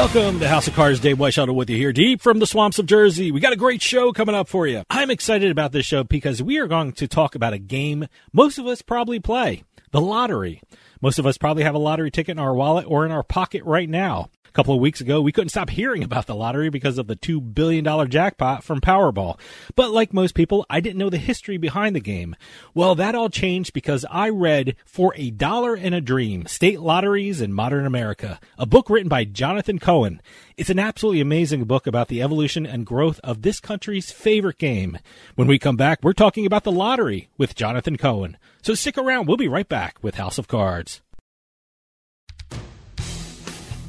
Welcome 0.00 0.40
to 0.40 0.48
House 0.48 0.66
of 0.66 0.74
Cards. 0.74 0.98
Dave 0.98 1.18
Weishuttle 1.18 1.54
with 1.54 1.68
you 1.68 1.76
here, 1.76 1.92
deep 1.92 2.22
from 2.22 2.38
the 2.38 2.46
swamps 2.46 2.78
of 2.78 2.86
Jersey. 2.86 3.30
We 3.30 3.38
got 3.38 3.52
a 3.52 3.56
great 3.56 3.82
show 3.82 4.12
coming 4.12 4.34
up 4.34 4.48
for 4.48 4.66
you. 4.66 4.82
I'm 4.88 5.10
excited 5.10 5.50
about 5.50 5.72
this 5.72 5.84
show 5.84 6.04
because 6.04 6.42
we 6.42 6.56
are 6.58 6.66
going 6.66 6.92
to 6.92 7.06
talk 7.06 7.34
about 7.34 7.52
a 7.52 7.58
game 7.58 8.06
most 8.32 8.56
of 8.56 8.66
us 8.66 8.80
probably 8.80 9.20
play 9.20 9.62
the 9.90 10.00
lottery. 10.00 10.62
Most 11.02 11.18
of 11.18 11.26
us 11.26 11.36
probably 11.36 11.64
have 11.64 11.74
a 11.74 11.78
lottery 11.78 12.10
ticket 12.10 12.32
in 12.32 12.38
our 12.38 12.54
wallet 12.54 12.86
or 12.88 13.04
in 13.04 13.12
our 13.12 13.22
pocket 13.22 13.62
right 13.64 13.90
now. 13.90 14.30
A 14.50 14.52
couple 14.52 14.74
of 14.74 14.80
weeks 14.80 15.00
ago, 15.00 15.20
we 15.20 15.30
couldn't 15.30 15.50
stop 15.50 15.70
hearing 15.70 16.02
about 16.02 16.26
the 16.26 16.34
lottery 16.34 16.70
because 16.70 16.98
of 16.98 17.06
the 17.06 17.14
$2 17.14 17.54
billion 17.54 18.10
jackpot 18.10 18.64
from 18.64 18.80
Powerball. 18.80 19.38
But 19.76 19.92
like 19.92 20.12
most 20.12 20.34
people, 20.34 20.66
I 20.68 20.80
didn't 20.80 20.98
know 20.98 21.08
the 21.08 21.18
history 21.18 21.56
behind 21.56 21.94
the 21.94 22.00
game. 22.00 22.34
Well, 22.74 22.96
that 22.96 23.14
all 23.14 23.28
changed 23.28 23.72
because 23.72 24.04
I 24.10 24.28
read 24.28 24.74
For 24.84 25.14
a 25.14 25.30
Dollar 25.30 25.76
and 25.76 25.94
a 25.94 26.00
Dream 26.00 26.46
State 26.46 26.80
Lotteries 26.80 27.40
in 27.40 27.52
Modern 27.52 27.86
America, 27.86 28.40
a 28.58 28.66
book 28.66 28.90
written 28.90 29.08
by 29.08 29.22
Jonathan 29.22 29.78
Cohen. 29.78 30.20
It's 30.56 30.68
an 30.68 30.80
absolutely 30.80 31.20
amazing 31.20 31.62
book 31.66 31.86
about 31.86 32.08
the 32.08 32.20
evolution 32.20 32.66
and 32.66 32.84
growth 32.84 33.20
of 33.22 33.42
this 33.42 33.60
country's 33.60 34.10
favorite 34.10 34.58
game. 34.58 34.98
When 35.36 35.46
we 35.46 35.60
come 35.60 35.76
back, 35.76 36.00
we're 36.02 36.12
talking 36.12 36.44
about 36.44 36.64
the 36.64 36.72
lottery 36.72 37.28
with 37.38 37.54
Jonathan 37.54 37.96
Cohen. 37.96 38.36
So 38.62 38.74
stick 38.74 38.98
around. 38.98 39.28
We'll 39.28 39.36
be 39.36 39.46
right 39.46 39.68
back 39.68 39.98
with 40.02 40.16
House 40.16 40.38
of 40.38 40.48
Cards. 40.48 41.02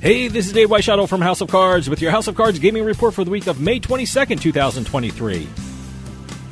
Hey, 0.02 0.30
this 0.30 0.47
is 0.47 0.53
Dave 0.53 0.69
Weishuttle 0.69 1.07
from 1.07 1.21
House 1.21 1.41
of 1.41 1.49
Cards 1.49 1.88
with 1.88 2.02
your 2.02 2.09
House 2.09 2.27
of 2.27 2.33
Cards 2.33 2.57
gaming 2.57 2.83
report 2.85 3.13
for 3.13 3.23
the 3.23 3.30
week 3.30 3.45
of 3.45 3.61
May 3.61 3.80
22nd, 3.80 4.41
2023. 4.41 5.47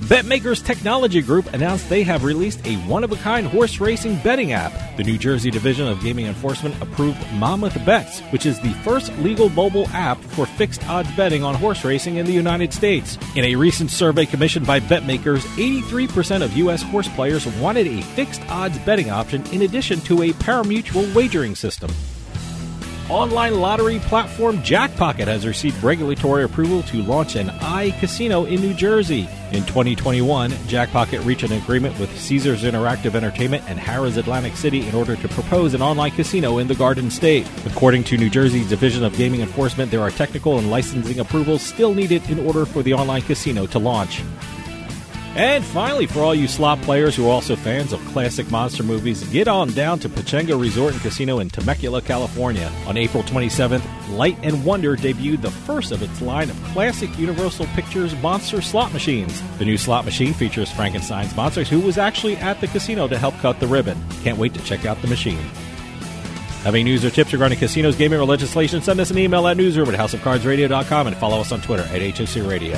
BetMakers 0.02 0.64
Technology 0.64 1.19
Group 1.23 1.52
announced 1.52 1.89
they 1.89 2.03
have 2.03 2.23
released 2.23 2.64
a 2.67 2.75
one 2.81 3.03
of 3.03 3.11
a 3.11 3.16
kind 3.16 3.47
horse 3.47 3.80
racing 3.80 4.20
betting 4.20 4.52
app. 4.52 4.72
The 4.97 5.03
New 5.03 5.17
Jersey 5.17 5.50
Division 5.50 5.88
of 5.88 6.00
Gaming 6.03 6.27
Enforcement 6.27 6.80
approved 6.80 7.17
Mammoth 7.39 7.83
Bets, 7.88 8.20
which 8.30 8.45
is 8.45 8.61
the 8.61 8.72
first 8.83 9.11
legal 9.17 9.50
mobile 9.50 9.88
app 9.94 10.20
for 10.20 10.45
fixed 10.45 10.88
odds 10.88 11.11
betting 11.16 11.44
on 11.44 11.55
horse 11.55 11.83
racing 11.83 12.17
in 12.17 12.27
the 12.27 12.31
United 12.31 12.72
States. 12.72 13.17
In 13.36 13.45
a 13.45 13.55
recent 13.55 13.89
survey 13.89 14.27
commissioned 14.27 14.67
by 14.67 14.80
BetMakers, 14.80 15.42
83% 15.58 16.44
of 16.44 16.55
U.S. 16.58 16.83
horse 16.83 17.08
players 17.08 17.47
wanted 17.58 17.88
a 17.88 18.03
fixed 18.03 18.47
odds 18.47 18.77
betting 18.77 19.09
option 19.09 19.44
in 19.47 19.64
addition 19.64 20.02
to 20.02 20.22
a 20.22 20.33
parimutuel 20.33 21.11
wagering 21.16 21.55
system. 21.55 21.89
Online 23.10 23.56
lottery 23.56 23.98
platform 23.98 24.60
Jackpocket 24.60 25.26
has 25.26 25.48
received 25.48 25.84
regulatory 25.84 26.44
approval 26.44 26.84
to 26.84 27.02
launch 27.02 27.36
an 27.36 27.48
iCasino 27.48 28.48
in 28.48 28.62
New 28.62 28.76
Jersey. 28.76 29.28
In 29.52 29.64
2021, 29.64 30.52
Jackpocket 30.68 31.26
reached 31.26 31.42
an 31.42 31.54
agreement 31.54 31.98
with 31.98 32.16
Caesars 32.20 32.62
Interactive 32.62 33.16
Entertainment 33.16 33.64
and 33.68 33.80
Harrah's 33.80 34.18
Atlantic 34.18 34.56
City 34.56 34.88
in 34.88 34.94
order 34.94 35.16
to 35.16 35.28
propose 35.30 35.74
an 35.74 35.82
online 35.82 36.12
casino 36.12 36.60
in 36.60 36.68
the 36.68 36.76
Garden 36.76 37.10
State. 37.10 37.50
According 37.66 38.04
to 38.06 38.18
New 38.18 38.30
Jersey's 38.30 38.70
Division 38.70 39.04
of 39.04 39.18
Gaming 39.18 39.42
Enforcement, 39.42 39.90
there 39.90 40.02
are 40.02 40.12
technical 40.12 40.60
and 40.60 40.70
licensing 40.70 41.20
approvals 41.20 41.64
still 41.64 41.96
needed 41.96 42.30
in 42.30 42.46
order 42.46 42.64
for 42.64 42.84
the 42.84 42.94
online 42.94 43.23
casino 43.23 43.66
to 43.66 43.80
launch. 43.80 44.22
And 45.40 45.64
finally, 45.64 46.05
for 46.05 46.20
all 46.20 46.36
you 46.36 46.50
slot 46.50 46.82
players 46.82 47.16
who 47.16 47.27
are 47.27 47.32
also 47.32 47.55
fans 47.55 47.94
of 47.94 48.05
classic 48.08 48.52
monster 48.52 48.83
movies, 48.83 49.23
get 49.30 49.48
on 49.48 49.72
down 49.72 49.98
to 50.00 50.10
Pechanga 50.10 50.60
Resort 50.60 50.92
and 50.92 51.02
Casino 51.02 51.39
in 51.39 51.50
Temecula, 51.50 52.02
California. 52.02 52.70
On 52.88 52.98
April 52.98 53.23
27th, 53.23 53.82
Light 54.17 54.38
and 54.44 54.66
Wonder 54.66 54.98
debuted 54.98 55.42
the 55.42 55.50
first 55.50 55.94
of 55.94 56.04
its 56.04 56.22
line 56.22 56.50
of 56.50 56.61
classic 56.66 57.17
Universal 57.17 57.67
Pictures 57.67 58.14
monster 58.22 58.61
slot 58.61 58.92
machines. 58.92 59.42
The 59.60 59.64
new 59.64 59.77
slot 59.77 60.04
machine 60.04 60.33
features 60.33 60.70
Frankenstein's 60.73 61.33
monsters, 61.38 61.70
who 61.70 61.80
was 61.80 61.98
actually 61.98 62.36
at 62.36 62.60
the 62.60 62.67
casino 62.67 63.08
to 63.08 63.17
help 63.17 63.36
cut 63.36 63.61
the 63.61 63.67
ribbon. 63.67 63.98
Can't 64.23 64.38
wait 64.38 64.54
to 64.56 64.64
check 64.66 64.86
out 64.86 65.02
the 65.02 65.08
machine. 65.08 65.39
Having 66.66 66.83
news 66.83 67.06
or 67.06 67.11
tips 67.11 67.32
regarding 67.32 67.60
casinos, 67.60 67.95
gaming, 67.95 68.20
or 68.20 68.26
legislation, 68.26 68.82
send 68.82 69.00
us 69.00 69.10
an 69.10 69.17
email 69.17 69.48
at 69.48 69.56
newsroom 69.56 69.88
at 69.88 69.98
houseofcardsradio.com 69.98 71.08
and 71.08 71.16
follow 71.16 71.39
us 71.39 71.54
on 71.54 71.61
Twitter 71.61 71.83
at 71.83 72.02
HOC 72.02 72.45
Radio. 72.45 72.77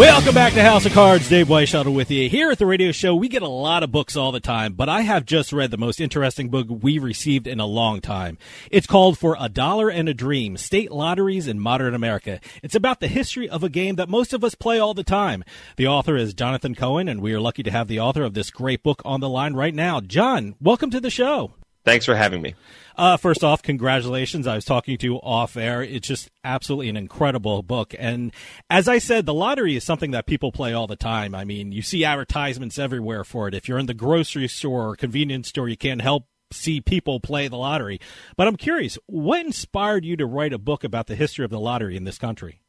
Welcome 0.00 0.32
back 0.32 0.54
to 0.54 0.62
House 0.62 0.86
of 0.86 0.94
Cards. 0.94 1.28
Dave 1.28 1.48
Weishuttle 1.48 1.94
with 1.94 2.10
you. 2.10 2.30
Here 2.30 2.50
at 2.50 2.58
the 2.58 2.64
radio 2.64 2.90
show, 2.90 3.14
we 3.14 3.28
get 3.28 3.42
a 3.42 3.48
lot 3.48 3.82
of 3.82 3.92
books 3.92 4.16
all 4.16 4.32
the 4.32 4.40
time, 4.40 4.72
but 4.72 4.88
I 4.88 5.02
have 5.02 5.26
just 5.26 5.52
read 5.52 5.70
the 5.70 5.76
most 5.76 6.00
interesting 6.00 6.48
book 6.48 6.68
we've 6.70 7.02
received 7.02 7.46
in 7.46 7.60
a 7.60 7.66
long 7.66 8.00
time. 8.00 8.38
It's 8.70 8.86
called 8.86 9.18
For 9.18 9.36
a 9.38 9.50
Dollar 9.50 9.90
and 9.90 10.08
a 10.08 10.14
Dream 10.14 10.56
State 10.56 10.90
Lotteries 10.90 11.46
in 11.46 11.60
Modern 11.60 11.94
America. 11.94 12.40
It's 12.62 12.74
about 12.74 13.00
the 13.00 13.08
history 13.08 13.46
of 13.46 13.62
a 13.62 13.68
game 13.68 13.96
that 13.96 14.08
most 14.08 14.32
of 14.32 14.42
us 14.42 14.54
play 14.54 14.78
all 14.78 14.94
the 14.94 15.04
time. 15.04 15.44
The 15.76 15.88
author 15.88 16.16
is 16.16 16.32
Jonathan 16.32 16.74
Cohen, 16.74 17.06
and 17.06 17.20
we 17.20 17.34
are 17.34 17.40
lucky 17.40 17.62
to 17.62 17.70
have 17.70 17.86
the 17.86 18.00
author 18.00 18.22
of 18.22 18.32
this 18.32 18.50
great 18.50 18.82
book 18.82 19.02
on 19.04 19.20
the 19.20 19.28
line 19.28 19.52
right 19.52 19.74
now. 19.74 20.00
John, 20.00 20.54
welcome 20.62 20.88
to 20.92 21.00
the 21.00 21.10
show. 21.10 21.52
Thanks 21.84 22.06
for 22.06 22.14
having 22.14 22.40
me. 22.40 22.54
Uh, 23.00 23.16
first 23.16 23.42
off, 23.42 23.62
congratulations. 23.62 24.46
I 24.46 24.56
was 24.56 24.66
talking 24.66 24.98
to 24.98 25.06
you 25.06 25.16
off 25.16 25.56
air. 25.56 25.82
It's 25.82 26.06
just 26.06 26.30
absolutely 26.44 26.90
an 26.90 26.98
incredible 26.98 27.62
book. 27.62 27.94
And 27.98 28.30
as 28.68 28.88
I 28.88 28.98
said, 28.98 29.24
the 29.24 29.32
lottery 29.32 29.74
is 29.74 29.84
something 29.84 30.10
that 30.10 30.26
people 30.26 30.52
play 30.52 30.74
all 30.74 30.86
the 30.86 30.96
time. 30.96 31.34
I 31.34 31.46
mean, 31.46 31.72
you 31.72 31.80
see 31.80 32.04
advertisements 32.04 32.78
everywhere 32.78 33.24
for 33.24 33.48
it. 33.48 33.54
If 33.54 33.68
you're 33.68 33.78
in 33.78 33.86
the 33.86 33.94
grocery 33.94 34.48
store 34.48 34.90
or 34.90 34.96
convenience 34.96 35.48
store, 35.48 35.66
you 35.66 35.78
can't 35.78 36.02
help 36.02 36.26
see 36.52 36.82
people 36.82 37.20
play 37.20 37.48
the 37.48 37.56
lottery. 37.56 38.02
But 38.36 38.48
I'm 38.48 38.56
curious, 38.56 38.98
what 39.06 39.46
inspired 39.46 40.04
you 40.04 40.18
to 40.18 40.26
write 40.26 40.52
a 40.52 40.58
book 40.58 40.84
about 40.84 41.06
the 41.06 41.16
history 41.16 41.46
of 41.46 41.50
the 41.50 41.58
lottery 41.58 41.96
in 41.96 42.04
this 42.04 42.18
country? 42.18 42.60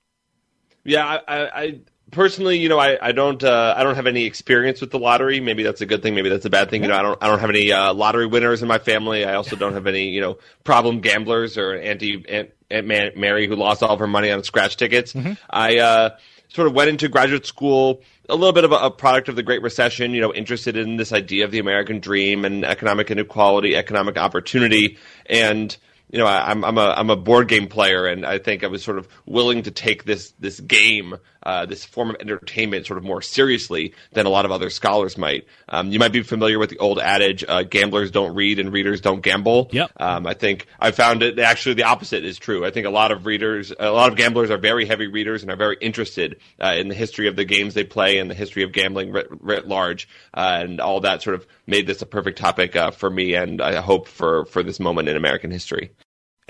Yeah, 0.85 1.05
I, 1.05 1.19
I, 1.27 1.61
I 1.61 1.79
personally, 2.11 2.59
you 2.59 2.69
know, 2.69 2.79
I, 2.79 2.97
I 3.01 3.11
don't 3.11 3.43
uh, 3.43 3.73
I 3.75 3.83
don't 3.83 3.95
have 3.95 4.07
any 4.07 4.25
experience 4.25 4.81
with 4.81 4.91
the 4.91 4.99
lottery. 4.99 5.39
Maybe 5.39 5.63
that's 5.63 5.81
a 5.81 5.85
good 5.85 6.03
thing. 6.03 6.13
Maybe 6.13 6.29
that's 6.29 6.45
a 6.45 6.49
bad 6.49 6.69
thing. 6.69 6.83
You 6.83 6.89
know, 6.89 6.97
I 6.97 7.01
don't 7.01 7.23
I 7.23 7.27
don't 7.27 7.39
have 7.39 7.49
any 7.49 7.71
uh, 7.71 7.93
lottery 7.93 8.27
winners 8.27 8.61
in 8.61 8.67
my 8.67 8.77
family. 8.77 9.25
I 9.25 9.35
also 9.35 9.55
don't 9.55 9.73
have 9.73 9.87
any 9.87 10.09
you 10.09 10.21
know 10.21 10.37
problem 10.63 10.99
gamblers 10.99 11.57
or 11.57 11.75
auntie 11.75 12.23
Aunt, 12.29 12.51
Aunt 12.69 13.17
Mary 13.17 13.47
who 13.47 13.55
lost 13.55 13.81
all 13.81 13.91
of 13.91 13.99
her 13.99 14.07
money 14.07 14.31
on 14.31 14.43
scratch 14.43 14.77
tickets. 14.77 15.13
Mm-hmm. 15.13 15.33
I 15.49 15.79
uh, 15.79 16.09
sort 16.49 16.67
of 16.67 16.73
went 16.73 16.89
into 16.89 17.07
graduate 17.07 17.45
school 17.45 18.01
a 18.29 18.35
little 18.35 18.53
bit 18.53 18.63
of 18.63 18.71
a, 18.71 18.75
a, 18.75 18.91
product 18.91 19.27
of 19.29 19.35
the 19.35 19.43
Great 19.43 19.61
Recession. 19.61 20.11
You 20.11 20.21
know, 20.21 20.33
interested 20.33 20.77
in 20.77 20.97
this 20.97 21.11
idea 21.11 21.45
of 21.45 21.51
the 21.51 21.59
American 21.59 21.99
dream 21.99 22.45
and 22.45 22.63
economic 22.63 23.09
inequality, 23.11 23.75
economic 23.75 24.17
opportunity, 24.17 24.97
and 25.25 25.75
you 26.11 26.19
know, 26.19 26.25
I, 26.25 26.51
am 26.51 26.65
I'm 26.65 26.77
a 26.77 26.93
I'm 26.97 27.09
a 27.09 27.15
board 27.15 27.47
game 27.47 27.67
player, 27.67 28.05
and 28.05 28.25
I 28.25 28.37
think 28.37 28.63
I 28.63 28.67
was 28.67 28.83
sort 28.83 28.97
of 28.97 29.07
willing 29.25 29.63
to 29.63 29.71
take 29.71 30.03
this 30.03 30.31
this 30.39 30.59
game, 30.59 31.15
uh, 31.43 31.65
this 31.65 31.85
form 31.85 32.11
of 32.11 32.17
entertainment, 32.19 32.85
sort 32.85 32.97
of 32.97 33.03
more 33.03 33.21
seriously 33.21 33.93
than 34.11 34.25
a 34.25 34.29
lot 34.29 34.45
of 34.45 34.51
other 34.51 34.69
scholars 34.69 35.17
might. 35.17 35.45
Um, 35.69 35.91
you 35.91 35.99
might 35.99 36.11
be 36.11 36.21
familiar 36.21 36.59
with 36.59 36.69
the 36.69 36.77
old 36.77 36.99
adage, 36.99 37.43
uh, 37.47 37.63
"Gamblers 37.63 38.11
don't 38.11 38.35
read 38.35 38.59
and 38.59 38.71
readers 38.71 39.01
don't 39.01 39.21
gamble." 39.21 39.69
Yep. 39.71 39.91
Um, 39.97 40.27
I 40.27 40.33
think 40.33 40.67
I 40.79 40.91
found 40.91 41.23
it 41.23 41.39
actually 41.39 41.75
the 41.75 41.83
opposite 41.83 42.23
is 42.23 42.37
true. 42.37 42.65
I 42.65 42.71
think 42.71 42.85
a 42.87 42.91
lot 42.91 43.11
of 43.11 43.25
readers, 43.25 43.73
a 43.79 43.89
lot 43.89 44.11
of 44.11 44.17
gamblers 44.17 44.49
are 44.49 44.57
very 44.57 44.85
heavy 44.85 45.07
readers 45.07 45.41
and 45.41 45.51
are 45.51 45.57
very 45.57 45.77
interested 45.81 46.37
uh, 46.61 46.75
in 46.77 46.87
the 46.87 46.95
history 46.95 47.27
of 47.27 47.35
the 47.35 47.45
games 47.45 47.73
they 47.73 47.83
play 47.83 48.17
and 48.17 48.29
the 48.29 48.35
history 48.35 48.63
of 48.63 48.71
gambling 48.71 49.11
writ, 49.11 49.27
writ 49.39 49.67
large, 49.67 50.07
uh, 50.33 50.59
and 50.61 50.79
all 50.79 51.01
that 51.01 51.21
sort 51.21 51.35
of 51.35 51.47
made 51.67 51.87
this 51.87 52.01
a 52.01 52.05
perfect 52.05 52.37
topic 52.37 52.75
uh, 52.75 52.91
for 52.91 53.09
me, 53.09 53.35
and 53.35 53.61
I 53.61 53.81
hope 53.81 54.07
for 54.07 54.45
for 54.45 54.63
this 54.63 54.79
moment 54.79 55.09
in 55.09 55.17
American 55.17 55.51
history. 55.51 55.91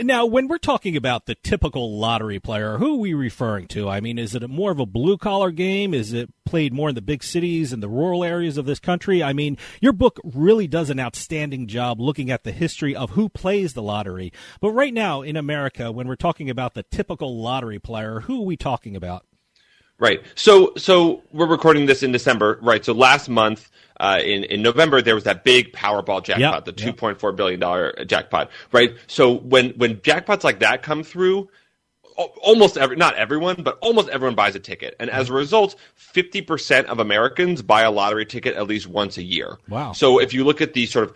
Now, 0.04 0.26
when 0.26 0.48
we're 0.48 0.58
talking 0.58 0.96
about 0.96 1.28
the 1.28 1.36
typical 1.36 2.00
lottery 2.00 2.40
player, 2.40 2.78
who 2.78 2.96
are 2.96 3.00
we 3.00 3.14
referring 3.14 3.68
to? 3.68 3.88
I 3.88 4.00
mean, 4.02 4.18
is 4.18 4.34
it 4.34 4.50
more 4.50 4.72
of 4.72 4.80
a 4.80 4.86
blue 4.86 5.16
collar 5.16 5.52
game? 5.52 5.94
Is 5.94 6.12
it 6.12 6.30
played 6.44 6.74
more 6.74 6.90
in 6.90 6.96
the 6.96 7.04
big 7.04 7.24
cities 7.24 7.72
and 7.72 7.84
the 7.84 7.90
rural 7.90 8.24
areas 8.24 8.58
of 8.58 8.66
this 8.66 8.80
country? 8.80 9.22
I 9.22 9.34
mean, 9.34 9.58
your 9.80 9.94
book 9.94 10.20
really 10.24 10.68
does 10.68 10.90
an 10.90 11.00
outstanding 11.00 11.68
job 11.68 12.02
looking 12.02 12.32
at 12.32 12.44
the 12.44 12.52
history 12.52 12.96
of 12.96 13.12
who 13.12 13.30
plays 13.30 13.74
the 13.74 13.84
lottery. 13.84 14.34
But 14.60 14.72
right 14.72 14.94
now 14.94 15.22
in 15.22 15.38
America, 15.38 15.92
when 15.92 16.08
we're 16.08 16.16
talking 16.16 16.50
about 16.50 16.74
the 16.74 16.84
typical 16.84 17.40
lottery 17.40 17.80
player, 17.80 18.22
who 18.22 18.42
are 18.42 18.46
we 18.46 18.58
talking 18.58 18.96
about? 18.96 19.26
Right. 20.00 20.24
So 20.34 20.74
so 20.78 21.22
we're 21.32 21.46
recording 21.46 21.86
this 21.86 22.02
in 22.02 22.12
December, 22.12 22.58
right? 22.64 22.84
So 22.84 22.92
last 22.92 23.30
month 23.30 23.70
uh, 24.02 24.20
in 24.20 24.44
in 24.46 24.64
November 24.64 25.00
there 25.02 25.14
was 25.14 25.26
that 25.26 25.44
big 25.44 25.72
Powerball 25.74 26.24
jackpot, 26.24 26.40
Yep, 26.40 26.66
the 26.66 26.72
yep. 26.72 26.78
two 26.78 26.94
point 26.94 27.20
four 27.20 27.32
billion 27.32 27.60
dollar 27.60 27.94
jackpot, 28.06 28.50
right? 28.72 28.96
So 29.06 29.32
when 29.32 29.70
when 29.72 29.98
jackpots 29.98 30.44
like 30.44 30.60
that 30.60 30.82
come 30.82 31.04
through, 31.04 31.50
almost 32.42 32.78
every 32.78 32.96
not 32.96 33.14
everyone, 33.16 33.62
but 33.62 33.78
almost 33.80 34.10
everyone 34.10 34.34
buys 34.34 34.56
a 34.56 34.60
ticket, 34.60 34.96
and 35.00 35.10
as 35.12 35.30
a 35.30 35.34
result, 35.34 35.76
fifty 35.94 36.42
percent 36.42 36.88
of 36.88 36.98
Americans 37.00 37.62
buy 37.62 37.84
a 37.84 37.92
lottery 37.92 38.26
ticket 38.26 38.56
at 38.56 38.66
least 38.66 38.88
once 38.88 39.18
a 39.18 39.24
year. 39.24 39.60
Wow. 39.70 39.92
So 39.92 40.20
if 40.20 40.34
you 40.34 40.46
look 40.46 40.62
at 40.62 40.74
the 40.74 40.88
sort 40.88 41.08
of 41.08 41.16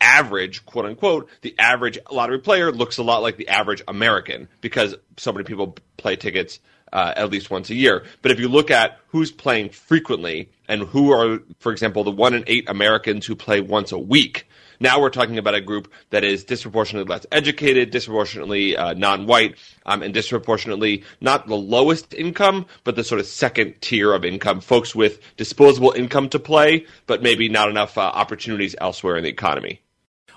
average, 0.00 0.64
quote 0.64 0.86
unquote, 0.86 1.28
the 1.42 1.54
average 1.58 1.98
lottery 2.10 2.38
player 2.38 2.72
looks 2.72 2.96
a 2.96 3.02
lot 3.02 3.20
like 3.20 3.36
the 3.36 3.48
average 3.48 3.82
American 3.86 4.48
because 4.62 4.94
so 5.18 5.32
many 5.32 5.44
people 5.44 5.76
play 5.98 6.16
tickets 6.16 6.60
uh, 6.92 7.14
at 7.16 7.30
least 7.30 7.50
once 7.50 7.70
a 7.70 7.74
year. 7.74 8.04
But 8.20 8.30
if 8.30 8.40
you 8.40 8.48
look 8.48 8.70
at 8.70 8.98
who's 9.08 9.32
playing 9.32 9.70
frequently 9.70 10.50
and 10.68 10.82
who 10.82 11.12
are, 11.12 11.40
for 11.58 11.72
example, 11.72 12.04
the 12.04 12.10
one 12.10 12.34
in 12.34 12.44
eight 12.46 12.68
Americans 12.68 13.26
who 13.26 13.36
play 13.36 13.60
once 13.60 13.92
a 13.92 13.98
week, 13.98 14.46
now 14.80 15.00
we're 15.00 15.10
talking 15.10 15.38
about 15.38 15.54
a 15.54 15.60
group 15.60 15.92
that 16.10 16.24
is 16.24 16.42
disproportionately 16.42 17.08
less 17.08 17.24
educated, 17.30 17.90
disproportionately 17.90 18.76
uh, 18.76 18.94
non-white, 18.94 19.54
um, 19.86 20.02
and 20.02 20.12
disproportionately 20.12 21.04
not 21.20 21.46
the 21.46 21.54
lowest 21.54 22.12
income, 22.14 22.66
but 22.82 22.96
the 22.96 23.04
sort 23.04 23.20
of 23.20 23.26
second 23.26 23.80
tier 23.80 24.12
of 24.12 24.24
income. 24.24 24.60
Folks 24.60 24.92
with 24.92 25.20
disposable 25.36 25.92
income 25.92 26.28
to 26.30 26.40
play, 26.40 26.86
but 27.06 27.22
maybe 27.22 27.48
not 27.48 27.68
enough 27.68 27.96
uh, 27.96 28.00
opportunities 28.00 28.74
elsewhere 28.80 29.16
in 29.16 29.22
the 29.22 29.30
economy. 29.30 29.80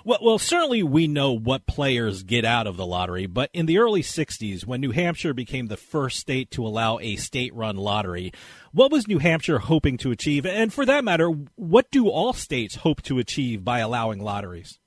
Well, 0.06 0.20
well, 0.22 0.38
certainly 0.38 0.84
we 0.84 1.08
know 1.08 1.32
what 1.32 1.66
players 1.66 2.22
get 2.22 2.44
out 2.44 2.68
of 2.68 2.76
the 2.76 2.86
lottery, 2.86 3.26
but 3.26 3.50
in 3.52 3.66
the 3.66 3.78
early 3.78 4.02
60s, 4.02 4.64
when 4.64 4.80
New 4.80 4.92
Hampshire 4.92 5.34
became 5.34 5.66
the 5.66 5.76
first 5.76 6.20
state 6.20 6.48
to 6.52 6.64
allow 6.64 7.00
a 7.00 7.16
state 7.16 7.52
run 7.52 7.76
lottery, 7.76 8.32
what 8.70 8.92
was 8.92 9.08
New 9.08 9.18
Hampshire 9.18 9.58
hoping 9.58 9.96
to 9.98 10.12
achieve? 10.12 10.46
And 10.46 10.72
for 10.72 10.86
that 10.86 11.02
matter, 11.02 11.30
what 11.56 11.90
do 11.90 12.08
all 12.08 12.32
states 12.32 12.76
hope 12.76 13.02
to 13.02 13.18
achieve 13.18 13.64
by 13.64 13.80
allowing 13.80 14.20
lotteries? 14.20 14.78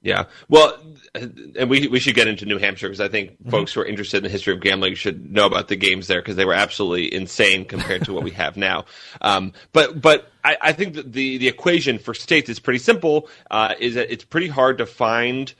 Yeah. 0.00 0.24
Well, 0.48 0.78
and 1.14 1.68
we 1.68 1.88
we 1.88 1.98
should 1.98 2.14
get 2.14 2.28
into 2.28 2.46
New 2.46 2.58
Hampshire 2.58 2.86
because 2.86 3.00
I 3.00 3.08
think 3.08 3.36
folks 3.50 3.72
who 3.72 3.80
are 3.80 3.84
interested 3.84 4.18
in 4.18 4.22
the 4.22 4.28
history 4.28 4.54
of 4.54 4.60
gambling 4.60 4.94
should 4.94 5.32
know 5.32 5.46
about 5.46 5.66
the 5.66 5.74
games 5.74 6.06
there 6.06 6.20
because 6.20 6.36
they 6.36 6.44
were 6.44 6.54
absolutely 6.54 7.12
insane 7.12 7.64
compared 7.64 8.04
to 8.04 8.12
what 8.12 8.22
we 8.22 8.30
have 8.32 8.56
now. 8.56 8.84
Um, 9.20 9.52
but 9.72 10.00
but 10.00 10.30
I, 10.44 10.56
I 10.60 10.72
think 10.72 10.94
that 10.94 11.12
the 11.12 11.38
the 11.38 11.48
equation 11.48 11.98
for 11.98 12.14
states 12.14 12.48
is 12.48 12.60
pretty 12.60 12.78
simple. 12.78 13.28
Uh, 13.50 13.74
is 13.80 13.94
that 13.94 14.12
it's 14.12 14.24
pretty 14.24 14.48
hard 14.48 14.78
to 14.78 14.86
find 14.86 15.52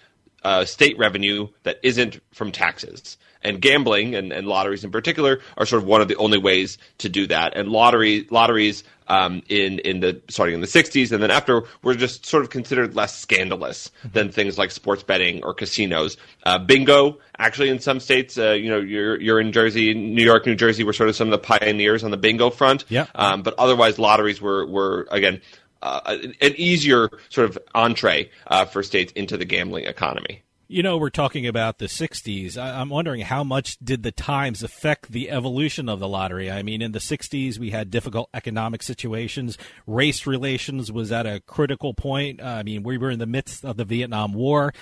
uh, 0.42 0.64
state 0.64 0.98
revenue 0.98 1.48
that 1.64 1.78
isn't 1.82 2.20
from 2.32 2.52
taxes. 2.52 3.16
And 3.40 3.60
gambling 3.60 4.16
and, 4.16 4.32
and 4.32 4.48
lotteries 4.48 4.82
in 4.82 4.90
particular 4.90 5.40
are 5.56 5.64
sort 5.64 5.82
of 5.82 5.88
one 5.88 6.00
of 6.00 6.08
the 6.08 6.16
only 6.16 6.38
ways 6.38 6.76
to 6.98 7.08
do 7.08 7.28
that. 7.28 7.56
And 7.56 7.68
lottery 7.68 8.26
lotteries 8.30 8.82
um, 9.06 9.42
in 9.48 9.78
in 9.78 10.00
the 10.00 10.20
starting 10.28 10.56
in 10.56 10.60
the 10.60 10.66
'60s 10.66 11.12
and 11.12 11.22
then 11.22 11.30
after 11.30 11.62
were 11.82 11.94
just 11.94 12.26
sort 12.26 12.42
of 12.42 12.50
considered 12.50 12.94
less 12.94 13.16
scandalous 13.16 13.90
than 14.12 14.30
things 14.30 14.58
like 14.58 14.72
sports 14.72 15.04
betting 15.04 15.42
or 15.44 15.54
casinos. 15.54 16.16
Uh, 16.42 16.58
bingo, 16.58 17.18
actually, 17.38 17.68
in 17.68 17.78
some 17.78 18.00
states, 18.00 18.36
uh, 18.36 18.50
you 18.50 18.68
know, 18.68 18.80
you're 18.80 19.20
you're 19.20 19.40
in 19.40 19.52
Jersey, 19.52 19.94
New 19.94 20.24
York, 20.24 20.44
New 20.44 20.56
Jersey, 20.56 20.84
were 20.84 20.92
sort 20.92 21.08
of 21.08 21.16
some 21.16 21.28
of 21.28 21.32
the 21.32 21.58
pioneers 21.58 22.04
on 22.04 22.10
the 22.10 22.16
bingo 22.16 22.50
front. 22.50 22.84
Yeah. 22.88 23.06
Um, 23.14 23.42
but 23.42 23.54
otherwise, 23.56 23.98
lotteries 23.98 24.40
were 24.40 24.66
were 24.66 25.06
again 25.10 25.40
uh, 25.82 26.16
an 26.40 26.54
easier 26.56 27.10
sort 27.28 27.50
of 27.50 27.58
entree 27.74 28.30
uh, 28.46 28.64
for 28.64 28.82
states 28.82 29.12
into 29.12 29.36
the 29.36 29.44
gambling 29.44 29.84
economy. 29.84 30.42
You 30.70 30.82
know, 30.82 30.98
we're 30.98 31.08
talking 31.08 31.46
about 31.46 31.78
the 31.78 31.86
60s. 31.86 32.58
I- 32.58 32.78
I'm 32.78 32.90
wondering 32.90 33.22
how 33.22 33.42
much 33.42 33.78
did 33.78 34.02
the 34.02 34.12
times 34.12 34.62
affect 34.62 35.10
the 35.10 35.30
evolution 35.30 35.88
of 35.88 35.98
the 35.98 36.06
lottery? 36.06 36.50
I 36.50 36.62
mean, 36.62 36.82
in 36.82 36.92
the 36.92 36.98
60s, 36.98 37.58
we 37.58 37.70
had 37.70 37.90
difficult 37.90 38.28
economic 38.34 38.82
situations. 38.82 39.56
Race 39.86 40.26
relations 40.26 40.92
was 40.92 41.10
at 41.10 41.24
a 41.24 41.40
critical 41.40 41.94
point. 41.94 42.42
I 42.42 42.62
mean, 42.64 42.82
we 42.82 42.98
were 42.98 43.10
in 43.10 43.18
the 43.18 43.24
midst 43.24 43.64
of 43.64 43.78
the 43.78 43.86
Vietnam 43.86 44.34
War. 44.34 44.74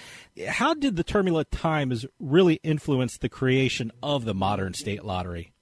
How 0.49 0.75
did 0.75 0.97
the 0.97 1.05
turbulent 1.05 1.53
times 1.53 2.05
really 2.19 2.59
influence 2.65 3.17
the 3.17 3.29
creation 3.29 3.93
of 4.03 4.25
the 4.25 4.35
modern 4.35 4.75
state 4.75 5.05
lottery? 5.05 5.53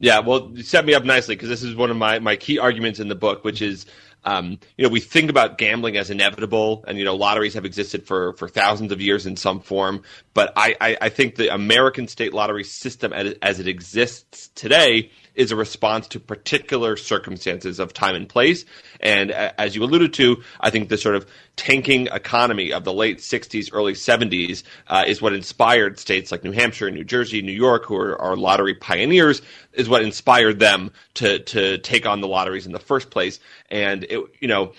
Yeah, 0.00 0.18
well, 0.18 0.50
you 0.52 0.64
set 0.64 0.84
me 0.84 0.94
up 0.94 1.04
nicely 1.04 1.36
because 1.36 1.48
this 1.48 1.62
is 1.62 1.76
one 1.76 1.88
of 1.88 1.96
my, 1.96 2.18
my 2.18 2.34
key 2.34 2.58
arguments 2.58 2.98
in 2.98 3.06
the 3.06 3.14
book, 3.14 3.44
which 3.44 3.62
is, 3.62 3.86
um, 4.24 4.58
you 4.76 4.84
know, 4.84 4.88
we 4.88 5.00
think 5.00 5.30
about 5.30 5.58
gambling 5.58 5.96
as 5.96 6.10
inevitable, 6.10 6.84
and 6.86 6.98
you 6.98 7.04
know, 7.04 7.16
lotteries 7.16 7.54
have 7.54 7.64
existed 7.64 8.06
for, 8.06 8.34
for 8.34 8.48
thousands 8.48 8.92
of 8.92 9.00
years 9.00 9.26
in 9.26 9.36
some 9.36 9.60
form. 9.60 10.02
But 10.34 10.52
I, 10.56 10.76
I, 10.80 10.96
I 11.02 11.08
think 11.08 11.36
the 11.36 11.52
American 11.52 12.06
state 12.08 12.32
lottery 12.32 12.64
system, 12.64 13.12
as, 13.12 13.34
as 13.42 13.60
it 13.60 13.66
exists 13.66 14.48
today, 14.54 15.10
is 15.34 15.50
a 15.50 15.56
response 15.56 16.08
to 16.08 16.20
particular 16.20 16.96
circumstances 16.96 17.78
of 17.78 17.92
time 17.92 18.14
and 18.14 18.28
place. 18.28 18.64
And 19.00 19.30
as 19.30 19.74
you 19.74 19.82
alluded 19.82 20.12
to, 20.14 20.42
I 20.60 20.70
think 20.70 20.88
the 20.88 20.98
sort 20.98 21.16
of 21.16 21.26
tanking 21.56 22.06
economy 22.08 22.72
of 22.72 22.84
the 22.84 22.92
late 22.92 23.18
60s, 23.18 23.70
early 23.72 23.94
70s 23.94 24.62
uh, 24.88 25.04
is 25.06 25.20
what 25.20 25.32
inspired 25.32 25.98
states 25.98 26.32
like 26.32 26.44
New 26.44 26.52
Hampshire, 26.52 26.90
New 26.90 27.04
Jersey, 27.04 27.42
New 27.42 27.52
York, 27.52 27.84
who 27.86 27.96
are, 27.96 28.20
are 28.20 28.36
lottery 28.36 28.74
pioneers, 28.74 29.42
is 29.72 29.88
what 29.88 30.02
inspired 30.02 30.58
them 30.58 30.90
to 31.14 31.38
to 31.40 31.78
take 31.78 32.06
on 32.06 32.20
the 32.20 32.28
lotteries 32.28 32.66
in 32.66 32.72
the 32.72 32.78
first 32.78 33.10
place. 33.10 33.40
And 33.70 34.04
it, 34.04 34.20
you 34.40 34.48
know, 34.48 34.72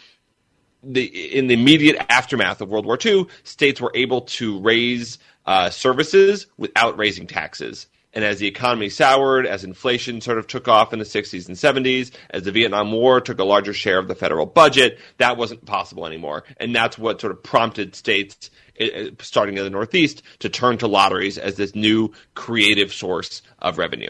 the 0.83 1.03
in 1.35 1.47
the 1.47 1.53
immediate 1.53 1.97
aftermath 2.09 2.61
of 2.61 2.69
World 2.69 2.85
War 2.85 2.97
II, 3.03 3.27
states 3.43 3.79
were 3.79 3.91
able 3.95 4.21
to 4.21 4.59
raise 4.59 5.17
uh, 5.45 5.69
services 5.69 6.47
without 6.57 6.97
raising 6.97 7.27
taxes. 7.27 7.87
And 8.13 8.23
as 8.23 8.39
the 8.39 8.47
economy 8.47 8.89
soured, 8.89 9.47
as 9.47 9.63
inflation 9.63 10.21
sort 10.21 10.37
of 10.37 10.47
took 10.47 10.67
off 10.67 10.93
in 10.93 10.99
the 10.99 11.05
60s 11.05 11.47
and 11.47 11.57
70s, 11.57 12.11
as 12.29 12.43
the 12.43 12.51
Vietnam 12.51 12.91
War 12.91 13.19
took 13.19 13.39
a 13.39 13.43
larger 13.43 13.73
share 13.73 13.97
of 13.97 14.07
the 14.07 14.15
federal 14.15 14.45
budget, 14.45 14.99
that 15.17 15.37
wasn't 15.37 15.65
possible 15.65 16.05
anymore. 16.05 16.43
And 16.57 16.75
that's 16.75 16.97
what 16.97 17.21
sort 17.21 17.31
of 17.31 17.41
prompted 17.41 17.95
states, 17.95 18.51
eh, 18.79 18.89
eh, 18.93 19.09
starting 19.19 19.57
in 19.57 19.63
the 19.63 19.69
Northeast, 19.69 20.21
to 20.39 20.49
turn 20.49 20.77
to 20.79 20.87
lotteries 20.87 21.37
as 21.37 21.55
this 21.55 21.73
new 21.73 22.11
creative 22.35 22.93
source 22.93 23.41
of 23.59 23.77
revenue. 23.77 24.09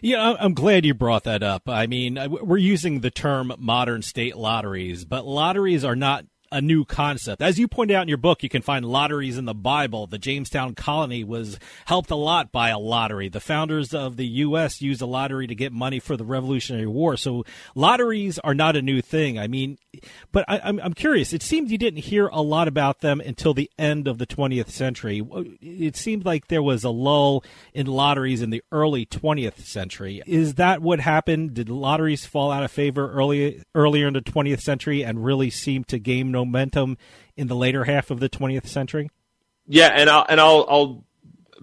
Yeah, 0.00 0.36
I'm 0.38 0.54
glad 0.54 0.84
you 0.84 0.94
brought 0.94 1.24
that 1.24 1.42
up. 1.42 1.68
I 1.68 1.86
mean, 1.86 2.18
we're 2.30 2.58
using 2.58 3.00
the 3.00 3.10
term 3.10 3.52
modern 3.58 4.02
state 4.02 4.36
lotteries, 4.36 5.04
but 5.04 5.26
lotteries 5.26 5.84
are 5.84 5.96
not 5.96 6.24
a 6.52 6.60
new 6.60 6.84
concept. 6.84 7.42
As 7.42 7.58
you 7.58 7.68
pointed 7.68 7.94
out 7.94 8.02
in 8.02 8.08
your 8.08 8.18
book, 8.18 8.42
you 8.42 8.48
can 8.48 8.62
find 8.62 8.84
lotteries 8.84 9.38
in 9.38 9.44
the 9.44 9.54
Bible. 9.54 10.06
The 10.06 10.18
Jamestown 10.18 10.74
colony 10.74 11.22
was 11.22 11.58
helped 11.86 12.10
a 12.10 12.16
lot 12.16 12.50
by 12.50 12.70
a 12.70 12.78
lottery. 12.78 13.28
The 13.28 13.40
founders 13.40 13.94
of 13.94 14.16
the 14.16 14.26
U.S. 14.26 14.80
used 14.82 15.00
a 15.00 15.06
lottery 15.06 15.46
to 15.46 15.54
get 15.54 15.72
money 15.72 16.00
for 16.00 16.16
the 16.16 16.24
Revolutionary 16.24 16.86
War. 16.86 17.16
So 17.16 17.44
lotteries 17.74 18.38
are 18.40 18.54
not 18.54 18.76
a 18.76 18.82
new 18.82 19.00
thing. 19.00 19.38
I 19.38 19.46
mean, 19.46 19.78
but 20.32 20.44
I, 20.48 20.60
I'm, 20.64 20.80
I'm 20.80 20.94
curious. 20.94 21.32
It 21.32 21.42
seems 21.42 21.70
you 21.70 21.78
didn't 21.78 22.00
hear 22.00 22.26
a 22.28 22.42
lot 22.42 22.68
about 22.68 23.00
them 23.00 23.20
until 23.20 23.54
the 23.54 23.70
end 23.78 24.08
of 24.08 24.18
the 24.18 24.26
20th 24.26 24.70
century. 24.70 25.22
It 25.60 25.96
seemed 25.96 26.24
like 26.24 26.48
there 26.48 26.62
was 26.62 26.84
a 26.84 26.90
lull 26.90 27.44
in 27.74 27.86
lotteries 27.86 28.42
in 28.42 28.50
the 28.50 28.62
early 28.72 29.06
20th 29.06 29.60
century. 29.60 30.22
Is 30.26 30.54
that 30.54 30.82
what 30.82 31.00
happened? 31.00 31.54
Did 31.54 31.68
lotteries 31.68 32.24
fall 32.24 32.50
out 32.50 32.62
of 32.62 32.70
favor 32.70 33.10
early, 33.12 33.62
earlier 33.74 34.08
in 34.08 34.14
the 34.14 34.20
20th 34.20 34.60
century 34.60 35.04
and 35.04 35.24
really 35.24 35.50
seem 35.50 35.84
to 35.84 35.98
gain 35.98 36.30
momentum 36.44 36.98
in 37.36 37.46
the 37.46 37.56
later 37.56 37.84
half 37.84 38.10
of 38.10 38.20
the 38.20 38.28
20th 38.28 38.66
century? 38.66 39.10
Yeah, 39.66 39.88
and 39.88 40.10
I'll 40.10 40.26
and 40.28 40.40
I'll 40.40 40.66
I'll 40.68 41.04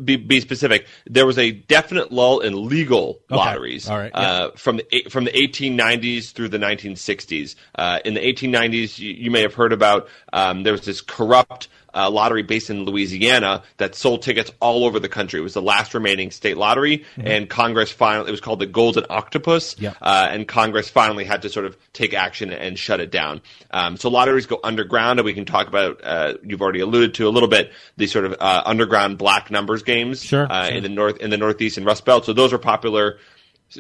be, 0.03 0.15
be 0.15 0.39
specific. 0.39 0.85
There 1.05 1.25
was 1.25 1.37
a 1.37 1.51
definite 1.51 2.11
lull 2.11 2.39
in 2.39 2.67
legal 2.67 3.19
Okay. 3.31 3.35
lotteries 3.35 3.89
All 3.89 3.97
right, 3.97 4.11
uh, 4.13 4.51
from 4.55 4.77
the 4.77 5.05
from 5.09 5.25
the 5.25 5.31
1890s 5.31 6.31
through 6.31 6.49
the 6.49 6.59
1960s. 6.59 7.55
Uh, 7.75 7.99
in 8.05 8.13
the 8.13 8.19
1890s, 8.19 8.99
you, 8.99 9.11
you 9.11 9.31
may 9.31 9.41
have 9.41 9.53
heard 9.53 9.73
about 9.73 10.07
um, 10.33 10.63
there 10.63 10.73
was 10.73 10.85
this 10.85 11.01
corrupt 11.01 11.67
uh, 11.97 12.09
lottery 12.11 12.43
based 12.43 12.69
in 12.69 12.85
Louisiana 12.85 13.63
that 13.77 13.95
sold 13.95 14.21
tickets 14.21 14.51
all 14.59 14.85
over 14.85 14.99
the 14.99 15.09
country. 15.09 15.39
It 15.39 15.43
was 15.43 15.53
the 15.55 15.61
last 15.61 15.93
remaining 15.93 16.31
state 16.31 16.55
lottery, 16.57 17.05
and 17.17 17.49
Congress 17.49 17.91
finally 17.91 18.27
it 18.29 18.31
was 18.31 18.41
called 18.41 18.59
the 18.59 18.65
Golden 18.67 19.05
Octopus, 19.09 19.75
Yeah. 19.79 19.93
uh, 20.01 20.27
and 20.29 20.47
Congress 20.47 20.89
finally 20.89 21.25
had 21.25 21.41
to 21.41 21.49
sort 21.49 21.65
of 21.65 21.75
take 21.93 22.13
action 22.13 22.51
and 22.51 22.77
shut 22.77 22.99
it 22.99 23.11
down. 23.11 23.41
Um, 23.71 23.97
so 23.97 24.09
lotteries 24.09 24.45
go 24.45 24.59
underground, 24.63 25.19
and 25.19 25.25
we 25.25 25.33
can 25.33 25.45
talk 25.45 25.67
about 25.67 26.01
uh, 26.03 26.35
you've 26.43 26.61
already 26.61 26.79
alluded 26.81 27.15
to 27.15 27.27
a 27.27 27.31
little 27.31 27.49
bit 27.49 27.71
the 27.97 28.07
sort 28.07 28.25
of 28.25 28.35
uh, 28.39 28.61
underground 28.65 29.17
black 29.17 29.49
numbers 29.51 29.83
games 29.83 30.23
Sure, 30.23 30.45
uh, 30.49 30.67
sure. 30.67 30.75
in 30.77 30.83
the 30.83 30.89
north 30.89 31.17
in 31.17 31.29
the 31.31 31.37
northeast 31.37 31.77
and 31.77 31.85
Rust 31.85 32.05
Belt. 32.05 32.25
So 32.25 32.33
those 32.33 32.53
are 32.53 32.57
popular 32.59 33.17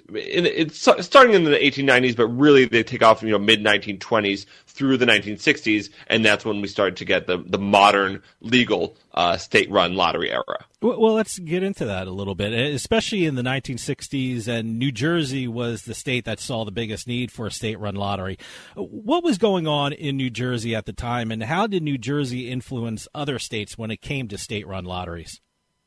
it's 0.09 0.79
starting 0.79 1.33
in 1.33 1.43
the 1.43 1.51
1890s, 1.51 2.15
but 2.15 2.27
really 2.27 2.65
they 2.65 2.83
take 2.83 3.01
off, 3.01 3.23
you 3.23 3.29
know, 3.29 3.39
mid 3.39 3.63
1920s 3.63 4.45
through 4.65 4.97
the 4.97 5.05
1960s, 5.05 5.89
and 6.07 6.25
that's 6.25 6.43
when 6.43 6.61
we 6.61 6.67
started 6.67 6.97
to 6.97 7.05
get 7.05 7.25
the 7.25 7.37
the 7.47 7.57
modern 7.57 8.21
legal 8.41 8.95
uh, 9.13 9.37
state-run 9.37 9.95
lottery 9.95 10.29
era. 10.31 10.65
Well, 10.81 11.13
let's 11.13 11.39
get 11.39 11.63
into 11.63 11.85
that 11.85 12.07
a 12.07 12.11
little 12.11 12.35
bit, 12.35 12.53
especially 12.53 13.25
in 13.25 13.35
the 13.35 13.41
1960s, 13.41 14.47
and 14.47 14.77
New 14.77 14.91
Jersey 14.91 15.47
was 15.47 15.83
the 15.83 15.95
state 15.95 16.25
that 16.25 16.39
saw 16.39 16.65
the 16.65 16.71
biggest 16.71 17.07
need 17.07 17.31
for 17.31 17.47
a 17.47 17.51
state-run 17.51 17.95
lottery. 17.95 18.37
What 18.75 19.23
was 19.23 19.37
going 19.37 19.67
on 19.67 19.93
in 19.93 20.17
New 20.17 20.29
Jersey 20.29 20.75
at 20.75 20.85
the 20.85 20.93
time, 20.93 21.31
and 21.31 21.43
how 21.43 21.65
did 21.65 21.81
New 21.81 21.97
Jersey 21.97 22.49
influence 22.49 23.07
other 23.15 23.39
states 23.39 23.77
when 23.77 23.89
it 23.89 24.01
came 24.01 24.27
to 24.27 24.37
state-run 24.37 24.85
lotteries? 24.85 25.41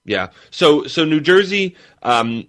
Yeah, 0.04 0.28
so 0.50 0.86
so 0.86 1.04
New 1.04 1.20
Jersey. 1.20 1.76
Um, 2.02 2.48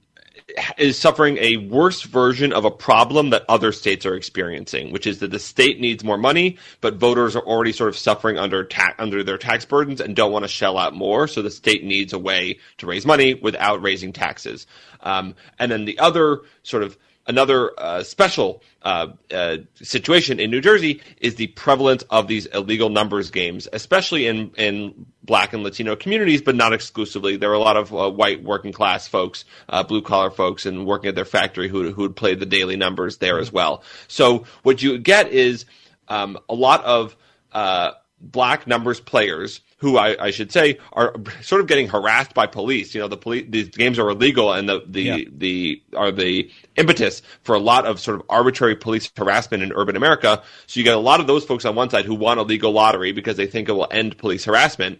is 0.77 0.97
suffering 0.97 1.37
a 1.37 1.57
worse 1.57 2.01
version 2.01 2.53
of 2.53 2.65
a 2.65 2.71
problem 2.71 3.29
that 3.29 3.43
other 3.47 3.71
states 3.71 4.05
are 4.05 4.15
experiencing, 4.15 4.91
which 4.91 5.07
is 5.07 5.19
that 5.19 5.31
the 5.31 5.39
state 5.39 5.79
needs 5.79 6.03
more 6.03 6.17
money, 6.17 6.57
but 6.81 6.95
voters 6.95 7.35
are 7.35 7.43
already 7.43 7.71
sort 7.71 7.89
of 7.89 7.97
suffering 7.97 8.37
under 8.37 8.63
ta- 8.63 8.95
under 8.97 9.23
their 9.23 9.37
tax 9.37 9.65
burdens 9.65 10.01
and 10.01 10.15
don't 10.15 10.31
want 10.31 10.43
to 10.43 10.49
shell 10.49 10.77
out 10.77 10.93
more. 10.93 11.27
So 11.27 11.41
the 11.41 11.51
state 11.51 11.83
needs 11.83 12.13
a 12.13 12.19
way 12.19 12.59
to 12.77 12.85
raise 12.85 13.05
money 13.05 13.33
without 13.33 13.81
raising 13.81 14.13
taxes. 14.13 14.67
Um, 15.01 15.35
and 15.59 15.71
then 15.71 15.85
the 15.85 15.99
other 15.99 16.41
sort 16.63 16.83
of 16.83 16.97
another 17.27 17.71
uh, 17.77 18.03
special 18.03 18.63
uh, 18.81 19.07
uh, 19.31 19.57
situation 19.75 20.39
in 20.39 20.51
New 20.51 20.61
Jersey 20.61 21.01
is 21.17 21.35
the 21.35 21.47
prevalence 21.47 22.03
of 22.09 22.27
these 22.27 22.45
illegal 22.47 22.89
numbers 22.89 23.31
games, 23.31 23.67
especially 23.73 24.27
in 24.27 24.51
in 24.57 25.05
Black 25.23 25.53
and 25.53 25.63
Latino 25.63 25.95
communities, 25.95 26.41
but 26.41 26.55
not 26.55 26.73
exclusively. 26.73 27.37
There 27.37 27.49
were 27.49 27.55
a 27.55 27.59
lot 27.59 27.77
of 27.77 27.93
uh, 27.93 28.09
white 28.09 28.43
working 28.43 28.71
class 28.71 29.07
folks, 29.07 29.45
uh, 29.69 29.83
blue 29.83 30.01
collar 30.01 30.31
folks, 30.31 30.65
and 30.65 30.85
working 30.85 31.09
at 31.09 31.15
their 31.15 31.25
factory 31.25 31.67
who 31.67 31.91
who 31.91 32.01
would 32.03 32.15
play 32.15 32.35
the 32.35 32.45
daily 32.45 32.75
numbers 32.75 33.17
there 33.17 33.39
as 33.39 33.51
well. 33.51 33.83
So 34.07 34.45
what 34.63 34.81
you 34.81 34.97
get 34.97 35.29
is 35.29 35.65
um, 36.07 36.37
a 36.49 36.55
lot 36.55 36.83
of 36.83 37.15
uh, 37.51 37.91
black 38.19 38.67
numbers 38.67 38.99
players 38.99 39.61
who 39.77 39.97
I, 39.97 40.25
I, 40.25 40.31
should 40.31 40.51
say 40.51 40.77
are 40.93 41.15
sort 41.41 41.59
of 41.59 41.65
getting 41.65 41.87
harassed 41.87 42.35
by 42.35 42.45
police. 42.45 42.93
You 42.93 43.01
know, 43.01 43.07
the 43.07 43.17
police 43.17 43.47
these 43.49 43.69
games 43.69 43.97
are 43.97 44.09
illegal, 44.09 44.53
and 44.53 44.69
the 44.69 44.83
the, 44.87 45.01
yeah. 45.01 45.17
the 45.35 45.81
are 45.97 46.11
the 46.11 46.51
impetus 46.75 47.23
for 47.43 47.55
a 47.55 47.59
lot 47.59 47.87
of 47.87 47.99
sort 47.99 48.19
of 48.19 48.25
arbitrary 48.29 48.75
police 48.75 49.11
harassment 49.17 49.63
in 49.63 49.73
urban 49.73 49.95
America. 49.95 50.43
So 50.67 50.79
you 50.79 50.83
get 50.83 50.95
a 50.95 50.99
lot 50.99 51.19
of 51.19 51.25
those 51.25 51.45
folks 51.45 51.65
on 51.65 51.73
one 51.73 51.89
side 51.89 52.05
who 52.05 52.13
want 52.13 52.39
a 52.39 52.43
legal 52.43 52.71
lottery 52.71 53.11
because 53.11 53.37
they 53.37 53.47
think 53.47 53.69
it 53.69 53.73
will 53.73 53.87
end 53.89 54.17
police 54.19 54.45
harassment. 54.45 54.99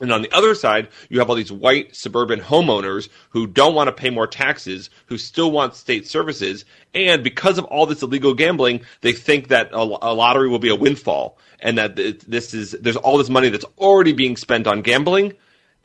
And 0.00 0.12
on 0.12 0.22
the 0.22 0.32
other 0.32 0.54
side, 0.54 0.88
you 1.08 1.18
have 1.18 1.28
all 1.28 1.34
these 1.34 1.50
white 1.50 1.96
suburban 1.96 2.40
homeowners 2.40 3.08
who 3.30 3.46
don't 3.46 3.74
want 3.74 3.88
to 3.88 3.92
pay 3.92 4.10
more 4.10 4.26
taxes, 4.26 4.90
who 5.06 5.18
still 5.18 5.50
want 5.50 5.74
state 5.74 6.06
services, 6.06 6.64
and 6.94 7.24
because 7.24 7.58
of 7.58 7.64
all 7.64 7.86
this 7.86 8.02
illegal 8.02 8.34
gambling, 8.34 8.82
they 9.00 9.12
think 9.12 9.48
that 9.48 9.70
a, 9.72 9.82
lottery 9.82 10.48
will 10.48 10.58
be 10.58 10.68
a 10.68 10.76
windfall, 10.76 11.38
and 11.60 11.78
that 11.78 11.96
this 11.96 12.54
is 12.54 12.72
there's 12.72 12.96
all 12.96 13.18
this 13.18 13.28
money 13.28 13.48
that's 13.48 13.64
already 13.76 14.12
being 14.12 14.36
spent 14.36 14.66
on 14.66 14.82
gambling, 14.82 15.32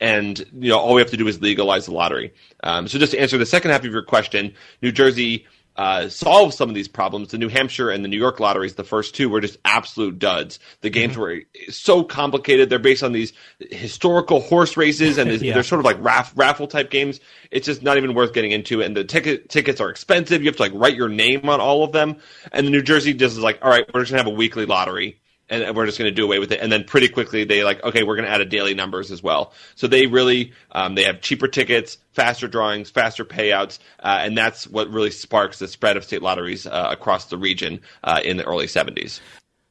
and 0.00 0.38
you 0.52 0.68
know 0.68 0.78
all 0.78 0.94
we 0.94 1.00
have 1.00 1.10
to 1.10 1.16
do 1.16 1.26
is 1.26 1.40
legalize 1.40 1.86
the 1.86 1.92
lottery. 1.92 2.32
Um, 2.62 2.86
so 2.86 2.98
just 2.98 3.12
to 3.12 3.18
answer 3.18 3.36
the 3.36 3.46
second 3.46 3.72
half 3.72 3.84
of 3.84 3.92
your 3.92 4.02
question, 4.02 4.54
New 4.80 4.92
Jersey 4.92 5.46
uh, 5.76 6.08
solve 6.08 6.54
some 6.54 6.68
of 6.68 6.74
these 6.74 6.88
problems. 6.88 7.28
The 7.28 7.38
New 7.38 7.48
Hampshire 7.48 7.90
and 7.90 8.04
the 8.04 8.08
New 8.08 8.18
York 8.18 8.40
lotteries, 8.40 8.74
the 8.74 8.84
first 8.84 9.14
two, 9.14 9.28
were 9.28 9.40
just 9.40 9.58
absolute 9.64 10.18
duds. 10.18 10.58
The 10.82 10.90
games 10.90 11.14
mm-hmm. 11.14 11.20
were 11.20 11.42
so 11.70 12.04
complicated. 12.04 12.70
They're 12.70 12.78
based 12.78 13.02
on 13.02 13.12
these 13.12 13.32
historical 13.70 14.40
horse 14.40 14.76
races, 14.76 15.18
and 15.18 15.30
yeah. 15.42 15.54
they're 15.54 15.62
sort 15.62 15.80
of 15.80 15.84
like 15.84 16.02
raff, 16.02 16.32
raffle 16.36 16.66
type 16.66 16.90
games. 16.90 17.20
It's 17.50 17.66
just 17.66 17.82
not 17.82 17.96
even 17.96 18.14
worth 18.14 18.32
getting 18.32 18.52
into. 18.52 18.82
And 18.82 18.96
the 18.96 19.04
ticket 19.04 19.48
tickets 19.48 19.80
are 19.80 19.90
expensive. 19.90 20.42
You 20.42 20.48
have 20.48 20.56
to 20.56 20.62
like 20.62 20.72
write 20.74 20.96
your 20.96 21.08
name 21.08 21.48
on 21.48 21.60
all 21.60 21.84
of 21.84 21.92
them. 21.92 22.16
And 22.52 22.66
the 22.66 22.70
New 22.70 22.82
Jersey 22.82 23.14
just 23.14 23.36
is 23.36 23.42
like, 23.42 23.58
all 23.62 23.70
right, 23.70 23.84
we're 23.92 24.00
just 24.00 24.12
gonna 24.12 24.22
have 24.22 24.32
a 24.32 24.36
weekly 24.36 24.66
lottery 24.66 25.20
and 25.62 25.76
we're 25.76 25.86
just 25.86 25.98
going 25.98 26.10
to 26.10 26.14
do 26.14 26.24
away 26.24 26.38
with 26.38 26.52
it. 26.52 26.60
And 26.60 26.70
then 26.70 26.84
pretty 26.84 27.08
quickly 27.08 27.44
they 27.44 27.64
like, 27.64 27.82
okay, 27.84 28.02
we're 28.02 28.16
going 28.16 28.26
to 28.26 28.30
add 28.30 28.40
a 28.40 28.44
daily 28.44 28.74
numbers 28.74 29.10
as 29.10 29.22
well. 29.22 29.52
So 29.74 29.86
they 29.86 30.06
really 30.06 30.52
um, 30.72 30.94
they 30.94 31.04
have 31.04 31.20
cheaper 31.20 31.48
tickets, 31.48 31.98
faster 32.12 32.48
drawings, 32.48 32.90
faster 32.90 33.24
payouts, 33.24 33.78
uh, 34.00 34.18
and 34.20 34.36
that's 34.36 34.66
what 34.66 34.90
really 34.90 35.10
sparks 35.10 35.58
the 35.58 35.68
spread 35.68 35.96
of 35.96 36.04
state 36.04 36.22
lotteries 36.22 36.66
uh, 36.66 36.88
across 36.90 37.26
the 37.26 37.38
region 37.38 37.80
uh, 38.02 38.20
in 38.24 38.36
the 38.36 38.44
early 38.44 38.66
'70s. 38.66 39.20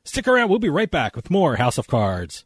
Stick 0.05 0.27
around; 0.27 0.49
we'll 0.49 0.59
be 0.59 0.69
right 0.69 0.91
back 0.91 1.15
with 1.15 1.29
more 1.29 1.55
House 1.55 1.77
of 1.77 1.87
Cards. 1.87 2.45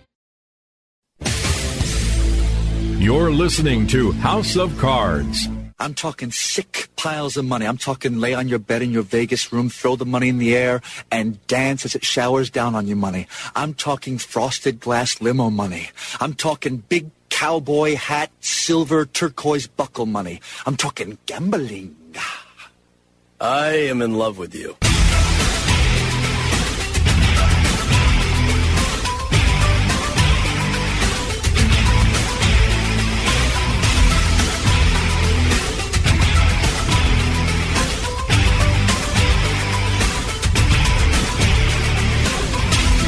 You're 3.01 3.31
listening 3.31 3.87
to 3.87 4.11
House 4.11 4.55
of 4.55 4.77
Cards. 4.77 5.49
I'm 5.79 5.95
talking 5.95 6.29
sick 6.29 6.87
piles 6.95 7.35
of 7.35 7.45
money. 7.45 7.65
I'm 7.65 7.79
talking 7.79 8.19
lay 8.19 8.35
on 8.35 8.47
your 8.47 8.59
bed 8.59 8.83
in 8.83 8.91
your 8.91 9.01
Vegas 9.01 9.51
room, 9.51 9.69
throw 9.69 9.95
the 9.95 10.05
money 10.05 10.29
in 10.29 10.37
the 10.37 10.55
air, 10.55 10.81
and 11.11 11.43
dance 11.47 11.83
as 11.83 11.95
it 11.95 12.05
showers 12.05 12.51
down 12.51 12.75
on 12.75 12.85
you 12.85 12.95
money. 12.95 13.25
I'm 13.55 13.73
talking 13.73 14.19
frosted 14.19 14.79
glass 14.79 15.19
limo 15.19 15.49
money. 15.49 15.89
I'm 16.19 16.35
talking 16.35 16.77
big 16.77 17.09
cowboy 17.29 17.95
hat, 17.95 18.29
silver 18.39 19.07
turquoise 19.07 19.65
buckle 19.65 20.05
money. 20.05 20.39
I'm 20.67 20.77
talking 20.77 21.17
gambling. 21.25 21.95
I 23.39 23.69
am 23.89 24.03
in 24.03 24.13
love 24.13 24.37
with 24.37 24.53
you. 24.53 24.77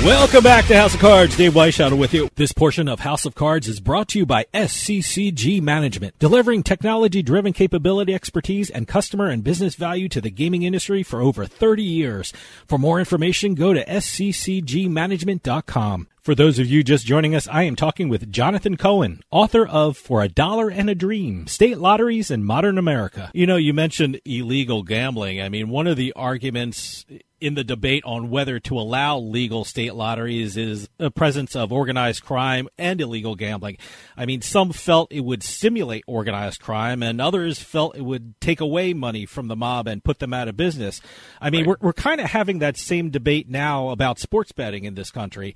Welcome 0.04 0.44
back 0.44 0.66
to 0.66 0.76
House 0.76 0.94
of 0.94 1.00
Cards. 1.00 1.38
Dave 1.38 1.54
Weishaupt 1.54 1.98
with 1.98 2.14
you. 2.14 2.28
This 2.36 2.52
portion 2.52 2.90
of 2.90 3.00
House 3.00 3.26
of 3.26 3.36
Cards 3.36 3.70
is 3.70 3.80
brought 3.80 4.10
to 4.10 4.20
you 4.20 4.26
by 4.26 4.46
SCCG 4.54 5.62
Management, 5.62 6.20
delivering 6.20 6.62
technology-driven 6.62 7.54
capability, 7.54 8.14
expertise, 8.14 8.70
and 8.70 8.86
customer 8.86 9.30
and 9.30 9.46
business 9.46 9.76
value 9.76 10.10
to 10.10 10.20
the 10.20 10.30
gaming 10.30 10.64
industry 10.64 11.04
for 11.04 11.22
over 11.22 11.46
30 11.46 11.84
years. 11.84 12.34
For 12.68 12.78
more 12.78 13.00
information, 13.00 13.56
go 13.56 13.72
to 13.72 13.86
sccgmanagement.com. 13.86 16.10
For 16.20 16.36
those 16.36 16.60
of 16.60 16.68
you 16.68 16.84
just 16.84 17.06
joining 17.06 17.34
us, 17.34 17.48
I 17.48 17.64
am 17.64 17.78
talking 17.78 18.10
with 18.10 18.30
Jonathan 18.32 18.76
Cohen, 18.76 19.22
author 19.32 19.66
of 19.66 19.96
For 19.98 20.22
a 20.22 20.30
Dollar 20.30 20.70
and 20.70 20.90
a 20.90 20.96
Dream, 20.96 21.48
State 21.48 21.78
Lotteries 21.78 22.30
in 22.30 22.44
Modern 22.44 22.78
America. 22.78 23.32
You 23.34 23.48
know, 23.48 23.58
you 23.58 23.74
mentioned 23.74 24.20
illegal 24.26 24.84
gambling. 24.84 25.42
I 25.42 25.48
mean, 25.48 25.70
one 25.70 25.88
of 25.88 25.96
the 25.96 26.12
arguments 26.14 27.06
in 27.44 27.56
the 27.56 27.64
debate 27.64 28.02
on 28.06 28.30
whether 28.30 28.58
to 28.58 28.80
allow 28.80 29.18
legal 29.18 29.66
state 29.66 29.94
lotteries 29.94 30.56
is 30.56 30.88
the 30.98 31.12
presence 31.12 31.58
of 31.58 31.74
organized 31.74 32.24
crime 32.24 32.70
and 32.78 33.02
illegal 33.02 33.36
gambling. 33.36 33.78
I 34.16 34.26
mean, 34.26 34.42
some 34.42 34.72
felt 34.72 35.12
it 35.12 35.26
would 35.26 35.44
stimulate 35.44 36.06
organized 36.08 36.62
crime, 36.62 37.04
and 37.04 37.20
others 37.20 37.60
felt 37.60 37.98
it 37.98 38.06
would 38.06 38.40
take 38.40 38.62
away 38.62 38.94
money 38.94 39.26
from 39.26 39.50
the 39.50 39.58
mob 39.58 39.90
and 39.90 40.02
put 40.02 40.20
them 40.20 40.34
out 40.34 40.48
of 40.48 40.56
business. 40.56 41.02
I 41.42 41.50
mean, 41.50 41.66
right. 41.66 41.78
we're, 41.82 41.88
we're 41.88 41.94
kind 41.94 42.22
of 42.22 42.28
having 42.28 42.60
that 42.60 42.78
same 42.78 43.10
debate 43.10 43.50
now 43.50 43.90
about 43.90 44.20
sports 44.20 44.54
betting 44.54 44.86
in 44.86 44.96
this 44.96 45.12
country. 45.12 45.54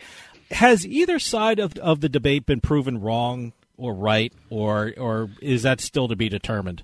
Has 0.52 0.86
either 0.86 1.20
side 1.20 1.58
of, 1.58 1.78
of 1.78 2.02
the 2.02 2.10
debate 2.10 2.46
been 2.46 2.60
proven 2.60 3.00
wrong 3.00 3.54
or 3.78 3.94
right, 3.94 4.34
or 4.50 4.94
or 4.98 5.30
is 5.42 5.64
that 5.64 5.80
still 5.80 6.10
to 6.10 6.16
be 6.18 6.28
determined? 6.28 6.84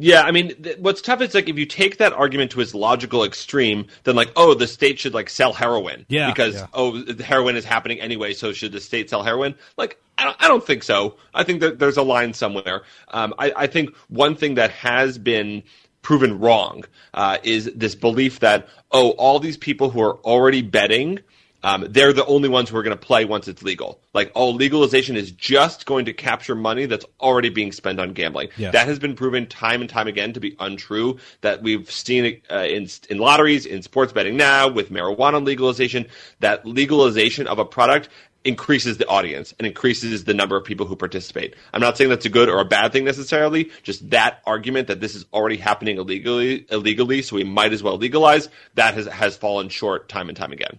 Yeah, 0.00 0.22
I 0.22 0.30
mean, 0.30 0.54
th- 0.62 0.78
what's 0.78 1.02
tough 1.02 1.20
is 1.20 1.34
like 1.34 1.48
if 1.48 1.58
you 1.58 1.66
take 1.66 1.98
that 1.98 2.14
argument 2.14 2.52
to 2.52 2.60
its 2.60 2.74
logical 2.74 3.22
extreme, 3.22 3.86
then 4.04 4.16
like, 4.16 4.32
oh, 4.34 4.54
the 4.54 4.66
state 4.66 4.98
should 4.98 5.12
like 5.12 5.28
sell 5.28 5.52
heroin, 5.52 6.06
yeah, 6.08 6.30
because 6.30 6.54
yeah. 6.54 6.66
oh, 6.72 7.02
the 7.02 7.22
heroin 7.22 7.54
is 7.54 7.64
happening 7.66 8.00
anyway, 8.00 8.32
so 8.32 8.52
should 8.52 8.72
the 8.72 8.80
state 8.80 9.10
sell 9.10 9.22
heroin? 9.22 9.54
Like, 9.76 10.00
I 10.16 10.24
don't, 10.24 10.36
I 10.40 10.48
don't 10.48 10.64
think 10.64 10.84
so. 10.84 11.16
I 11.34 11.44
think 11.44 11.60
that 11.60 11.78
there's 11.78 11.98
a 11.98 12.02
line 12.02 12.32
somewhere. 12.32 12.82
Um, 13.08 13.34
I, 13.38 13.52
I 13.54 13.66
think 13.66 13.94
one 14.08 14.36
thing 14.36 14.54
that 14.54 14.70
has 14.70 15.18
been 15.18 15.62
proven 16.02 16.38
wrong 16.38 16.84
uh, 17.12 17.38
is 17.42 17.70
this 17.74 17.94
belief 17.94 18.40
that 18.40 18.68
oh, 18.90 19.10
all 19.10 19.38
these 19.38 19.58
people 19.58 19.90
who 19.90 20.00
are 20.00 20.16
already 20.20 20.62
betting 20.62 21.20
um, 21.62 21.86
they're 21.88 22.12
the 22.12 22.26
only 22.26 22.48
ones 22.48 22.68
who 22.68 22.76
are 22.76 22.82
going 22.82 22.96
to 22.96 23.06
play 23.06 23.24
once 23.24 23.48
it's 23.48 23.62
legal. 23.62 24.00
Like, 24.14 24.32
oh, 24.34 24.50
legalization 24.50 25.16
is 25.16 25.30
just 25.30 25.86
going 25.86 26.04
to 26.06 26.12
capture 26.12 26.54
money 26.54 26.86
that's 26.86 27.04
already 27.20 27.50
being 27.50 27.72
spent 27.72 28.00
on 28.00 28.12
gambling. 28.12 28.48
Yeah. 28.56 28.70
That 28.70 28.88
has 28.88 28.98
been 28.98 29.14
proven 29.14 29.46
time 29.46 29.80
and 29.80 29.90
time 29.90 30.08
again 30.08 30.32
to 30.32 30.40
be 30.40 30.56
untrue. 30.58 31.18
That 31.42 31.62
we've 31.62 31.90
seen 31.90 32.40
uh, 32.50 32.58
in 32.58 32.88
in 33.08 33.18
lotteries, 33.18 33.66
in 33.66 33.82
sports 33.82 34.12
betting 34.12 34.36
now, 34.36 34.68
with 34.68 34.90
marijuana 34.90 35.44
legalization. 35.44 36.06
That 36.40 36.64
legalization 36.66 37.46
of 37.46 37.58
a 37.58 37.64
product 37.64 38.08
increases 38.44 38.96
the 38.96 39.06
audience 39.06 39.54
and 39.58 39.66
increases 39.66 40.24
the 40.24 40.32
number 40.32 40.56
of 40.56 40.64
people 40.64 40.86
who 40.86 40.96
participate. 40.96 41.54
I'm 41.74 41.80
not 41.80 41.98
saying 41.98 42.08
that's 42.10 42.24
a 42.24 42.30
good 42.30 42.48
or 42.48 42.60
a 42.60 42.64
bad 42.64 42.92
thing 42.92 43.04
necessarily, 43.04 43.70
just 43.82 44.08
that 44.10 44.40
argument 44.46 44.88
that 44.88 45.00
this 45.00 45.14
is 45.14 45.26
already 45.32 45.56
happening 45.56 45.98
illegally 45.98 46.66
illegally, 46.70 47.22
so 47.22 47.36
we 47.36 47.44
might 47.44 47.72
as 47.72 47.82
well 47.82 47.98
legalize, 47.98 48.48
that 48.74 48.94
has 48.94 49.06
has 49.06 49.36
fallen 49.36 49.68
short 49.68 50.08
time 50.08 50.28
and 50.28 50.36
time 50.36 50.52
again. 50.52 50.78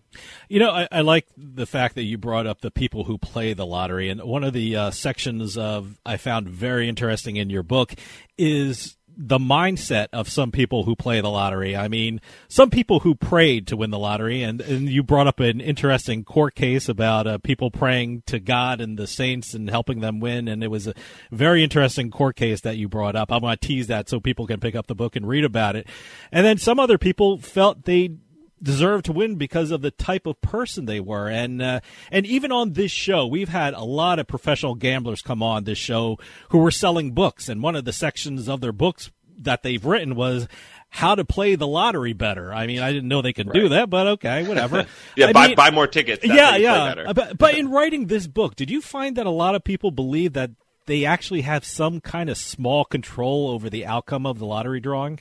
You 0.50 0.60
know, 0.60 0.72
I, 0.72 0.88
I 0.92 1.02
like 1.02 1.28
the 1.38 1.66
fact 1.66 1.96
that 1.96 2.04
you 2.04 2.18
brought 2.18 2.48
up 2.48 2.62
the 2.62 2.72
people 2.72 3.04
who 3.04 3.18
play 3.18 3.54
the 3.54 3.66
lottery 3.66 4.10
and 4.10 4.22
one 4.24 4.44
of 4.44 4.54
the 4.54 4.76
uh, 4.76 4.92
sections 4.92 5.58
of 5.58 6.00
I 6.06 6.18
found 6.18 6.50
very 6.50 6.90
interesting 6.90 7.36
in 7.36 7.50
your 7.50 7.64
book 7.64 7.94
is 8.38 8.98
the 9.18 9.38
mindset 9.40 10.08
of 10.14 10.30
some 10.30 10.52
people 10.52 10.84
who 10.84 10.96
play 10.96 11.22
the 11.22 11.30
lottery. 11.30 11.76
I 11.76 11.88
mean, 11.88 12.22
some 12.48 12.70
people 12.70 13.02
who 13.02 13.16
prayed 13.16 13.68
to 13.68 13.78
win 13.78 13.92
the 13.92 14.00
lottery, 14.00 14.44
and, 14.44 14.62
and 14.62 14.90
you 14.90 15.04
brought 15.04 15.28
up 15.28 15.40
an 15.40 15.62
interesting 15.62 16.24
court 16.24 16.56
case 16.56 16.90
about 16.90 17.28
uh, 17.28 17.38
people 17.38 17.72
praying 17.72 18.24
to 18.28 18.40
God 18.40 18.82
and 18.82 18.98
the 18.98 19.08
saints 19.08 19.54
and 19.54 19.70
helping 19.70 20.00
them 20.00 20.20
win, 20.20 20.48
and 20.48 20.64
it 20.64 20.70
was 20.70 20.88
a 20.88 20.94
very 21.32 21.64
interesting 21.64 22.12
court 22.12 22.36
case 22.36 22.62
that 22.62 22.78
you 22.78 22.88
brought 22.88 23.16
up. 23.16 23.32
I'm 23.32 23.42
going 23.42 23.58
to 23.58 23.68
tease 23.68 23.88
that 23.88 24.10
so 24.10 24.20
people 24.20 24.48
can 24.48 24.60
pick 24.60 24.76
up 24.76 24.88
the 24.88 24.96
book 24.96 25.16
and 25.16 25.28
read 25.28 25.44
about 25.44 25.76
it. 25.76 25.88
And 26.32 26.46
then 26.46 26.58
some 26.58 26.80
other 26.80 26.98
people 26.98 27.38
felt 27.38 27.86
they 27.86 28.18
deserved 28.62 29.06
to 29.06 29.12
win 29.12 29.36
because 29.36 29.72
of 29.72 29.82
the 29.82 29.92
type 29.92 30.26
of 30.26 30.40
person 30.42 30.86
they 30.86 31.00
were. 31.00 31.30
And 31.30 31.62
uh, 31.62 31.80
and 32.12 32.26
even 32.26 32.52
on 32.52 32.74
this 32.74 32.92
show, 32.92 33.26
we've 33.28 33.50
had 33.50 33.74
a 33.74 33.84
lot 33.84 34.20
of 34.20 34.28
professional 34.28 34.76
gamblers 34.76 35.22
come 35.22 35.42
on 35.42 35.64
this 35.64 35.78
show 35.78 36.18
who 36.50 36.60
were 36.60 36.72
selling 36.72 37.12
books, 37.12 37.50
and 37.50 37.62
one 37.62 37.76
of 37.76 37.86
the 37.86 37.94
sections 37.94 38.48
of 38.48 38.62
their 38.62 38.72
books 38.72 39.12
that 39.38 39.64
they've 39.64 39.84
written 39.84 40.16
was 40.16 40.48
how 40.90 41.16
to 41.16 41.24
play 41.24 41.56
the 41.56 41.68
lottery 41.68 42.14
better. 42.14 42.54
I 42.54 42.68
mean, 42.68 42.80
I 42.80 42.92
didn't 42.92 43.08
know 43.08 43.22
they 43.22 43.34
could 43.34 43.48
right. 43.48 43.56
do 43.56 43.70
that, 43.70 43.90
but 43.90 44.08
okay, 44.08 44.44
whatever. 44.48 44.86
yeah, 45.16 45.28
I 45.28 45.34
buy, 45.34 45.48
mean, 45.48 45.56
buy 45.56 45.72
more 45.72 45.88
tickets. 45.88 46.22
That's 46.22 46.36
yeah, 46.36 46.58
yeah. 46.58 47.14
But, 47.14 47.38
but 47.38 47.56
in 47.56 47.72
writing 47.72 48.08
this 48.08 48.28
book, 48.28 48.56
did 48.56 48.70
you 48.70 48.82
find 48.82 49.16
that 49.16 49.26
a 49.26 49.32
lot 49.32 49.56
of 49.56 49.64
people 49.64 49.92
believe 49.92 50.34
that 50.34 50.52
they 50.88 51.06
actually 51.06 51.42
have 51.42 51.64
some 51.64 52.02
kind 52.02 52.30
of 52.30 52.38
small 52.38 52.84
control 52.84 53.50
over 53.50 53.70
the 53.70 53.86
outcome 53.86 54.26
of 54.26 54.38
the 54.38 54.46
lottery 54.46 54.82
drawing? 54.82 55.20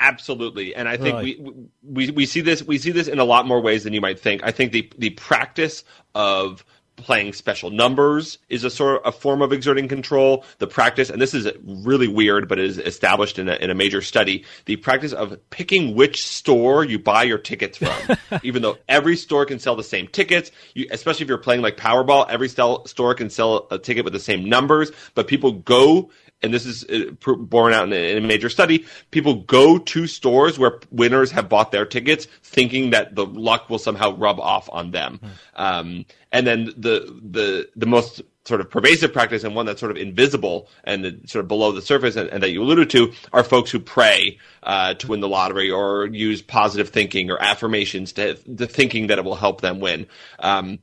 Absolutely, 0.00 0.74
and 0.74 0.88
I 0.88 0.96
think 0.96 1.14
right. 1.14 1.22
we, 1.42 1.68
we 1.82 2.10
we 2.10 2.26
see 2.26 2.40
this 2.40 2.62
we 2.62 2.78
see 2.78 2.90
this 2.90 3.06
in 3.06 3.18
a 3.18 3.24
lot 3.24 3.46
more 3.46 3.60
ways 3.60 3.84
than 3.84 3.92
you 3.92 4.00
might 4.00 4.18
think. 4.18 4.42
I 4.42 4.50
think 4.50 4.72
the 4.72 4.90
the 4.96 5.10
practice 5.10 5.84
of 6.14 6.64
playing 7.00 7.32
special 7.32 7.70
numbers 7.70 8.38
is 8.48 8.64
a 8.64 8.70
sort 8.70 8.96
of 8.96 9.14
a 9.14 9.16
form 9.16 9.42
of 9.42 9.52
exerting 9.52 9.88
control. 9.88 10.44
The 10.58 10.66
practice, 10.66 11.10
and 11.10 11.20
this 11.20 11.34
is 11.34 11.48
really 11.64 12.08
weird, 12.08 12.48
but 12.48 12.58
it 12.58 12.64
is 12.64 12.78
established 12.78 13.38
in 13.38 13.48
a, 13.48 13.54
in 13.56 13.70
a 13.70 13.74
major 13.74 14.02
study, 14.02 14.44
the 14.66 14.76
practice 14.76 15.12
of 15.12 15.38
picking 15.50 15.94
which 15.94 16.26
store 16.26 16.84
you 16.84 16.98
buy 16.98 17.24
your 17.24 17.38
tickets 17.38 17.78
from. 17.78 18.16
Even 18.42 18.62
though 18.62 18.78
every 18.88 19.16
store 19.16 19.44
can 19.44 19.58
sell 19.58 19.76
the 19.76 19.84
same 19.84 20.06
tickets, 20.08 20.50
you, 20.74 20.86
especially 20.90 21.24
if 21.24 21.28
you're 21.28 21.38
playing 21.38 21.62
like 21.62 21.76
Powerball, 21.76 22.28
every 22.28 22.48
sell, 22.48 22.86
store 22.86 23.14
can 23.14 23.30
sell 23.30 23.66
a 23.70 23.78
ticket 23.78 24.04
with 24.04 24.12
the 24.12 24.20
same 24.20 24.48
numbers, 24.48 24.92
but 25.14 25.26
people 25.26 25.52
go 25.52 26.10
and 26.42 26.54
this 26.54 26.66
is 26.66 26.84
uh, 26.84 27.10
borne 27.34 27.72
out 27.72 27.92
in 27.92 27.92
a, 27.92 28.26
major 28.26 28.48
study, 28.48 28.86
people 29.10 29.34
go 29.34 29.78
to 29.78 30.06
stores 30.06 30.58
where 30.58 30.80
winners 30.90 31.30
have 31.32 31.48
bought 31.48 31.72
their 31.72 31.84
tickets, 31.84 32.26
thinking 32.42 32.90
that 32.90 33.14
the 33.14 33.26
luck 33.26 33.68
will 33.68 33.78
somehow 33.78 34.16
rub 34.16 34.40
off 34.40 34.68
on 34.72 34.90
them. 34.90 35.20
Mm. 35.22 35.30
Um, 35.54 36.06
and 36.32 36.46
then 36.46 36.66
the 36.76 37.20
the 37.22 37.68
the 37.76 37.86
most 37.86 38.22
sort 38.44 38.60
of 38.60 38.70
pervasive 38.70 39.12
practice 39.12 39.44
and 39.44 39.54
one 39.54 39.66
that's 39.66 39.80
sort 39.80 39.92
of 39.92 39.98
invisible 39.98 40.68
and 40.84 41.22
sort 41.26 41.44
of 41.44 41.48
below 41.48 41.72
the 41.72 41.82
surface 41.82 42.16
and, 42.16 42.28
and, 42.30 42.42
that 42.42 42.50
you 42.50 42.62
alluded 42.62 42.88
to 42.88 43.12
are 43.34 43.44
folks 43.44 43.70
who 43.70 43.78
pray 43.78 44.38
uh, 44.62 44.94
to 44.94 45.08
win 45.08 45.20
the 45.20 45.28
lottery 45.28 45.70
or 45.70 46.06
use 46.06 46.40
positive 46.40 46.88
thinking 46.88 47.30
or 47.30 47.40
affirmations 47.40 48.12
to, 48.14 48.34
to 48.34 48.66
thinking 48.66 49.08
that 49.08 49.18
it 49.18 49.24
will 49.24 49.36
help 49.36 49.60
them 49.60 49.78
win. 49.78 50.06
Um, 50.38 50.78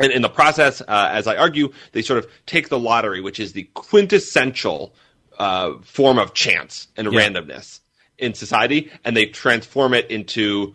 and 0.00 0.12
in 0.12 0.22
the 0.22 0.28
process, 0.28 0.80
uh, 0.80 1.08
as 1.12 1.26
I 1.26 1.36
argue, 1.36 1.72
they 1.92 2.02
sort 2.02 2.18
of 2.18 2.30
take 2.46 2.70
the 2.70 2.78
lottery, 2.78 3.20
which 3.20 3.38
is 3.38 3.52
the 3.52 3.64
quintessential 3.74 4.94
uh, 5.38 5.74
form 5.82 6.18
of 6.18 6.34
chance 6.34 6.88
and 6.96 7.12
yeah. 7.12 7.20
randomness 7.20 7.80
in 8.18 8.34
society, 8.34 8.90
and 9.04 9.16
they 9.16 9.26
transform 9.26 9.94
it 9.94 10.10
into 10.10 10.74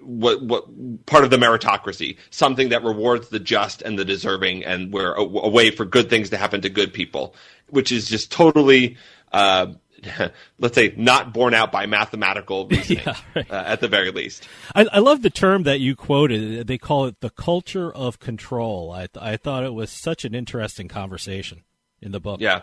what 0.00 0.42
what 0.42 1.06
part 1.06 1.24
of 1.24 1.30
the 1.30 1.36
meritocracy, 1.36 2.16
something 2.30 2.70
that 2.70 2.82
rewards 2.82 3.28
the 3.28 3.38
just 3.38 3.82
and 3.82 3.98
the 3.98 4.04
deserving, 4.04 4.64
and 4.64 4.92
where 4.92 5.12
a, 5.14 5.22
a 5.22 5.48
way 5.48 5.70
for 5.70 5.84
good 5.84 6.08
things 6.08 6.30
to 6.30 6.36
happen 6.36 6.60
to 6.60 6.68
good 6.68 6.92
people, 6.92 7.34
which 7.68 7.92
is 7.92 8.08
just 8.08 8.30
totally 8.30 8.96
uh, 9.32 9.66
let's 10.58 10.74
say, 10.74 10.94
not 10.96 11.32
borne 11.32 11.54
out 11.54 11.70
by 11.72 11.86
mathematical 11.86 12.66
reasoning, 12.70 13.02
yeah, 13.04 13.16
right. 13.34 13.50
uh, 13.50 13.64
at 13.66 13.80
the 13.80 13.88
very 13.88 14.10
least. 14.10 14.48
I, 14.74 14.86
I, 14.92 14.98
love 14.98 15.22
the 15.22 15.30
term 15.30 15.62
that 15.64 15.80
you 15.80 15.94
quoted. 15.94 16.66
They 16.66 16.78
call 16.78 17.06
it 17.06 17.20
the 17.20 17.30
culture 17.30 17.92
of 17.92 18.18
control. 18.18 18.90
I, 18.90 19.08
I 19.20 19.36
thought 19.36 19.64
it 19.64 19.74
was 19.74 19.90
such 19.90 20.24
an 20.24 20.34
interesting 20.34 20.88
conversation 20.88 21.62
in 22.00 22.12
the 22.12 22.20
book. 22.20 22.40
Yeah 22.40 22.62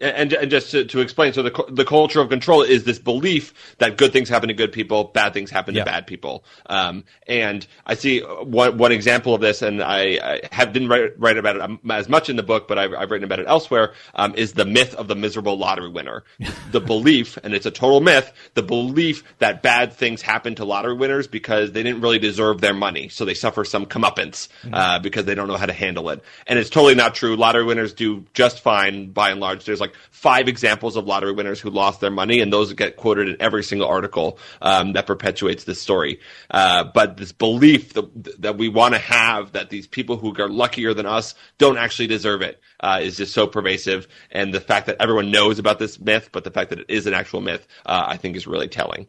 and, 0.00 0.32
and 0.32 0.50
just 0.50 0.70
to, 0.72 0.84
to, 0.84 1.00
explain, 1.00 1.32
so 1.32 1.42
the 1.42 1.64
the 1.70 1.84
culture 1.84 2.20
of 2.20 2.28
control 2.28 2.62
is 2.62 2.84
this 2.84 2.98
belief 2.98 3.76
that 3.78 3.96
good 3.96 4.12
things 4.12 4.28
happen 4.28 4.48
to 4.48 4.54
good 4.54 4.72
people, 4.72 5.04
bad 5.04 5.32
things 5.32 5.50
happen 5.50 5.74
to 5.74 5.84
bad 5.84 6.06
people. 6.06 6.44
Um, 6.66 7.04
and 7.26 7.66
I 7.86 7.94
see 7.94 8.20
one 8.20 8.76
one 8.76 8.92
example 8.92 9.34
of 9.34 9.40
this, 9.40 9.62
and 9.62 9.82
I, 9.82 10.18
I 10.22 10.40
have 10.52 10.72
didn't 10.72 10.88
write, 10.88 11.18
write 11.18 11.38
about 11.38 11.56
it 11.56 11.62
um, 11.62 11.80
as 11.90 12.08
much 12.08 12.28
in 12.28 12.36
the 12.36 12.42
book, 12.42 12.68
but 12.68 12.78
I've, 12.78 12.92
I've 12.92 13.10
written 13.10 13.24
about 13.24 13.40
it 13.40 13.46
elsewhere. 13.48 13.94
Um, 14.14 14.34
is 14.34 14.52
the 14.52 14.66
myth 14.66 14.94
of 14.94 15.08
the 15.08 15.14
miserable 15.14 15.56
lottery 15.56 15.90
winner? 15.90 16.24
the 16.72 16.80
belief, 16.80 17.38
and 17.42 17.54
it's 17.54 17.66
a 17.66 17.70
total 17.70 18.00
myth, 18.00 18.32
the 18.54 18.62
belief 18.62 19.24
that 19.38 19.62
bad 19.62 19.94
things 19.94 20.20
happen 20.20 20.54
to 20.56 20.64
lottery 20.64 20.94
winners 20.94 21.26
because 21.26 21.72
they 21.72 21.82
didn't 21.82 22.02
really 22.02 22.18
deserve 22.18 22.60
their 22.60 22.74
money, 22.74 23.08
so 23.08 23.24
they 23.24 23.34
suffer 23.34 23.64
some 23.64 23.86
comeuppance 23.86 24.48
mm-hmm. 24.62 24.74
uh, 24.74 24.98
because 24.98 25.24
they 25.24 25.34
don't 25.34 25.48
know 25.48 25.56
how 25.56 25.66
to 25.66 25.72
handle 25.72 26.10
it. 26.10 26.22
And 26.46 26.58
it's 26.58 26.70
totally 26.70 26.94
not 26.94 27.14
true. 27.14 27.36
Lottery 27.36 27.64
winners 27.64 27.94
do 27.94 28.24
just 28.34 28.60
fine 28.60 29.10
by 29.10 29.30
and 29.30 29.40
large. 29.40 29.64
There's 29.64 29.80
like 29.80 29.85
five 30.10 30.48
examples 30.48 30.96
of 30.96 31.06
lottery 31.06 31.32
winners 31.32 31.60
who 31.60 31.70
lost 31.70 32.00
their 32.00 32.10
money, 32.10 32.40
and 32.40 32.52
those 32.52 32.72
get 32.72 32.96
quoted 32.96 33.28
in 33.28 33.36
every 33.40 33.62
single 33.62 33.88
article 33.88 34.38
um, 34.62 34.92
that 34.94 35.06
perpetuates 35.06 35.64
this 35.64 35.80
story. 35.80 36.20
Uh, 36.50 36.84
but 36.84 37.16
this 37.16 37.32
belief 37.32 37.94
that, 37.94 38.40
that 38.42 38.58
we 38.58 38.68
want 38.68 38.94
to 38.94 39.00
have 39.00 39.52
that 39.52 39.70
these 39.70 39.86
people 39.86 40.16
who 40.16 40.34
are 40.38 40.48
luckier 40.48 40.94
than 40.94 41.06
us 41.06 41.34
don't 41.58 41.78
actually 41.78 42.06
deserve 42.06 42.42
it 42.42 42.60
uh, 42.80 43.00
is 43.02 43.16
just 43.16 43.32
so 43.32 43.46
pervasive, 43.46 44.06
and 44.30 44.52
the 44.52 44.60
fact 44.60 44.86
that 44.86 44.96
everyone 45.00 45.30
knows 45.30 45.58
about 45.58 45.78
this 45.78 45.98
myth, 45.98 46.30
but 46.32 46.44
the 46.44 46.50
fact 46.50 46.70
that 46.70 46.80
it 46.80 46.86
is 46.88 47.06
an 47.06 47.14
actual 47.14 47.40
myth, 47.40 47.66
uh, 47.84 48.04
I 48.06 48.16
think 48.16 48.36
is 48.36 48.46
really 48.46 48.68
telling. 48.68 49.06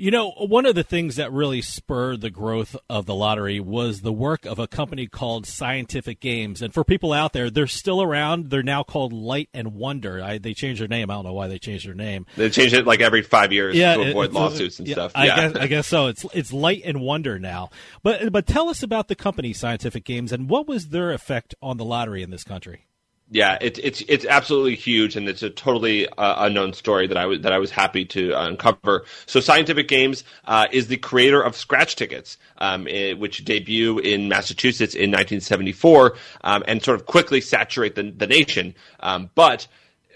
You 0.00 0.12
know, 0.12 0.30
one 0.30 0.64
of 0.64 0.76
the 0.76 0.84
things 0.84 1.16
that 1.16 1.32
really 1.32 1.60
spurred 1.60 2.20
the 2.20 2.30
growth 2.30 2.76
of 2.88 3.06
the 3.06 3.16
lottery 3.16 3.58
was 3.58 4.02
the 4.02 4.12
work 4.12 4.46
of 4.46 4.60
a 4.60 4.68
company 4.68 5.08
called 5.08 5.44
Scientific 5.44 6.20
Games. 6.20 6.62
And 6.62 6.72
for 6.72 6.84
people 6.84 7.12
out 7.12 7.32
there, 7.32 7.50
they're 7.50 7.66
still 7.66 8.00
around. 8.00 8.50
They're 8.50 8.62
now 8.62 8.84
called 8.84 9.12
Light 9.12 9.48
and 9.52 9.74
Wonder. 9.74 10.22
I, 10.22 10.38
they 10.38 10.54
changed 10.54 10.80
their 10.80 10.86
name. 10.86 11.10
I 11.10 11.14
don't 11.14 11.24
know 11.24 11.32
why 11.32 11.48
they 11.48 11.58
changed 11.58 11.84
their 11.84 11.96
name. 11.96 12.26
They 12.36 12.48
changed 12.48 12.74
it 12.74 12.86
like 12.86 13.00
every 13.00 13.22
five 13.22 13.52
years 13.52 13.74
yeah, 13.74 13.96
to 13.96 14.10
avoid 14.10 14.32
lawsuits 14.32 14.78
and 14.78 14.86
yeah, 14.86 14.94
stuff. 14.94 15.12
I, 15.16 15.26
guess, 15.26 15.56
I 15.56 15.66
guess 15.66 15.86
so. 15.88 16.06
It's 16.06 16.24
it's 16.32 16.52
Light 16.52 16.82
and 16.84 17.00
Wonder 17.00 17.40
now. 17.40 17.70
But 18.04 18.30
but 18.30 18.46
tell 18.46 18.68
us 18.68 18.84
about 18.84 19.08
the 19.08 19.16
company 19.16 19.52
Scientific 19.52 20.04
Games 20.04 20.30
and 20.30 20.48
what 20.48 20.68
was 20.68 20.90
their 20.90 21.10
effect 21.10 21.56
on 21.60 21.76
the 21.76 21.84
lottery 21.84 22.22
in 22.22 22.30
this 22.30 22.44
country? 22.44 22.84
Yeah, 23.30 23.58
it's 23.60 23.78
it's 23.80 24.00
it's 24.08 24.24
absolutely 24.24 24.74
huge, 24.74 25.14
and 25.14 25.28
it's 25.28 25.42
a 25.42 25.50
totally 25.50 26.08
uh, 26.08 26.46
unknown 26.46 26.72
story 26.72 27.06
that 27.08 27.18
I 27.18 27.26
was 27.26 27.40
that 27.42 27.52
I 27.52 27.58
was 27.58 27.70
happy 27.70 28.06
to 28.06 28.32
uncover. 28.32 29.04
So, 29.26 29.38
Scientific 29.40 29.86
Games 29.86 30.24
uh, 30.46 30.66
is 30.72 30.86
the 30.86 30.96
creator 30.96 31.42
of 31.42 31.54
scratch 31.54 31.94
tickets, 31.96 32.38
um, 32.56 32.88
it, 32.88 33.18
which 33.18 33.44
debut 33.44 33.98
in 33.98 34.30
Massachusetts 34.30 34.94
in 34.94 35.10
1974, 35.10 36.16
um, 36.42 36.64
and 36.66 36.82
sort 36.82 36.98
of 36.98 37.04
quickly 37.04 37.42
saturate 37.42 37.96
the 37.96 38.10
the 38.10 38.26
nation. 38.26 38.74
Um, 39.00 39.28
but 39.34 39.66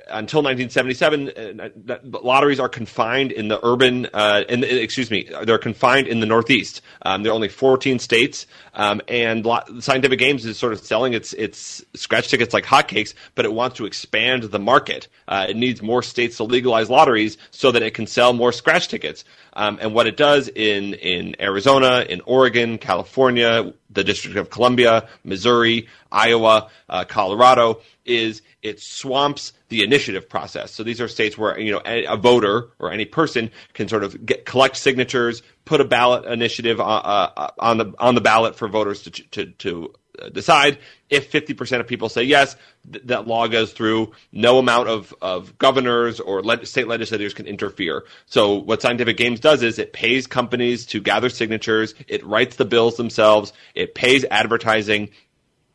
until 0.08 0.42
1977, 0.42 1.70
uh, 1.88 1.98
lotteries 2.22 2.60
are 2.60 2.68
confined 2.68 3.32
in 3.32 3.48
the 3.48 3.64
urban, 3.64 4.08
uh, 4.12 4.44
in 4.48 4.60
the, 4.60 4.82
excuse 4.82 5.10
me, 5.10 5.28
they're 5.44 5.58
confined 5.58 6.06
in 6.06 6.20
the 6.20 6.26
Northeast. 6.26 6.80
Um, 7.02 7.22
there 7.22 7.32
are 7.32 7.34
only 7.34 7.48
14 7.48 7.98
states, 7.98 8.46
um, 8.74 9.00
and 9.08 9.46
Scientific 9.80 10.18
Games 10.18 10.44
is 10.44 10.58
sort 10.58 10.72
of 10.72 10.80
selling 10.80 11.14
its 11.14 11.32
its 11.34 11.84
scratch 11.94 12.28
tickets 12.28 12.54
like 12.54 12.64
hotcakes, 12.64 13.14
but 13.34 13.44
it 13.44 13.52
wants 13.52 13.76
to 13.76 13.86
expand 13.86 14.44
the 14.44 14.58
market. 14.58 15.08
Uh, 15.28 15.46
it 15.48 15.56
needs 15.56 15.82
more 15.82 16.02
states 16.02 16.36
to 16.38 16.44
legalize 16.44 16.90
lotteries 16.90 17.38
so 17.50 17.70
that 17.72 17.82
it 17.82 17.94
can 17.94 18.06
sell 18.06 18.32
more 18.32 18.52
scratch 18.52 18.88
tickets. 18.88 19.24
Um, 19.54 19.78
and 19.82 19.94
what 19.94 20.06
it 20.06 20.16
does 20.16 20.48
in 20.48 20.94
in 20.94 21.36
Arizona, 21.40 22.04
in 22.08 22.22
Oregon, 22.22 22.78
California, 22.78 23.72
the 23.90 24.04
District 24.04 24.36
of 24.36 24.50
Columbia, 24.50 25.08
Missouri, 25.24 25.88
Iowa, 26.10 26.70
uh, 26.88 27.04
Colorado 27.04 27.80
is 28.04 28.42
it 28.62 28.80
swamps 28.80 29.52
the 29.72 29.82
initiative 29.82 30.28
process. 30.28 30.70
So 30.70 30.82
these 30.82 31.00
are 31.00 31.08
states 31.08 31.36
where 31.38 31.58
you 31.58 31.72
know 31.72 31.80
a, 31.84 32.16
voter 32.16 32.68
or 32.78 32.92
any 32.92 33.06
person 33.06 33.50
can 33.72 33.88
sort 33.88 34.04
of 34.04 34.24
get, 34.24 34.44
collect 34.44 34.76
signatures, 34.76 35.42
put 35.64 35.80
a 35.80 35.84
ballot 35.84 36.26
initiative 36.26 36.78
uh, 36.78 36.84
uh, 36.84 37.50
on 37.58 37.78
the 37.78 37.94
on 37.98 38.14
the 38.14 38.20
ballot 38.20 38.54
for 38.54 38.68
voters 38.68 39.02
to 39.02 39.10
to, 39.10 39.46
to 39.46 39.94
decide. 40.32 40.78
If 41.08 41.32
50% 41.32 41.80
of 41.80 41.86
people 41.86 42.08
say 42.10 42.22
yes, 42.22 42.56
th- 42.90 43.04
that 43.06 43.26
law 43.26 43.48
goes 43.48 43.72
through. 43.72 44.12
No 44.30 44.58
amount 44.58 44.88
of, 44.88 45.14
of 45.22 45.56
governors 45.58 46.20
or 46.20 46.42
le- 46.42 46.66
state 46.66 46.86
legislators 46.86 47.34
can 47.34 47.46
interfere. 47.46 48.04
So 48.26 48.56
what 48.56 48.82
Scientific 48.82 49.16
Games 49.16 49.40
does 49.40 49.62
is 49.62 49.78
it 49.78 49.94
pays 49.94 50.26
companies 50.26 50.86
to 50.86 51.00
gather 51.00 51.30
signatures. 51.30 51.94
It 52.08 52.24
writes 52.26 52.56
the 52.56 52.64
bills 52.66 52.96
themselves. 52.96 53.52
It 53.74 53.94
pays 53.94 54.24
advertising 54.30 55.10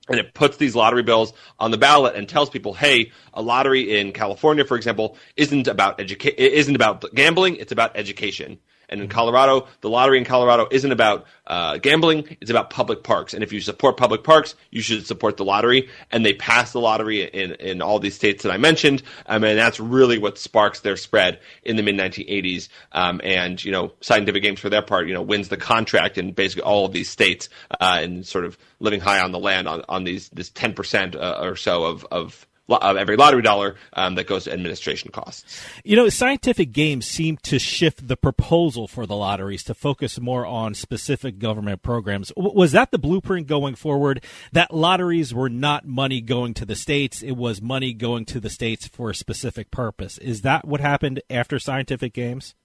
and 0.07 0.19
it 0.19 0.33
puts 0.33 0.57
these 0.57 0.75
lottery 0.75 1.03
bills 1.03 1.33
on 1.59 1.71
the 1.71 1.77
ballot 1.77 2.15
and 2.15 2.27
tells 2.27 2.49
people, 2.49 2.73
"Hey, 2.73 3.11
a 3.33 3.41
lottery 3.41 3.99
in 3.99 4.11
California, 4.13 4.65
for 4.65 4.77
example, 4.77 5.17
isn't 5.35 5.67
about 5.67 5.97
educa- 5.97 6.35
isn't 6.35 6.75
about 6.75 7.03
gambling; 7.13 7.55
it's 7.57 7.71
about 7.71 7.95
education." 7.95 8.59
And 8.89 9.01
in 9.01 9.09
Colorado, 9.09 9.67
the 9.81 9.89
lottery 9.89 10.17
in 10.17 10.25
Colorado 10.25 10.67
isn't 10.71 10.91
about 10.91 11.25
uh, 11.45 11.77
gambling; 11.77 12.37
it's 12.39 12.51
about 12.51 12.69
public 12.69 13.03
parks. 13.03 13.33
And 13.33 13.43
if 13.43 13.51
you 13.51 13.59
support 13.59 13.97
public 13.97 14.23
parks, 14.23 14.55
you 14.71 14.81
should 14.81 15.05
support 15.05 15.37
the 15.37 15.45
lottery. 15.45 15.89
And 16.11 16.25
they 16.25 16.33
passed 16.33 16.73
the 16.73 16.79
lottery 16.79 17.23
in 17.23 17.53
in 17.53 17.81
all 17.81 17.99
these 17.99 18.15
states 18.15 18.43
that 18.43 18.51
I 18.51 18.57
mentioned. 18.57 19.03
I 19.25 19.39
mean, 19.39 19.55
that's 19.55 19.79
really 19.79 20.17
what 20.17 20.37
sparks 20.37 20.79
their 20.79 20.97
spread 20.97 21.39
in 21.63 21.75
the 21.75 21.83
mid 21.83 21.95
1980s. 21.95 22.69
Um, 22.91 23.19
and 23.23 23.63
you 23.63 23.71
know, 23.71 23.93
Scientific 24.01 24.43
Games 24.43 24.59
for 24.59 24.69
their 24.69 24.81
part, 24.81 25.07
you 25.07 25.13
know, 25.13 25.21
wins 25.21 25.49
the 25.49 25.57
contract 25.57 26.17
in 26.17 26.31
basically 26.31 26.63
all 26.63 26.85
of 26.85 26.93
these 26.93 27.09
states 27.09 27.49
uh, 27.81 27.99
and 28.01 28.25
sort 28.25 28.45
of 28.45 28.57
living 28.79 28.99
high 28.99 29.19
on 29.19 29.31
the 29.31 29.39
land 29.39 29.67
on 29.67 29.83
on 29.89 30.03
these 30.03 30.29
this 30.29 30.49
10 30.49 30.73
percent 30.73 31.15
uh, 31.15 31.39
or 31.41 31.55
so 31.55 31.83
of 31.83 32.05
of 32.11 32.47
of 32.69 32.97
every 32.97 33.15
lottery 33.15 33.41
dollar 33.41 33.75
um, 33.93 34.15
that 34.15 34.27
goes 34.27 34.43
to 34.43 34.53
administration 34.53 35.11
costs. 35.11 35.61
You 35.83 35.95
know, 35.95 36.09
scientific 36.09 36.71
games 36.71 37.05
seem 37.05 37.37
to 37.43 37.59
shift 37.59 38.07
the 38.07 38.17
proposal 38.17 38.87
for 38.87 39.05
the 39.05 39.15
lotteries 39.15 39.63
to 39.65 39.73
focus 39.73 40.19
more 40.19 40.45
on 40.45 40.73
specific 40.73 41.39
government 41.39 41.81
programs. 41.81 42.31
Was 42.35 42.73
that 42.73 42.91
the 42.91 42.99
blueprint 42.99 43.47
going 43.47 43.75
forward? 43.75 44.23
That 44.51 44.73
lotteries 44.73 45.33
were 45.33 45.49
not 45.49 45.87
money 45.87 46.21
going 46.21 46.53
to 46.55 46.65
the 46.65 46.75
states; 46.75 47.21
it 47.21 47.31
was 47.31 47.61
money 47.61 47.93
going 47.93 48.25
to 48.25 48.39
the 48.39 48.49
states 48.49 48.87
for 48.87 49.09
a 49.09 49.15
specific 49.15 49.71
purpose. 49.71 50.17
Is 50.17 50.41
that 50.41 50.65
what 50.67 50.81
happened 50.81 51.21
after 51.29 51.59
scientific 51.59 52.13
games? 52.13 52.55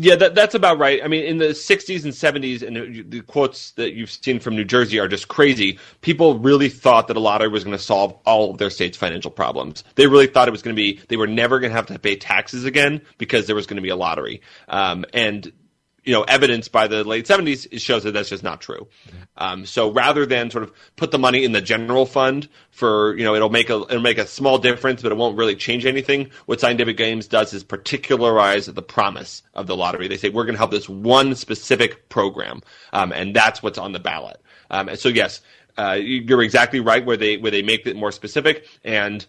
Yeah, 0.00 0.14
that, 0.14 0.36
that's 0.36 0.54
about 0.54 0.78
right. 0.78 1.00
I 1.02 1.08
mean, 1.08 1.24
in 1.24 1.38
the 1.38 1.46
60s 1.46 2.04
and 2.04 2.12
70s, 2.12 2.62
and 2.62 3.10
the 3.10 3.20
quotes 3.22 3.72
that 3.72 3.94
you've 3.94 4.12
seen 4.12 4.38
from 4.38 4.54
New 4.54 4.64
Jersey 4.64 5.00
are 5.00 5.08
just 5.08 5.26
crazy. 5.26 5.76
People 6.02 6.38
really 6.38 6.68
thought 6.68 7.08
that 7.08 7.16
a 7.16 7.20
lottery 7.20 7.48
was 7.48 7.64
going 7.64 7.76
to 7.76 7.82
solve 7.82 8.16
all 8.24 8.52
of 8.52 8.58
their 8.58 8.70
state's 8.70 8.96
financial 8.96 9.32
problems. 9.32 9.82
They 9.96 10.06
really 10.06 10.28
thought 10.28 10.46
it 10.46 10.52
was 10.52 10.62
going 10.62 10.76
to 10.76 10.80
be, 10.80 11.00
they 11.08 11.16
were 11.16 11.26
never 11.26 11.58
going 11.58 11.70
to 11.72 11.76
have 11.76 11.86
to 11.86 11.98
pay 11.98 12.14
taxes 12.14 12.64
again 12.64 13.02
because 13.18 13.48
there 13.48 13.56
was 13.56 13.66
going 13.66 13.74
to 13.78 13.82
be 13.82 13.88
a 13.88 13.96
lottery. 13.96 14.40
Um, 14.68 15.04
and 15.12 15.52
you 16.08 16.14
know, 16.14 16.22
evidence 16.22 16.68
by 16.68 16.88
the 16.88 17.04
late 17.04 17.26
70s 17.26 17.68
shows 17.78 18.02
that 18.04 18.12
that's 18.12 18.30
just 18.30 18.42
not 18.42 18.62
true. 18.62 18.88
Um, 19.36 19.66
so 19.66 19.92
rather 19.92 20.24
than 20.24 20.50
sort 20.50 20.64
of 20.64 20.72
put 20.96 21.10
the 21.10 21.18
money 21.18 21.44
in 21.44 21.52
the 21.52 21.60
general 21.60 22.06
fund 22.06 22.48
for, 22.70 23.14
you 23.18 23.24
know, 23.24 23.34
it'll 23.34 23.50
make 23.50 23.68
a 23.68 23.82
it'll 23.82 24.00
make 24.00 24.16
a 24.16 24.26
small 24.26 24.56
difference, 24.56 25.02
but 25.02 25.12
it 25.12 25.16
won't 25.16 25.36
really 25.36 25.54
change 25.54 25.84
anything. 25.84 26.30
What 26.46 26.60
Scientific 26.60 26.96
Games 26.96 27.26
does 27.26 27.52
is 27.52 27.62
particularize 27.62 28.64
the 28.64 28.80
promise 28.80 29.42
of 29.52 29.66
the 29.66 29.76
lottery. 29.76 30.08
They 30.08 30.16
say 30.16 30.30
we're 30.30 30.46
going 30.46 30.54
to 30.54 30.58
help 30.58 30.70
this 30.70 30.88
one 30.88 31.34
specific 31.34 32.08
program, 32.08 32.62
um, 32.94 33.12
and 33.12 33.36
that's 33.36 33.62
what's 33.62 33.76
on 33.76 33.92
the 33.92 34.00
ballot. 34.00 34.40
Um, 34.70 34.88
and 34.88 34.98
so 34.98 35.10
yes, 35.10 35.42
uh, 35.76 35.98
you're 36.00 36.42
exactly 36.42 36.80
right 36.80 37.04
where 37.04 37.18
they 37.18 37.36
where 37.36 37.50
they 37.50 37.60
make 37.60 37.86
it 37.86 37.96
more 37.96 38.12
specific 38.12 38.66
and 38.82 39.26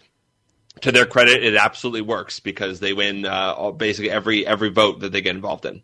to 0.82 0.92
their 0.92 1.06
credit, 1.06 1.44
it 1.44 1.56
absolutely 1.56 2.02
works 2.02 2.40
because 2.40 2.80
they 2.80 2.94
win 2.94 3.26
uh, 3.26 3.72
basically 3.72 4.10
every 4.10 4.46
every 4.46 4.70
vote 4.70 5.00
that 5.02 5.12
they 5.12 5.22
get 5.22 5.36
involved 5.36 5.66
in. 5.66 5.84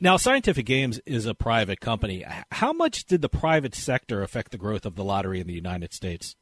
Now, 0.00 0.16
Scientific 0.16 0.66
Games 0.66 1.00
is 1.06 1.26
a 1.26 1.34
private 1.34 1.80
company. 1.80 2.24
How 2.52 2.72
much 2.72 3.04
did 3.04 3.22
the 3.22 3.28
private 3.28 3.74
sector 3.74 4.22
affect 4.22 4.52
the 4.52 4.58
growth 4.58 4.86
of 4.86 4.94
the 4.94 5.04
lottery 5.04 5.40
in 5.40 5.46
the 5.46 5.54
United 5.54 5.92
States? 5.92 6.36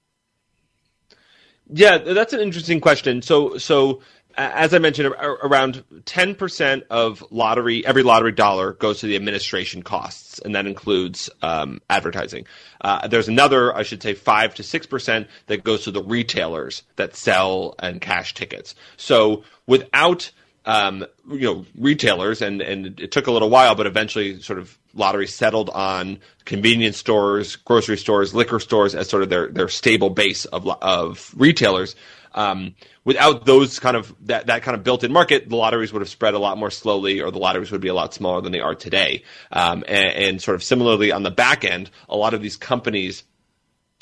Yeah, 1.68 1.98
that's 1.98 2.32
an 2.32 2.40
interesting 2.40 2.80
question. 2.80 3.22
So, 3.22 3.56
so 3.56 4.02
as 4.36 4.74
I 4.74 4.78
mentioned, 4.78 5.14
around 5.14 5.84
10% 6.04 6.82
of 6.90 7.24
lottery, 7.30 7.84
every 7.86 8.02
lottery 8.02 8.32
dollar 8.32 8.72
goes 8.72 9.00
to 9.00 9.06
the 9.06 9.16
administration 9.16 9.82
costs, 9.82 10.38
and 10.40 10.54
that 10.54 10.66
includes 10.66 11.30
um, 11.42 11.80
advertising. 11.88 12.46
Uh, 12.80 13.06
there's 13.08 13.28
another, 13.28 13.74
I 13.74 13.82
should 13.82 14.02
say, 14.02 14.14
5 14.14 14.54
to 14.56 14.62
6% 14.62 15.28
that 15.46 15.64
goes 15.64 15.84
to 15.84 15.90
the 15.90 16.02
retailers 16.02 16.82
that 16.96 17.16
sell 17.16 17.74
and 17.78 18.00
cash 18.00 18.34
tickets. 18.34 18.74
So 18.96 19.44
without 19.66 20.30
um, 20.66 21.04
you 21.30 21.40
know, 21.40 21.66
retailers, 21.76 22.40
and, 22.40 22.62
and 22.62 22.98
it 22.98 23.12
took 23.12 23.26
a 23.26 23.30
little 23.30 23.50
while, 23.50 23.74
but 23.74 23.86
eventually 23.86 24.40
sort 24.40 24.58
of 24.58 24.78
lottery 24.94 25.26
settled 25.26 25.70
on 25.70 26.18
convenience 26.44 26.96
stores, 26.96 27.56
grocery 27.56 27.98
stores, 27.98 28.34
liquor 28.34 28.60
stores 28.60 28.94
as 28.94 29.08
sort 29.08 29.22
of 29.22 29.28
their, 29.28 29.48
their 29.48 29.68
stable 29.68 30.10
base 30.10 30.44
of, 30.46 30.66
of 30.80 31.34
retailers. 31.36 31.96
Um, 32.34 32.74
without 33.04 33.46
those 33.46 33.78
kind 33.78 33.96
of 33.96 34.14
that, 34.26 34.46
that 34.46 34.62
kind 34.62 34.76
of 34.76 34.82
built-in 34.82 35.12
market, 35.12 35.48
the 35.48 35.56
lotteries 35.56 35.92
would 35.92 36.02
have 36.02 36.08
spread 36.08 36.34
a 36.34 36.38
lot 36.38 36.58
more 36.58 36.70
slowly, 36.70 37.20
or 37.20 37.30
the 37.30 37.38
lotteries 37.38 37.70
would 37.70 37.80
be 37.80 37.88
a 37.88 37.94
lot 37.94 38.12
smaller 38.12 38.40
than 38.40 38.52
they 38.52 38.60
are 38.60 38.74
today. 38.74 39.22
Um, 39.52 39.84
and, 39.86 40.08
and 40.08 40.42
sort 40.42 40.56
of 40.56 40.62
similarly 40.62 41.12
on 41.12 41.22
the 41.22 41.30
back 41.30 41.64
end, 41.64 41.90
a 42.08 42.16
lot 42.16 42.34
of 42.34 42.42
these 42.42 42.56
companies 42.56 43.24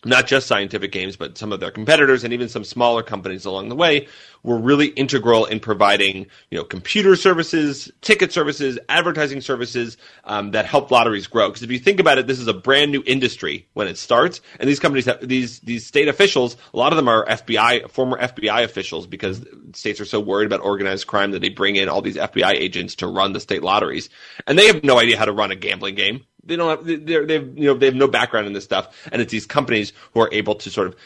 not 0.05 0.27
just 0.27 0.47
scientific 0.47 0.91
games, 0.91 1.17
but 1.17 1.39
some 1.39 1.53
of 1.53 1.61
their 1.61 1.71
competitors 1.71 2.25
and 2.25 2.33
even 2.33 2.49
some 2.49 2.65
smaller 2.65 3.03
companies 3.03 3.45
along 3.45 3.69
the 3.69 3.77
way 3.77 4.09
were 4.43 4.59
really 4.59 4.89
integral 4.89 5.45
in 5.45 5.61
providing, 5.61 6.27
you 6.51 6.59
know, 6.59 6.65
computer 6.65 7.15
services, 7.15 7.91
ticket 8.01 8.33
services, 8.33 8.79
advertising 8.89 9.41
services 9.41 9.97
um, 10.25 10.51
that 10.51 10.67
helped 10.67 10.91
lotteries 10.91 11.29
grow. 11.29 11.49
Because 11.49 11.63
if 11.63 11.71
you 11.71 11.79
think 11.79 12.01
about 12.01 12.19
it, 12.19 12.27
this 12.27 12.41
is 12.41 12.49
a 12.49 12.55
brand 12.55 12.91
new 12.91 13.03
industry 13.07 13.69
when 13.75 13.87
it 13.87 13.97
starts, 13.97 14.41
and 14.59 14.69
these 14.69 14.81
companies, 14.81 15.07
have, 15.07 15.27
these 15.27 15.61
these 15.61 15.87
state 15.87 16.09
officials, 16.09 16.57
a 16.75 16.77
lot 16.77 16.93
of 16.93 16.97
them 16.97 17.09
are 17.09 17.25
FBI, 17.27 17.89
former 17.91 18.19
FBI 18.19 18.65
officials, 18.65 19.07
because 19.07 19.45
states 19.75 20.01
are 20.01 20.05
so 20.05 20.19
worried 20.19 20.47
about 20.47 20.61
organized 20.61 21.07
crime 21.07 21.31
that 21.31 21.41
they 21.41 21.49
bring 21.49 21.77
in 21.77 21.89
all 21.89 22.03
these 22.03 22.17
FBI 22.17 22.53
agents 22.53 22.97
to 22.97 23.07
run 23.07 23.33
the 23.33 23.41
state 23.41 23.63
lotteries, 23.63 24.11
and 24.47 24.59
they 24.59 24.67
have 24.67 24.83
no 24.83 24.99
idea 24.99 25.17
how 25.17 25.25
to 25.25 25.33
run 25.33 25.53
a 25.53 25.57
gambling 25.57 25.95
game 25.95 26.25
they 26.45 26.57
don't 26.57 26.71
have 26.71 26.87
they've 26.87 27.59
you 27.59 27.67
know 27.67 27.75
they 27.75 27.87
have 27.87 27.95
no 27.95 28.09
background 28.09 28.47
in 28.47 28.53
this 28.53 28.65
stuff. 28.65 29.09
And 29.11 29.23
it's 29.23 29.33
these 29.33 29.47
companies 29.47 29.93
who 30.13 30.21
are 30.21 30.29
able 30.33 30.55
to 30.57 30.71
sort 30.71 30.89
of 30.89 30.97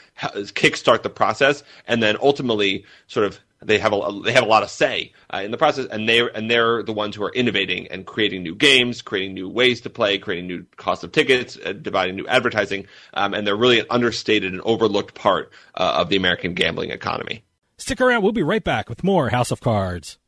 kickstart 0.55 1.03
the 1.03 1.11
process. 1.11 1.63
And 1.87 2.03
then 2.03 2.17
ultimately 2.21 2.85
sort 3.07 3.27
of 3.27 3.39
they 3.63 3.79
have 3.79 3.93
a 3.93 4.21
they 4.25 4.33
have 4.33 4.45
a 4.45 4.49
lot 4.49 4.63
of 4.63 4.71
say 4.71 5.13
uh, 5.33 5.39
in 5.39 5.51
the 5.51 5.59
process. 5.59 5.87
And 5.91 6.09
they 6.09 6.21
and 6.31 6.51
they're 6.51 6.83
the 6.83 6.93
ones 6.93 7.17
who 7.17 7.25
are 7.25 7.33
innovating 7.33 7.87
and 7.89 8.07
creating 8.07 8.43
new 8.43 8.55
games 8.55 9.03
creating 9.03 9.35
new 9.35 9.49
ways 9.49 9.81
to 9.83 9.91
play 9.91 10.19
creating 10.19 10.47
new 10.47 10.65
cost 10.77 11.05
of 11.05 11.13
tickets 11.13 11.59
uh, 11.65 11.73
dividing 11.73 12.17
new 12.17 12.27
advertising. 12.27 12.87
Um, 13.15 13.35
and 13.35 13.47
they're 13.47 13.57
really 13.57 13.81
an 13.81 13.87
understated 13.91 14.53
and 14.53 14.63
overlooked 14.63 15.15
part 15.15 15.53
uh, 15.75 15.97
of 15.99 16.09
the 16.09 16.17
American 16.17 16.55
gambling 16.55 16.91
economy. 16.91 17.45
Stick 17.79 18.01
around. 18.01 18.23
We'll 18.23 18.33
be 18.33 18.43
right 18.43 18.65
back 18.65 18.89
with 18.89 19.05
more 19.05 19.29
House 19.29 19.51
of 19.51 19.61
Cards 19.61 20.19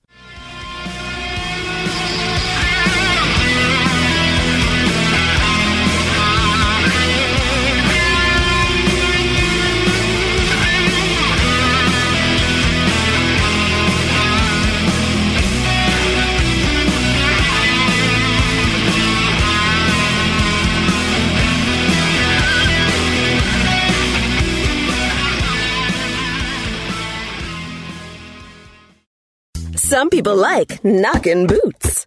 Some 29.99 30.11
people 30.11 30.37
like 30.37 30.85
knocking 30.85 31.49
boots. 31.49 32.07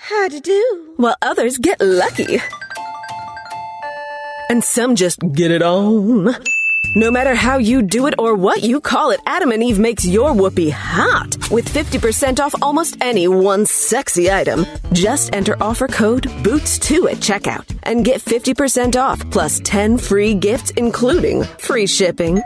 How 0.00 0.28
to 0.28 0.38
do? 0.38 0.92
While 0.98 1.16
others 1.22 1.56
get 1.56 1.80
lucky. 1.80 2.42
And 4.50 4.62
some 4.62 4.96
just 4.96 5.18
get 5.32 5.50
it 5.50 5.62
on. 5.62 6.34
No 6.96 7.10
matter 7.12 7.36
how 7.36 7.58
you 7.58 7.82
do 7.82 8.08
it 8.08 8.14
or 8.18 8.34
what 8.34 8.64
you 8.64 8.80
call 8.80 9.10
it, 9.12 9.20
Adam 9.24 9.52
and 9.52 9.62
Eve 9.62 9.78
makes 9.78 10.04
your 10.04 10.32
whoopee 10.32 10.70
hot 10.70 11.36
with 11.50 11.68
50% 11.72 12.40
off 12.40 12.52
almost 12.60 12.96
any 13.00 13.28
one 13.28 13.64
sexy 13.64 14.28
item. 14.30 14.66
Just 14.92 15.32
enter 15.32 15.56
offer 15.62 15.86
code 15.86 16.24
BOOTS2 16.42 17.10
at 17.12 17.18
checkout 17.18 17.64
and 17.84 18.04
get 18.04 18.20
50% 18.20 18.96
off 18.96 19.28
plus 19.30 19.60
10 19.60 19.98
free 19.98 20.34
gifts, 20.34 20.72
including 20.72 21.44
free 21.44 21.86
shipping. 21.86 22.42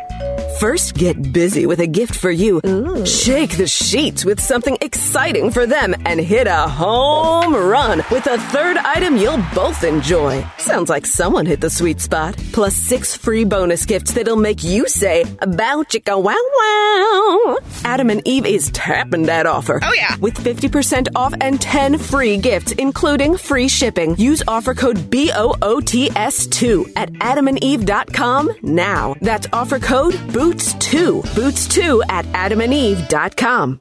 First, 0.60 0.94
get 0.94 1.32
busy 1.32 1.66
with 1.66 1.80
a 1.80 1.86
gift 1.86 2.14
for 2.14 2.30
you. 2.30 2.60
Shake 3.04 3.56
the 3.56 3.66
sheets 3.66 4.24
with 4.24 4.40
something 4.40 4.76
exciting 4.80 5.50
for 5.50 5.66
them 5.66 5.94
and 6.06 6.20
hit 6.20 6.46
a 6.46 6.68
home 6.68 7.54
run 7.54 7.98
with 8.10 8.26
a 8.28 8.38
third 8.38 8.76
item 8.76 9.16
you'll 9.16 9.42
both 9.54 9.82
enjoy. 9.82 10.46
Sounds 10.58 10.88
like 10.88 11.06
someone 11.06 11.44
hit 11.44 11.60
the 11.60 11.70
sweet 11.70 12.00
spot. 12.00 12.36
Plus 12.52 12.74
six 12.74 13.16
free 13.16 13.44
bonus 13.44 13.84
gifts 13.84 14.12
that'll 14.24 14.40
make 14.40 14.64
you 14.64 14.88
say, 14.88 15.24
bow 15.40 15.84
chicka 15.86 16.20
wow 16.20 16.34
wow. 16.34 17.58
Adam 17.84 18.08
and 18.10 18.26
Eve 18.26 18.46
is 18.46 18.70
tapping 18.70 19.24
that 19.24 19.44
offer. 19.46 19.80
Oh, 19.82 19.92
yeah. 19.92 20.16
With 20.16 20.34
50% 20.34 21.08
off 21.14 21.34
and 21.40 21.60
10 21.60 21.98
free 21.98 22.38
gifts, 22.38 22.72
including 22.72 23.36
free 23.36 23.68
shipping. 23.68 24.16
Use 24.16 24.42
offer 24.48 24.72
code 24.72 24.96
BOOTS2 24.96 26.92
at 26.96 27.12
adamandeve.com 27.12 28.50
now. 28.62 29.14
That's 29.20 29.46
offer 29.52 29.78
code 29.78 30.14
BOOTS2. 30.14 31.22
Boots2 31.22 32.02
at 32.08 32.24
adamandeve.com. 32.26 33.80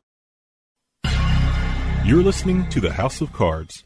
You're 2.06 2.22
listening 2.22 2.68
to 2.70 2.82
the 2.82 2.92
House 2.92 3.22
of 3.22 3.32
Cards. 3.32 3.86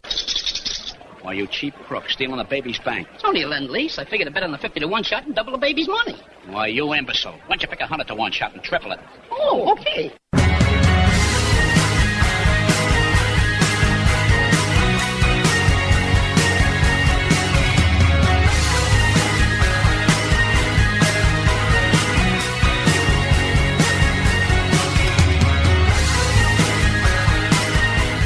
Why, 1.27 1.33
you 1.33 1.45
cheap 1.45 1.73
crook, 1.89 2.05
stealing 2.07 2.37
the 2.37 2.45
baby's 2.45 2.79
bank. 2.79 3.05
It's 3.13 3.25
only 3.25 3.41
a 3.41 3.49
lend 3.49 3.69
lease. 3.69 3.99
I 3.99 4.05
figured 4.05 4.27
to 4.27 4.33
bet 4.33 4.43
on 4.43 4.53
the 4.53 4.57
50 4.57 4.79
to 4.79 4.87
1 4.87 5.03
shot 5.03 5.25
and 5.25 5.35
double 5.35 5.51
the 5.51 5.57
baby's 5.57 5.89
money. 5.89 6.15
Why, 6.45 6.67
you 6.67 6.93
imbecile. 6.93 7.33
Why 7.33 7.39
don't 7.49 7.63
you 7.63 7.67
pick 7.67 7.81
a 7.81 7.83
100 7.83 8.07
to 8.07 8.15
1 8.15 8.31
shot 8.31 8.53
and 8.53 8.63
triple 8.63 8.93
it? 8.93 8.99
Oh, 9.29 9.73
okay. 9.73 10.13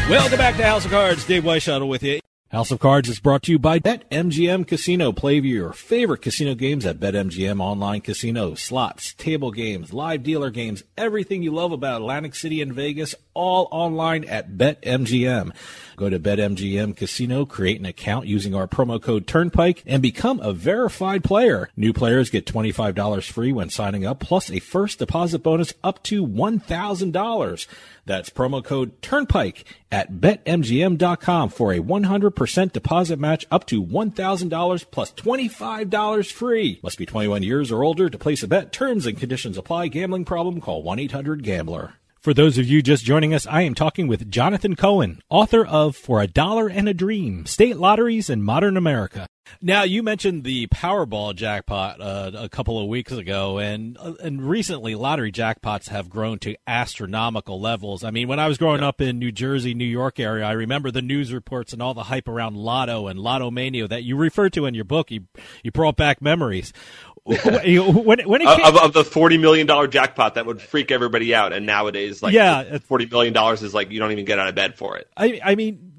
Welcome 0.08 0.38
back 0.38 0.56
to 0.58 0.64
House 0.64 0.86
of 0.86 0.92
Cards. 0.92 1.26
Dave 1.26 1.42
Weishuttle 1.42 1.88
with 1.88 2.04
you. 2.04 2.20
House 2.52 2.70
of 2.70 2.80
Cards 2.80 3.08
is 3.08 3.22
brought 3.22 3.44
to 3.44 3.52
you 3.54 3.58
by 3.58 3.80
BetMGM 3.80 4.68
Casino. 4.68 5.14
Play 5.14 5.40
your 5.40 5.72
favorite 5.72 6.22
casino 6.22 6.54
games 6.54 6.86
at 6.86 7.00
BetMGM 7.00 7.62
Online 7.62 8.02
Casino. 8.02 8.56
Slots, 8.56 9.14
table 9.14 9.52
games, 9.52 9.94
live 9.94 10.22
dealer 10.22 10.50
games, 10.50 10.84
everything 10.98 11.44
you 11.44 11.54
love 11.54 11.72
about 11.72 12.02
Atlantic 12.02 12.36
City 12.36 12.62
and 12.62 12.74
Vegas, 12.74 13.16
all 13.34 13.70
online 13.72 14.26
at 14.26 14.58
BetMGM. 14.58 15.56
Go 15.96 16.10
to 16.10 16.20
BetMGM 16.20 16.98
Casino, 16.98 17.46
create 17.46 17.80
an 17.80 17.86
account 17.86 18.28
using 18.28 18.54
our 18.54 18.68
promo 18.68 19.02
code 19.02 19.28
Turnpike, 19.28 19.82
and 19.86 20.02
become 20.02 20.42
a 20.42 20.52
verified 20.52 21.24
player. 21.24 21.70
New 21.78 21.94
players 21.94 22.30
get 22.30 22.46
$25 22.46 23.32
free 23.32 23.54
when 23.54 23.70
signing 23.70 24.06
up, 24.06 24.20
plus 24.20 24.52
a 24.52 24.60
first 24.60 25.00
deposit 25.00 25.40
bonus 25.40 25.74
up 25.86 26.04
to 26.04 26.28
$1,000. 26.28 27.68
That's 28.06 28.30
promo 28.30 28.62
code 28.62 29.02
Turnpike 29.02 29.64
at 29.92 30.14
BetMGM.com 30.14 31.50
for 31.50 31.74
a 31.74 31.80
100% 31.80 32.72
deposit 32.72 33.20
match 33.20 33.46
up 33.52 33.66
to 33.68 33.84
$1,000 33.84 34.92
plus 34.92 35.12
$25 35.12 36.32
free. 36.32 36.80
Must 36.82 36.98
be 36.98 37.06
21 37.06 37.44
years 37.44 37.72
or 37.72 37.84
older 37.84 38.10
to 38.10 38.18
place 38.18 38.44
a 38.44 38.48
bet. 38.48 38.72
Terms 38.72 39.06
and 39.06 39.18
conditions 39.18 39.58
apply. 39.58 39.88
Gambling 39.88 40.26
problem? 40.26 40.62
Call 40.62 40.84
1-800-GAMBLER. 40.84 41.94
For 42.22 42.36
those 42.36 42.60
of 42.60 42.68
you 42.68 42.84
just 42.84 43.04
joining 43.04 43.34
us, 43.34 43.48
I 43.48 43.64
am 43.64 43.74
talking 43.74 44.08
with 44.08 44.30
Jonathan 44.30 44.76
Cohen, 44.76 45.24
author 45.28 45.66
of 45.66 45.96
For 45.96 46.22
a 46.22 46.28
Dollar 46.28 46.68
and 46.68 46.88
a 46.88 46.94
Dream, 46.94 47.48
State 47.48 47.78
Lotteries 47.78 48.30
in 48.30 48.44
Modern 48.44 48.78
America. 48.78 49.26
Now, 49.62 49.84
you 49.84 50.04
mentioned 50.04 50.44
the 50.44 50.68
Powerball 50.68 51.36
jackpot 51.36 52.00
uh, 52.00 52.32
a 52.36 52.50
couple 52.50 52.80
of 52.80 52.88
weeks 52.88 53.12
ago, 53.12 53.58
and 53.58 53.98
uh, 54.00 54.14
and 54.24 54.48
recently 54.48 54.96
lottery 54.96 55.32
jackpots 55.32 55.90
have 55.90 56.10
grown 56.10 56.40
to 56.40 56.56
astronomical 56.68 57.60
levels. 57.60 58.04
I 58.04 58.12
mean, 58.12 58.28
when 58.28 58.40
I 58.40 58.48
was 58.48 58.58
growing 58.58 58.82
up 58.84 59.02
in 59.02 59.20
New 59.20 59.32
Jersey, 59.32 59.74
New 59.74 59.86
York 59.86 60.20
area, 60.20 60.46
I 60.46 60.52
remember 60.54 60.92
the 60.92 61.02
news 61.02 61.34
reports 61.34 61.74
and 61.74 61.82
all 61.82 61.94
the 61.94 62.04
hype 62.04 62.28
around 62.28 62.56
Lotto 62.56 63.08
and 63.08 63.20
Lotto 63.20 63.52
Mania 63.52 63.88
that 63.88 64.04
you 64.04 64.16
referred 64.16 64.54
to 64.54 64.66
in 64.66 64.74
your 64.74 64.86
book. 64.86 65.12
You 65.12 65.26
you 65.64 65.72
brought 65.72 65.98
back 65.98 66.22
memories. 66.22 66.72
when, 67.24 68.20
when 68.28 68.42
it 68.42 68.48
came, 68.48 68.66
of, 68.66 68.78
of 68.78 68.94
the 68.94 69.04
forty 69.04 69.38
million 69.38 69.68
dollar 69.68 69.88
jackpot 69.88 70.36
that 70.36 70.46
would 70.48 70.60
freak 70.60 70.90
everybody 70.92 71.36
out, 71.36 71.54
and 71.54 71.66
nowadays, 71.68 72.24
like 72.24 72.34
Yeah. 72.34 72.80
forty 72.80 73.06
million 73.06 73.34
dollars 73.34 73.62
is 73.62 73.74
like 73.76 73.92
you 73.92 74.00
don't 74.00 74.12
even 74.12 74.26
get 74.26 74.40
out 74.40 74.48
of 74.48 74.56
bed 74.56 74.76
for 74.76 74.98
it. 74.98 75.08
I 75.16 75.40
I 75.44 75.54
mean, 75.56 75.91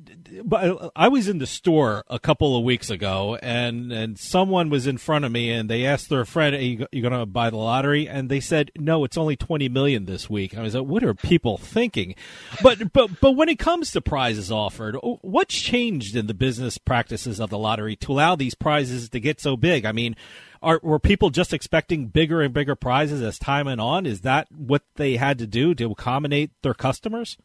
but 0.44 0.92
I 0.96 1.08
was 1.08 1.28
in 1.28 1.38
the 1.38 1.46
store 1.46 2.04
a 2.08 2.18
couple 2.18 2.56
of 2.56 2.64
weeks 2.64 2.90
ago, 2.90 3.38
and 3.42 3.92
and 3.92 4.18
someone 4.18 4.70
was 4.70 4.86
in 4.86 4.98
front 4.98 5.24
of 5.24 5.32
me, 5.32 5.50
and 5.50 5.68
they 5.68 5.84
asked 5.84 6.08
their 6.08 6.24
friend, 6.24 6.54
"Are 6.54 6.60
you, 6.60 6.86
you 6.92 7.02
going 7.02 7.18
to 7.18 7.26
buy 7.26 7.50
the 7.50 7.56
lottery?" 7.56 8.08
And 8.08 8.28
they 8.28 8.40
said, 8.40 8.70
"No, 8.76 9.04
it's 9.04 9.16
only 9.16 9.36
twenty 9.36 9.68
million 9.68 10.06
this 10.06 10.30
week." 10.30 10.56
I 10.56 10.62
was 10.62 10.74
like, 10.74 10.86
"What 10.86 11.04
are 11.04 11.14
people 11.14 11.58
thinking?" 11.58 12.14
But 12.62 12.92
but 12.92 13.20
but 13.20 13.32
when 13.32 13.48
it 13.48 13.58
comes 13.58 13.90
to 13.92 14.00
prizes 14.00 14.50
offered, 14.50 14.96
what's 15.02 15.54
changed 15.54 16.16
in 16.16 16.26
the 16.26 16.34
business 16.34 16.78
practices 16.78 17.40
of 17.40 17.50
the 17.50 17.58
lottery 17.58 17.96
to 17.96 18.12
allow 18.12 18.36
these 18.36 18.54
prizes 18.54 19.08
to 19.10 19.20
get 19.20 19.40
so 19.40 19.56
big? 19.56 19.84
I 19.84 19.92
mean. 19.92 20.16
Are, 20.64 20.78
were 20.80 21.00
people 21.00 21.30
just 21.30 21.52
expecting 21.52 22.06
bigger 22.06 22.40
and 22.40 22.54
bigger 22.54 22.76
prizes 22.76 23.20
as 23.20 23.36
time 23.36 23.66
went 23.66 23.80
on? 23.80 24.06
Is 24.06 24.20
that 24.20 24.46
what 24.52 24.82
they 24.94 25.16
had 25.16 25.38
to 25.38 25.46
do 25.48 25.74
to 25.74 25.90
accommodate 25.90 26.52
their 26.62 26.72
customers? 26.72 27.36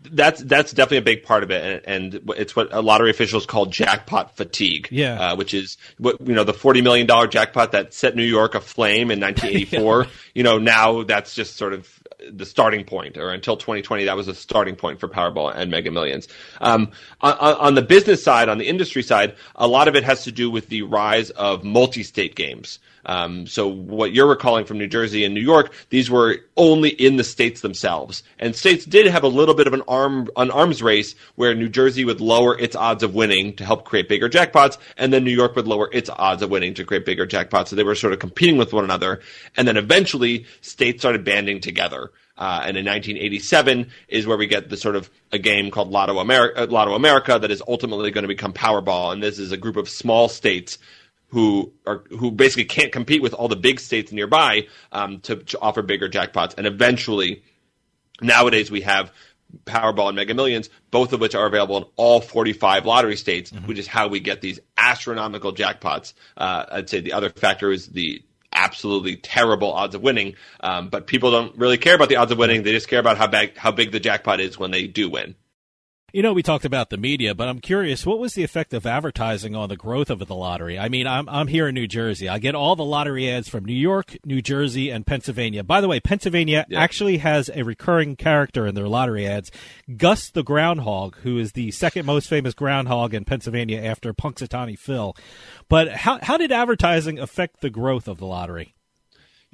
That's 0.00 0.42
that's 0.42 0.72
definitely 0.72 0.98
a 0.98 1.02
big 1.02 1.24
part 1.24 1.42
of 1.42 1.50
it, 1.50 1.82
and, 1.86 2.14
and 2.14 2.30
it's 2.36 2.54
what 2.54 2.68
a 2.72 2.80
lottery 2.80 3.10
officials 3.10 3.46
call 3.46 3.66
jackpot 3.66 4.36
fatigue. 4.36 4.88
Yeah. 4.90 5.32
uh, 5.32 5.36
which 5.36 5.54
is 5.54 5.78
what 5.98 6.20
you 6.20 6.34
know 6.34 6.44
the 6.44 6.52
forty 6.52 6.82
million 6.82 7.06
dollar 7.06 7.26
jackpot 7.26 7.72
that 7.72 7.92
set 7.92 8.14
New 8.14 8.24
York 8.24 8.54
aflame 8.54 9.10
in 9.10 9.20
1984. 9.20 10.06
You 10.34 10.42
know 10.42 10.58
now 10.58 11.02
that's 11.02 11.34
just 11.34 11.56
sort 11.56 11.72
of 11.72 11.88
the 12.30 12.46
starting 12.46 12.84
point, 12.84 13.16
or 13.16 13.30
until 13.30 13.56
2020, 13.56 14.04
that 14.04 14.16
was 14.16 14.28
a 14.28 14.34
starting 14.34 14.76
point 14.76 15.00
for 15.00 15.08
Powerball 15.08 15.54
and 15.54 15.70
Mega 15.70 15.90
Millions. 15.90 16.28
Um, 16.60 16.92
on, 17.20 17.34
on 17.34 17.74
the 17.74 17.82
business 17.82 18.22
side, 18.22 18.48
on 18.48 18.58
the 18.58 18.66
industry 18.66 19.02
side, 19.02 19.34
a 19.54 19.68
lot 19.68 19.88
of 19.88 19.96
it 19.96 20.04
has 20.04 20.24
to 20.24 20.32
do 20.32 20.50
with 20.50 20.68
the 20.68 20.82
rise 20.82 21.30
of 21.30 21.64
multi-state 21.64 22.34
games. 22.34 22.78
Um, 23.06 23.46
so 23.46 23.68
what 23.68 24.12
you're 24.12 24.26
recalling 24.26 24.64
from 24.64 24.78
New 24.78 24.88
Jersey 24.88 25.24
and 25.24 25.32
New 25.32 25.40
York, 25.40 25.72
these 25.90 26.10
were 26.10 26.38
only 26.56 26.90
in 26.90 27.16
the 27.16 27.24
states 27.24 27.60
themselves, 27.60 28.22
and 28.38 28.54
states 28.54 28.84
did 28.84 29.06
have 29.06 29.22
a 29.22 29.28
little 29.28 29.54
bit 29.54 29.66
of 29.66 29.72
an 29.72 29.82
arm 29.88 30.28
an 30.36 30.50
arms 30.50 30.82
race 30.82 31.14
where 31.36 31.54
New 31.54 31.68
Jersey 31.68 32.04
would 32.04 32.20
lower 32.20 32.58
its 32.58 32.74
odds 32.74 33.02
of 33.02 33.14
winning 33.14 33.54
to 33.56 33.64
help 33.64 33.84
create 33.84 34.08
bigger 34.08 34.28
jackpots, 34.28 34.76
and 34.96 35.12
then 35.12 35.24
New 35.24 35.30
York 35.30 35.54
would 35.56 35.68
lower 35.68 35.88
its 35.92 36.10
odds 36.10 36.42
of 36.42 36.50
winning 36.50 36.74
to 36.74 36.84
create 36.84 37.06
bigger 37.06 37.26
jackpots. 37.26 37.68
So 37.68 37.76
they 37.76 37.84
were 37.84 37.94
sort 37.94 38.12
of 38.12 38.18
competing 38.18 38.56
with 38.56 38.72
one 38.72 38.84
another, 38.84 39.20
and 39.56 39.66
then 39.68 39.76
eventually 39.76 40.46
states 40.60 41.02
started 41.02 41.24
banding 41.24 41.60
together. 41.60 42.10
Uh, 42.38 42.60
and 42.64 42.76
in 42.76 42.84
1987 42.84 43.88
is 44.08 44.26
where 44.26 44.36
we 44.36 44.46
get 44.46 44.68
the 44.68 44.76
sort 44.76 44.94
of 44.94 45.08
a 45.32 45.38
game 45.38 45.70
called 45.70 45.90
Lotto 45.90 46.18
America, 46.18 46.64
uh, 46.64 46.66
Lotto 46.66 46.92
America 46.92 47.38
that 47.38 47.50
is 47.50 47.62
ultimately 47.66 48.10
going 48.10 48.24
to 48.24 48.28
become 48.28 48.52
Powerball, 48.52 49.12
and 49.12 49.22
this 49.22 49.38
is 49.38 49.52
a 49.52 49.56
group 49.56 49.76
of 49.76 49.88
small 49.88 50.28
states 50.28 50.76
who 51.28 51.72
are 51.86 52.04
who 52.10 52.30
basically 52.30 52.64
can't 52.64 52.92
compete 52.92 53.22
with 53.22 53.34
all 53.34 53.48
the 53.48 53.56
big 53.56 53.80
states 53.80 54.12
nearby 54.12 54.66
um, 54.92 55.20
to, 55.20 55.36
to 55.36 55.60
offer 55.60 55.82
bigger 55.82 56.08
jackpots, 56.08 56.54
and 56.56 56.66
eventually, 56.66 57.42
nowadays 58.20 58.70
we 58.70 58.82
have 58.82 59.12
Powerball 59.64 60.08
and 60.08 60.16
Mega 60.16 60.34
Millions, 60.34 60.70
both 60.90 61.12
of 61.12 61.20
which 61.20 61.34
are 61.34 61.46
available 61.46 61.76
in 61.78 61.84
all 61.96 62.20
45 62.20 62.84
lottery 62.84 63.16
states, 63.16 63.52
which 63.66 63.78
is 63.78 63.86
how 63.86 64.08
we 64.08 64.20
get 64.20 64.40
these 64.40 64.60
astronomical 64.76 65.52
jackpots. 65.52 66.14
Uh, 66.36 66.64
I'd 66.70 66.90
say 66.90 67.00
the 67.00 67.12
other 67.12 67.30
factor 67.30 67.70
is 67.70 67.88
the 67.88 68.22
absolutely 68.52 69.16
terrible 69.16 69.72
odds 69.72 69.94
of 69.94 70.02
winning, 70.02 70.34
um, 70.60 70.88
but 70.88 71.06
people 71.06 71.30
don't 71.30 71.56
really 71.56 71.78
care 71.78 71.94
about 71.94 72.08
the 72.08 72.16
odds 72.16 72.32
of 72.32 72.38
winning. 72.38 72.62
They 72.62 72.72
just 72.72 72.88
care 72.88 73.00
about 73.00 73.18
how 73.18 73.26
big 73.26 73.56
how 73.56 73.70
big 73.70 73.92
the 73.92 74.00
jackpot 74.00 74.40
is 74.40 74.58
when 74.58 74.70
they 74.70 74.86
do 74.86 75.10
win. 75.10 75.34
You 76.16 76.22
know, 76.22 76.32
we 76.32 76.42
talked 76.42 76.64
about 76.64 76.88
the 76.88 76.96
media, 76.96 77.34
but 77.34 77.46
I'm 77.46 77.60
curious, 77.60 78.06
what 78.06 78.18
was 78.18 78.32
the 78.32 78.42
effect 78.42 78.72
of 78.72 78.86
advertising 78.86 79.54
on 79.54 79.68
the 79.68 79.76
growth 79.76 80.08
of 80.08 80.26
the 80.26 80.34
lottery? 80.34 80.78
I 80.78 80.88
mean, 80.88 81.06
I'm 81.06 81.28
I'm 81.28 81.46
here 81.46 81.68
in 81.68 81.74
New 81.74 81.86
Jersey. 81.86 82.26
I 82.26 82.38
get 82.38 82.54
all 82.54 82.74
the 82.74 82.86
lottery 82.86 83.28
ads 83.28 83.50
from 83.50 83.66
New 83.66 83.74
York, 83.74 84.16
New 84.24 84.40
Jersey, 84.40 84.88
and 84.88 85.06
Pennsylvania. 85.06 85.62
By 85.62 85.82
the 85.82 85.88
way, 85.88 86.00
Pennsylvania 86.00 86.64
Yeah. 86.70 86.80
actually 86.80 87.18
has 87.18 87.50
a 87.54 87.64
recurring 87.64 88.16
character 88.16 88.66
in 88.66 88.74
their 88.74 88.88
lottery 88.88 89.26
ads, 89.26 89.50
Gus 89.94 90.30
the 90.30 90.42
Groundhog, 90.42 91.16
who 91.18 91.36
is 91.36 91.52
the 91.52 91.70
second 91.70 92.06
most 92.06 92.30
famous 92.30 92.54
groundhog 92.54 93.12
in 93.12 93.26
Pennsylvania 93.26 93.82
after 93.82 94.14
Punxsutawney 94.14 94.78
Phil. 94.78 95.14
But 95.68 95.92
how 95.92 96.18
how 96.22 96.38
did 96.38 96.50
advertising 96.50 97.18
affect 97.18 97.60
the 97.60 97.68
growth 97.68 98.08
of 98.08 98.16
the 98.16 98.26
lottery? 98.26 98.72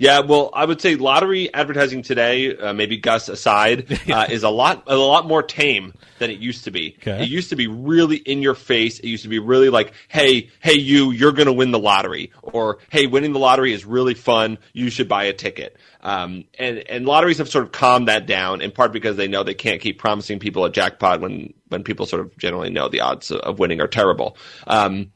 Yeah, 0.03 0.19
well, 0.19 0.51
I 0.53 0.65
would 0.65 0.81
say 0.81 0.97
lottery 0.97 1.55
advertising 1.55 2.03
today, 2.03 2.57
uh, 2.57 2.73
maybe 2.73 2.97
Gus 2.97 3.29
aside, 3.29 4.01
uh, 4.11 4.27
is 4.29 4.43
a 4.43 4.49
lot 4.49 4.83
a 4.89 4.97
lot 4.97 5.29
more 5.29 5.45
tame 5.45 5.95
than 6.19 6.29
it 6.29 6.41
used 6.41 6.65
to 6.65 6.73
be. 6.73 6.97
Okay. 6.99 7.23
It 7.23 7.29
used 7.29 7.51
to 7.51 7.57
be 7.57 7.69
really 7.69 8.17
in 8.17 8.43
your 8.43 8.57
face. 8.57 8.99
It 8.99 9.07
used 9.07 9.23
to 9.23 9.29
be 9.29 9.39
really 9.39 9.69
like, 9.71 9.93
"Hey, 10.09 10.51
hey, 10.59 10.73
you, 10.73 11.13
you're 11.13 11.31
going 11.31 11.47
to 11.47 11.53
win 11.53 11.71
the 11.71 11.79
lottery," 11.79 12.33
or 12.43 12.79
"Hey, 12.91 13.07
winning 13.07 13.33
the 13.33 13.39
lottery 13.39 13.73
is 13.73 13.85
really 13.85 14.15
fun. 14.15 14.59
You 14.73 14.91
should 14.91 15.09
buy 15.09 15.23
a 15.23 15.33
ticket." 15.33 15.77
Um, 16.01 16.47
and 16.59 16.79
and 16.79 17.07
lotteries 17.07 17.39
have 17.39 17.49
sort 17.49 17.63
of 17.63 17.71
calmed 17.71 18.09
that 18.09 18.27
down 18.27 18.61
in 18.61 18.73
part 18.73 18.93
because 18.93 19.17
they 19.17 19.29
know 19.29 19.45
they 19.45 19.55
can't 19.55 19.81
keep 19.81 20.01
promising 20.01 20.41
people 20.41 20.65
a 20.65 20.71
jackpot 20.73 21.21
when 21.21 21.55
when 21.69 21.85
people 21.85 22.07
sort 22.07 22.23
of 22.23 22.37
generally 22.39 22.71
know 22.71 22.89
the 22.89 23.03
odds 23.03 23.31
of, 23.31 23.39
of 23.39 23.61
winning 23.61 23.81
are 23.81 23.87
terrible. 23.87 24.37
Um, 24.67 25.13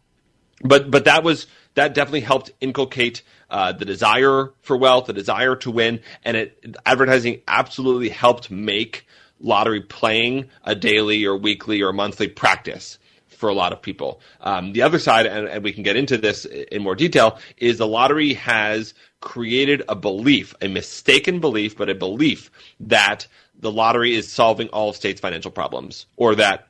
but 0.62 0.92
but 0.92 1.06
that 1.06 1.24
was 1.24 1.48
that 1.74 1.92
definitely 1.92 2.20
helped 2.20 2.52
inculcate 2.60 3.22
uh, 3.50 3.72
the 3.72 3.84
desire 3.84 4.52
for 4.62 4.76
wealth, 4.76 5.06
the 5.06 5.12
desire 5.12 5.56
to 5.56 5.70
win, 5.70 6.00
and 6.24 6.36
it 6.36 6.76
advertising 6.84 7.40
absolutely 7.46 8.08
helped 8.08 8.50
make 8.50 9.06
lottery 9.40 9.80
playing 9.80 10.48
a 10.64 10.74
daily 10.74 11.24
or 11.24 11.36
weekly 11.36 11.82
or 11.82 11.92
monthly 11.92 12.28
practice 12.28 12.98
for 13.28 13.48
a 13.48 13.54
lot 13.54 13.72
of 13.72 13.82
people. 13.82 14.20
Um, 14.40 14.72
the 14.72 14.82
other 14.82 14.98
side, 14.98 15.26
and, 15.26 15.46
and 15.46 15.62
we 15.62 15.72
can 15.72 15.82
get 15.82 15.96
into 15.96 16.16
this 16.16 16.44
in 16.46 16.82
more 16.82 16.94
detail, 16.94 17.38
is 17.58 17.78
the 17.78 17.86
lottery 17.86 18.32
has 18.34 18.94
created 19.20 19.82
a 19.88 19.94
belief, 19.94 20.54
a 20.62 20.68
mistaken 20.68 21.40
belief, 21.40 21.76
but 21.76 21.90
a 21.90 21.94
belief 21.94 22.50
that 22.80 23.26
the 23.58 23.70
lottery 23.70 24.14
is 24.14 24.30
solving 24.30 24.68
all 24.68 24.90
of 24.90 24.96
states' 24.96 25.20
financial 25.20 25.50
problems, 25.50 26.06
or 26.16 26.34
that 26.34 26.68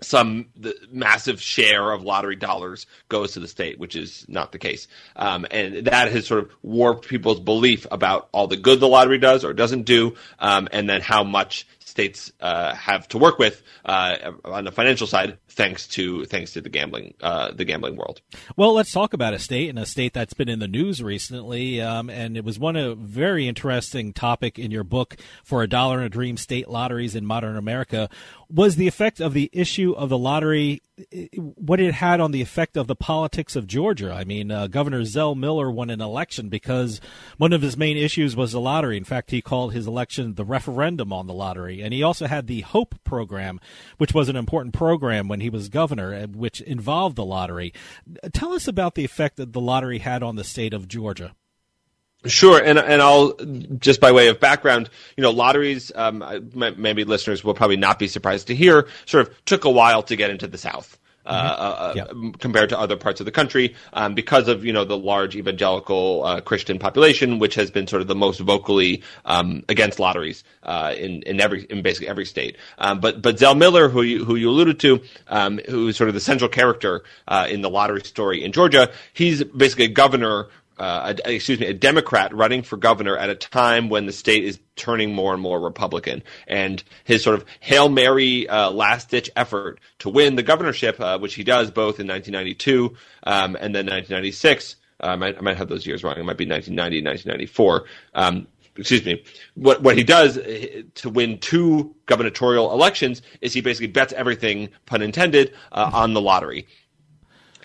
some 0.00 0.46
massive 0.90 1.40
share 1.40 1.90
of 1.90 2.02
lottery 2.02 2.36
dollars 2.36 2.86
goes 3.08 3.32
to 3.32 3.40
the 3.40 3.48
state, 3.48 3.78
which 3.78 3.96
is 3.96 4.24
not 4.28 4.52
the 4.52 4.58
case. 4.58 4.86
Um, 5.16 5.46
and 5.50 5.86
that 5.86 6.12
has 6.12 6.26
sort 6.26 6.44
of 6.44 6.50
warped 6.62 7.08
people's 7.08 7.40
belief 7.40 7.86
about 7.90 8.28
all 8.32 8.46
the 8.46 8.56
good 8.56 8.80
the 8.80 8.88
lottery 8.88 9.18
does 9.18 9.44
or 9.44 9.52
doesn't 9.52 9.82
do, 9.82 10.14
um, 10.38 10.68
and 10.72 10.88
then 10.88 11.00
how 11.00 11.24
much 11.24 11.66
states 11.80 12.30
uh, 12.40 12.74
have 12.74 13.08
to 13.08 13.18
work 13.18 13.40
with 13.40 13.60
uh, 13.84 14.32
on 14.44 14.64
the 14.64 14.70
financial 14.70 15.06
side, 15.06 15.38
thanks 15.48 15.88
to 15.88 16.24
thanks 16.26 16.52
to 16.52 16.60
the 16.60 16.68
gambling 16.68 17.14
uh, 17.20 17.50
the 17.50 17.64
gambling 17.64 17.96
world. 17.96 18.20
Well, 18.56 18.72
let's 18.74 18.92
talk 18.92 19.14
about 19.14 19.34
a 19.34 19.38
state 19.40 19.68
and 19.68 19.78
a 19.78 19.86
state 19.86 20.12
that's 20.14 20.34
been 20.34 20.48
in 20.48 20.60
the 20.60 20.68
news 20.68 21.02
recently, 21.02 21.80
um, 21.80 22.08
and 22.08 22.36
it 22.36 22.44
was 22.44 22.58
one 22.58 22.76
a 22.76 22.94
very 22.94 23.48
interesting 23.48 24.12
topic 24.12 24.58
in 24.58 24.70
your 24.70 24.84
book 24.84 25.16
for 25.42 25.62
a 25.64 25.68
dollar 25.68 25.96
and 25.96 26.06
a 26.06 26.08
dream 26.08 26.36
state 26.36 26.68
lotteries 26.68 27.16
in 27.16 27.26
modern 27.26 27.56
America 27.56 28.08
was 28.50 28.76
the 28.76 28.88
effect 28.88 29.20
of 29.20 29.34
the 29.34 29.50
issue 29.52 29.92
of 29.92 30.08
the 30.08 30.16
lottery, 30.16 30.80
what 31.34 31.80
it 31.80 31.92
had 31.92 32.18
on 32.18 32.32
the 32.32 32.40
effect 32.40 32.76
of 32.76 32.86
the 32.86 32.96
politics 32.96 33.54
of 33.54 33.66
Georgia. 33.66 34.10
I 34.10 34.24
mean, 34.24 34.50
uh, 34.50 34.68
Governor 34.68 35.04
Zell 35.04 35.34
Miller 35.34 35.70
won 35.70 35.90
an 35.90 36.00
election 36.00 36.48
because 36.48 37.00
one 37.36 37.52
of 37.52 37.60
his 37.60 37.76
main 37.76 37.96
issues 37.96 38.34
was 38.34 38.52
the 38.52 38.60
lottery. 38.60 38.96
In 38.96 39.04
fact, 39.04 39.30
he 39.30 39.42
called 39.42 39.74
his 39.74 39.86
election 39.86 40.34
the 40.34 40.44
referendum 40.44 41.12
on 41.12 41.26
the 41.26 41.34
lottery, 41.34 41.82
and 41.82 41.92
he 41.92 42.02
also 42.02 42.26
had 42.26 42.46
the 42.46 42.62
Hope 42.62 42.94
program, 43.04 43.60
which 43.98 44.14
was 44.14 44.28
an 44.28 44.36
important 44.36 44.74
program 44.74 45.28
when 45.28 45.40
he 45.40 45.50
was 45.50 45.68
governor, 45.68 46.14
uh, 46.14 46.26
which 46.26 46.60
involved 46.62 47.16
the 47.16 47.24
lottery. 47.24 47.72
Tell 48.32 48.54
us 48.54 48.66
about 48.66 48.94
the 48.94 49.04
effect 49.04 49.36
that 49.36 49.52
the 49.52 49.60
lottery 49.60 49.98
had 49.98 50.22
on 50.22 50.36
the 50.36 50.44
state 50.44 50.72
of 50.72 50.88
Georgia. 50.88 51.34
Sure, 52.28 52.62
and 52.62 52.78
and 52.78 53.02
I'll 53.02 53.32
just 53.78 54.00
by 54.00 54.12
way 54.12 54.28
of 54.28 54.38
background, 54.40 54.90
you 55.16 55.22
know, 55.22 55.30
lotteries. 55.30 55.90
Um, 55.94 56.24
maybe 56.54 57.04
listeners 57.04 57.42
will 57.42 57.54
probably 57.54 57.76
not 57.76 57.98
be 57.98 58.08
surprised 58.08 58.46
to 58.48 58.54
hear, 58.54 58.86
sort 59.06 59.26
of 59.28 59.44
took 59.44 59.64
a 59.64 59.70
while 59.70 60.02
to 60.04 60.16
get 60.16 60.30
into 60.30 60.46
the 60.46 60.58
South. 60.58 60.98
Uh, 61.26 61.92
Mm-hmm. 61.94 62.28
uh, 62.28 62.32
compared 62.38 62.70
to 62.70 62.78
other 62.78 62.96
parts 62.96 63.20
of 63.20 63.26
the 63.26 63.30
country, 63.30 63.74
um, 63.92 64.14
because 64.14 64.48
of 64.48 64.64
you 64.64 64.72
know 64.72 64.84
the 64.86 64.96
large 64.96 65.36
evangelical 65.36 66.24
uh, 66.24 66.40
Christian 66.40 66.78
population, 66.78 67.38
which 67.38 67.54
has 67.56 67.70
been 67.70 67.86
sort 67.86 68.00
of 68.00 68.08
the 68.08 68.14
most 68.14 68.40
vocally 68.40 69.02
um, 69.26 69.62
against 69.68 70.00
lotteries 70.00 70.42
uh, 70.62 70.94
in 70.96 71.20
in 71.24 71.38
every 71.38 71.64
in 71.64 71.82
basically 71.82 72.08
every 72.08 72.24
state. 72.24 72.56
Um, 72.78 73.00
but 73.00 73.20
but 73.20 73.38
Zell 73.38 73.54
Miller, 73.54 73.90
who 73.90 74.00
you 74.00 74.24
who 74.24 74.36
you 74.36 74.48
alluded 74.48 74.80
to, 74.80 75.02
um, 75.26 75.60
who 75.68 75.88
is 75.88 75.98
sort 75.98 76.08
of 76.08 76.14
the 76.14 76.20
central 76.20 76.48
character 76.48 77.02
uh, 77.26 77.46
in 77.50 77.60
the 77.60 77.68
lottery 77.68 78.00
story 78.04 78.42
in 78.42 78.52
Georgia, 78.52 78.90
he's 79.12 79.44
basically 79.44 79.84
a 79.84 79.88
governor 79.88 80.48
uh, 80.78 81.14
a, 81.24 81.34
excuse 81.34 81.60
me, 81.60 81.66
a 81.66 81.74
Democrat 81.74 82.34
running 82.34 82.62
for 82.62 82.76
governor 82.76 83.16
at 83.16 83.30
a 83.30 83.34
time 83.34 83.88
when 83.88 84.06
the 84.06 84.12
state 84.12 84.44
is 84.44 84.58
turning 84.76 85.14
more 85.14 85.32
and 85.32 85.42
more 85.42 85.60
Republican. 85.60 86.22
And 86.46 86.82
his 87.04 87.22
sort 87.22 87.36
of 87.36 87.44
Hail 87.60 87.88
Mary 87.88 88.48
uh, 88.48 88.70
last 88.70 89.10
ditch 89.10 89.30
effort 89.36 89.80
to 90.00 90.08
win 90.08 90.36
the 90.36 90.42
governorship, 90.42 91.00
uh, 91.00 91.18
which 91.18 91.34
he 91.34 91.44
does 91.44 91.70
both 91.70 92.00
in 92.00 92.06
1992 92.06 92.96
um, 93.24 93.56
and 93.56 93.74
then 93.74 93.86
1996. 93.86 94.76
I 95.00 95.16
might, 95.16 95.38
I 95.38 95.40
might 95.40 95.56
have 95.56 95.68
those 95.68 95.86
years 95.86 96.02
wrong. 96.02 96.14
It 96.16 96.24
might 96.24 96.36
be 96.36 96.46
1990 96.48 97.04
1994. 97.04 97.84
Um, 98.14 98.46
excuse 98.76 99.04
me. 99.04 99.22
What 99.54 99.82
what 99.82 99.96
he 99.96 100.04
does 100.04 100.38
uh, 100.38 100.82
to 100.94 101.10
win 101.10 101.38
two 101.38 101.94
gubernatorial 102.06 102.72
elections 102.72 103.22
is 103.40 103.52
he 103.52 103.60
basically 103.60 103.88
bets 103.88 104.12
everything, 104.12 104.70
pun 104.86 105.02
intended, 105.02 105.52
uh, 105.72 105.90
on 105.92 106.14
the 106.14 106.20
lottery. 106.20 106.66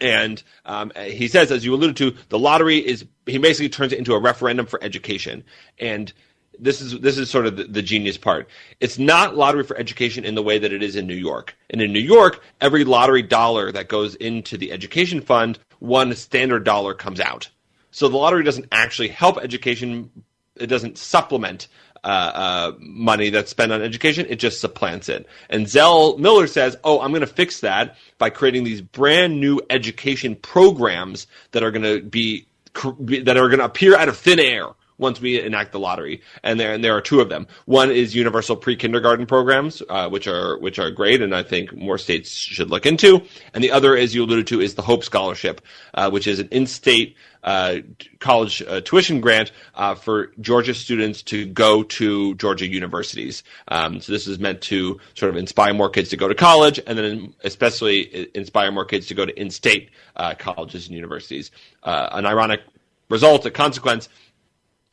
And 0.02 0.42
um, 0.66 0.92
he 0.98 1.28
says, 1.28 1.52
as 1.52 1.64
you 1.64 1.74
alluded 1.74 1.98
to, 1.98 2.16
the 2.30 2.40
lottery 2.40 2.78
is 2.78 3.06
he 3.26 3.38
basically 3.38 3.70
turns 3.70 3.94
it 3.94 4.00
into 4.00 4.14
a 4.14 4.20
referendum 4.20 4.66
for 4.66 4.84
education. 4.84 5.44
And 5.80 6.12
this 6.60 6.82
is 6.82 7.00
this 7.00 7.18
is 7.18 7.30
sort 7.30 7.46
of 7.46 7.58
the, 7.58 7.64
the, 7.66 7.82
genius 7.82 8.18
part. 8.18 8.48
It's 8.80 9.00
not 9.00 9.36
lottery 9.36 9.64
for 9.64 9.78
education 9.78 10.24
in 10.24 10.36
the 10.36 10.44
way 10.44 10.60
that 10.60 10.72
it 10.72 10.84
is 10.84 10.96
in 10.96 11.08
New 11.08 11.16
York. 11.16 11.56
And 11.70 11.82
in 11.82 11.92
New 11.92 12.00
York, 12.00 12.44
every 12.62 12.84
lottery 12.84 13.24
dollar 13.24 13.72
that 13.72 13.88
goes 13.88 14.16
into 14.16 14.58
the 14.58 14.72
education 14.72 15.22
fund, 15.22 15.60
one 15.80 16.14
standard 16.16 16.64
dollar 16.64 16.94
comes 16.94 17.20
out. 17.20 17.50
So 17.92 18.08
the 18.08 18.18
lottery 18.18 18.44
doesn't 18.44 18.68
actually 18.72 19.10
help 19.10 19.38
education. 19.38 20.10
It 20.56 20.68
doesn't 20.68 20.98
supplement 20.98 21.68
uh, 22.04 22.08
uh, 22.08 22.72
money 22.80 23.30
that's 23.30 23.52
spent 23.52 23.72
on 23.72 23.82
education. 23.82 24.26
It 24.30 24.36
just 24.36 24.60
supplants 24.60 25.10
it. 25.10 25.26
And 25.50 25.68
Zell 25.68 26.18
Miller 26.18 26.48
says, 26.48 26.78
"Oh, 26.84 27.00
I'm 27.00 27.12
going 27.12 27.22
to 27.22 27.28
fix 27.28 27.62
that 27.62 27.96
by 28.18 28.30
creating 28.30 28.64
these 28.64 28.82
brand 28.82 29.40
new 29.40 29.62
education 29.70 30.36
programs 30.36 31.28
that 31.52 31.64
are 31.64 31.72
going 31.72 31.84
to 31.84 32.02
be 32.02 32.48
that 32.76 33.38
are 33.38 33.48
going 33.48 33.60
to 33.60 33.66
appear 33.66 33.96
out 33.96 34.10
of 34.10 34.18
thin 34.18 34.40
air." 34.40 34.68
Once 35.04 35.22
we 35.22 35.40
enact 35.40 35.72
the 35.72 35.80
lottery, 35.80 36.22
and 36.44 36.60
there 36.60 36.74
and 36.74 36.84
there 36.84 36.96
are 36.98 37.02
two 37.02 37.20
of 37.22 37.30
them. 37.30 37.46
One 37.66 37.92
is 37.92 38.16
universal 38.16 38.56
pre-kindergarten 38.56 39.26
programs, 39.26 39.84
uh, 39.90 40.10
which 40.10 40.28
are 40.28 40.58
which 40.58 40.80
are 40.80 40.90
great, 40.90 41.22
and 41.22 41.36
I 41.36 41.44
think 41.44 41.76
more 41.76 41.98
states 41.98 42.32
should 42.32 42.70
look 42.70 42.86
into. 42.86 43.22
And 43.54 43.64
the 43.64 43.72
other, 43.72 43.96
as 43.96 44.16
you 44.16 44.24
alluded 44.24 44.48
to, 44.48 44.62
is 44.62 44.74
the 44.74 44.82
Hope 44.82 45.04
Scholarship, 45.04 45.62
uh, 45.94 46.10
which 46.10 46.26
is 46.26 46.40
an 46.40 46.48
in-state 46.52 47.16
uh, 47.44 47.80
college 48.20 48.62
uh, 48.62 48.80
tuition 48.82 49.20
grant 49.20 49.52
uh, 49.76 49.96
for 49.96 50.32
Georgia 50.40 50.74
students 50.74 51.22
to 51.24 51.46
go 51.46 51.84
to 51.84 52.36
Georgia 52.36 52.66
universities. 52.66 53.44
Um, 53.68 54.00
so 54.00 54.14
this 54.14 54.28
is 54.28 54.40
meant 54.40 54.62
to 54.62 55.00
sort 55.16 55.30
of 55.30 55.36
inspire 55.36 55.74
more 55.74 55.90
kids 55.90 56.10
to 56.10 56.18
go 56.18 56.28
to 56.30 56.36
college, 56.36 56.80
and 56.88 56.98
then 56.98 57.36
especially 57.44 58.30
inspire 58.34 58.72
more 58.72 58.86
kids 58.86 59.08
to 59.08 59.14
go 59.14 59.26
to 59.26 59.34
in-state 59.40 59.90
uh, 60.16 60.34
colleges 60.40 60.88
and 60.88 60.96
universities. 60.96 61.52
Uh, 61.84 62.08
an 62.14 62.26
ironic 62.26 62.62
result, 63.10 63.46
a 63.46 63.52
consequence. 63.52 64.10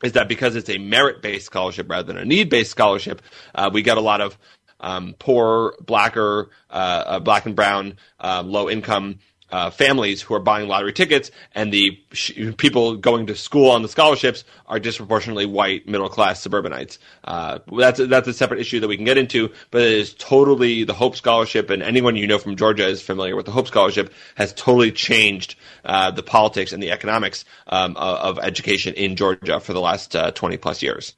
Is 0.03 0.13
that 0.13 0.27
because 0.27 0.55
it's 0.55 0.69
a 0.69 0.77
merit-based 0.77 1.45
scholarship 1.45 1.89
rather 1.89 2.07
than 2.07 2.17
a 2.17 2.25
need-based 2.25 2.71
scholarship, 2.71 3.21
uh, 3.53 3.69
we 3.71 3.81
get 3.81 3.97
a 3.97 4.01
lot 4.01 4.21
of 4.21 4.37
um, 4.79 5.15
poor, 5.19 5.75
blacker, 5.85 6.49
black 6.69 7.45
and 7.45 7.55
brown, 7.55 7.97
low-income 8.23 9.19
uh, 9.51 9.69
families 9.69 10.21
who 10.21 10.33
are 10.33 10.39
buying 10.39 10.67
lottery 10.67 10.93
tickets, 10.93 11.31
and 11.53 11.71
the 11.71 11.99
sh- 12.11 12.31
people 12.57 12.95
going 12.95 13.27
to 13.27 13.35
school 13.35 13.69
on 13.69 13.81
the 13.81 13.87
scholarships 13.87 14.43
are 14.67 14.79
disproportionately 14.79 15.45
white, 15.45 15.87
middle 15.87 16.09
class 16.09 16.41
suburbanites. 16.41 16.97
Uh, 17.25 17.59
that's 17.77 17.99
a, 17.99 18.07
that's 18.07 18.27
a 18.27 18.33
separate 18.33 18.59
issue 18.59 18.79
that 18.79 18.87
we 18.87 18.95
can 18.95 19.05
get 19.05 19.17
into, 19.17 19.51
but 19.69 19.81
it 19.81 19.91
is 19.91 20.13
totally 20.15 20.83
the 20.83 20.93
Hope 20.93 21.15
Scholarship, 21.15 21.69
and 21.69 21.83
anyone 21.83 22.15
you 22.15 22.27
know 22.27 22.37
from 22.37 22.55
Georgia 22.55 22.87
is 22.87 23.01
familiar 23.01 23.35
with 23.35 23.45
the 23.45 23.51
Hope 23.51 23.67
Scholarship 23.67 24.13
has 24.35 24.53
totally 24.53 24.91
changed 24.91 25.55
uh, 25.85 26.11
the 26.11 26.23
politics 26.23 26.71
and 26.71 26.81
the 26.81 26.91
economics 26.91 27.45
um, 27.67 27.95
of, 27.97 28.37
of, 28.37 28.39
education 28.41 28.93
in 28.93 29.15
Georgia 29.15 29.59
for 29.59 29.73
the 29.73 29.81
last 29.81 30.15
uh, 30.15 30.31
twenty 30.31 30.57
plus 30.57 30.81
years. 30.81 31.15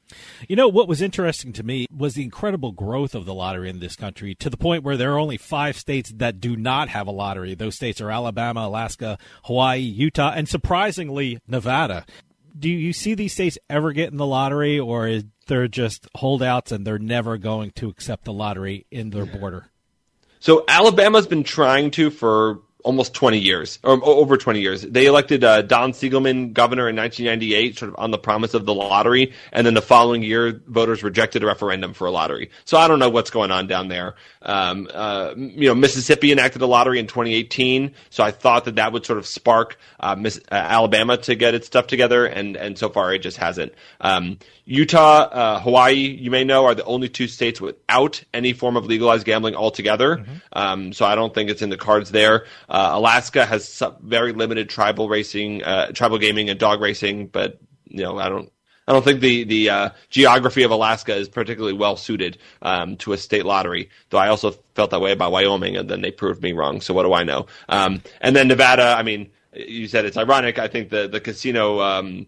You 0.48 0.56
know 0.56 0.68
what 0.68 0.88
was 0.88 1.00
interesting 1.00 1.52
to 1.54 1.62
me 1.62 1.86
was 1.96 2.14
the 2.14 2.22
incredible 2.22 2.72
growth 2.72 3.14
of 3.14 3.24
the 3.24 3.34
lottery 3.34 3.70
in 3.70 3.80
this 3.80 3.96
country 3.96 4.34
to 4.36 4.50
the 4.50 4.56
point 4.56 4.82
where 4.82 4.96
there 4.96 5.12
are 5.12 5.18
only 5.18 5.36
five 5.36 5.76
states 5.76 6.12
that 6.16 6.40
do 6.40 6.56
not 6.56 6.88
have 6.88 7.06
a 7.06 7.10
lottery. 7.10 7.54
Those 7.54 7.76
states 7.76 8.00
are 8.00 8.10
Alabama, 8.10 8.23
Alaska, 8.66 9.18
Hawaii, 9.44 9.80
Utah, 9.80 10.32
and 10.34 10.48
surprisingly, 10.48 11.38
Nevada. 11.46 12.04
Do 12.56 12.68
you 12.68 12.92
see 12.92 13.14
these 13.14 13.32
states 13.32 13.58
ever 13.68 13.92
get 13.92 14.12
in 14.12 14.16
the 14.16 14.26
lottery, 14.26 14.78
or 14.78 15.08
is 15.08 15.24
they're 15.46 15.68
just 15.68 16.08
holdouts 16.14 16.72
and 16.72 16.86
they're 16.86 16.98
never 16.98 17.36
going 17.36 17.72
to 17.72 17.88
accept 17.88 18.24
the 18.24 18.32
lottery 18.32 18.86
in 18.90 19.10
their 19.10 19.26
border? 19.26 19.66
So 20.40 20.64
Alabama's 20.68 21.26
been 21.26 21.42
trying 21.42 21.90
to 21.92 22.10
for 22.10 22.60
almost 22.84 23.14
20 23.14 23.38
years, 23.38 23.78
or 23.82 23.98
over 24.04 24.36
20 24.36 24.60
years. 24.60 24.82
They 24.82 25.06
elected 25.06 25.42
uh, 25.42 25.62
Don 25.62 25.92
Siegelman 25.92 26.52
governor 26.52 26.88
in 26.88 26.94
1998, 26.94 27.78
sort 27.78 27.88
of 27.88 27.96
on 27.98 28.10
the 28.10 28.18
promise 28.18 28.54
of 28.54 28.66
the 28.66 28.74
lottery, 28.74 29.32
and 29.52 29.66
then 29.66 29.74
the 29.74 29.82
following 29.82 30.22
year, 30.22 30.60
voters 30.68 31.02
rejected 31.02 31.42
a 31.42 31.46
referendum 31.46 31.94
for 31.94 32.06
a 32.06 32.10
lottery. 32.10 32.50
So 32.64 32.76
I 32.76 32.86
don't 32.86 32.98
know 32.98 33.08
what's 33.08 33.30
going 33.30 33.50
on 33.50 33.66
down 33.66 33.88
there. 33.88 34.14
Um, 34.42 34.88
uh, 34.92 35.34
you 35.36 35.68
know, 35.68 35.74
Mississippi 35.74 36.30
enacted 36.30 36.62
a 36.62 36.66
lottery 36.66 36.98
in 36.98 37.06
2018, 37.06 37.94
so 38.10 38.22
I 38.22 38.30
thought 38.30 38.66
that 38.66 38.76
that 38.76 38.92
would 38.92 39.06
sort 39.06 39.18
of 39.18 39.26
spark 39.26 39.78
uh, 39.98 40.14
Miss, 40.14 40.38
uh, 40.52 40.54
Alabama 40.54 41.16
to 41.16 41.34
get 41.34 41.54
its 41.54 41.66
stuff 41.66 41.86
together, 41.86 42.26
and 42.26 42.56
and 42.56 42.78
so 42.78 42.90
far 42.90 43.14
it 43.14 43.20
just 43.20 43.38
hasn't. 43.38 43.72
Um, 44.00 44.38
Utah, 44.66 45.28
uh, 45.30 45.60
Hawaii, 45.60 45.94
you 45.94 46.30
may 46.30 46.44
know, 46.44 46.64
are 46.64 46.74
the 46.74 46.84
only 46.84 47.08
two 47.08 47.28
states 47.28 47.60
without 47.60 48.22
any 48.32 48.54
form 48.54 48.76
of 48.76 48.86
legalized 48.86 49.26
gambling 49.26 49.54
altogether. 49.54 50.16
Mm-hmm. 50.16 50.34
Um, 50.52 50.92
so 50.92 51.04
I 51.04 51.14
don't 51.14 51.34
think 51.34 51.50
it's 51.50 51.60
in 51.60 51.68
the 51.68 51.76
cards 51.76 52.10
there. 52.10 52.46
Uh, 52.74 52.90
Alaska 52.94 53.46
has 53.46 53.68
some 53.68 53.94
very 54.02 54.32
limited 54.32 54.68
tribal 54.68 55.08
racing, 55.08 55.62
uh, 55.62 55.92
tribal 55.92 56.18
gaming, 56.18 56.50
and 56.50 56.58
dog 56.58 56.80
racing, 56.80 57.28
but 57.28 57.60
you 57.84 58.02
know 58.02 58.18
I 58.18 58.28
don't. 58.28 58.50
I 58.88 58.92
don't 58.92 59.04
think 59.04 59.20
the 59.20 59.44
the 59.44 59.70
uh, 59.70 59.90
geography 60.10 60.64
of 60.64 60.72
Alaska 60.72 61.14
is 61.14 61.28
particularly 61.28 61.78
well 61.78 61.96
suited 61.96 62.38
um, 62.62 62.96
to 62.96 63.12
a 63.12 63.16
state 63.16 63.46
lottery. 63.46 63.90
Though 64.10 64.18
I 64.18 64.26
also 64.26 64.56
felt 64.74 64.90
that 64.90 65.00
way 65.00 65.12
about 65.12 65.30
Wyoming, 65.30 65.76
and 65.76 65.88
then 65.88 66.02
they 66.02 66.10
proved 66.10 66.42
me 66.42 66.52
wrong. 66.52 66.80
So 66.80 66.94
what 66.94 67.04
do 67.04 67.12
I 67.12 67.22
know? 67.22 67.46
Um, 67.68 68.02
and 68.20 68.34
then 68.34 68.48
Nevada. 68.48 68.96
I 68.98 69.04
mean, 69.04 69.30
you 69.52 69.86
said 69.86 70.04
it's 70.04 70.16
ironic. 70.16 70.58
I 70.58 70.66
think 70.66 70.90
the 70.90 71.06
the 71.06 71.20
casino 71.20 71.80
um, 71.80 72.26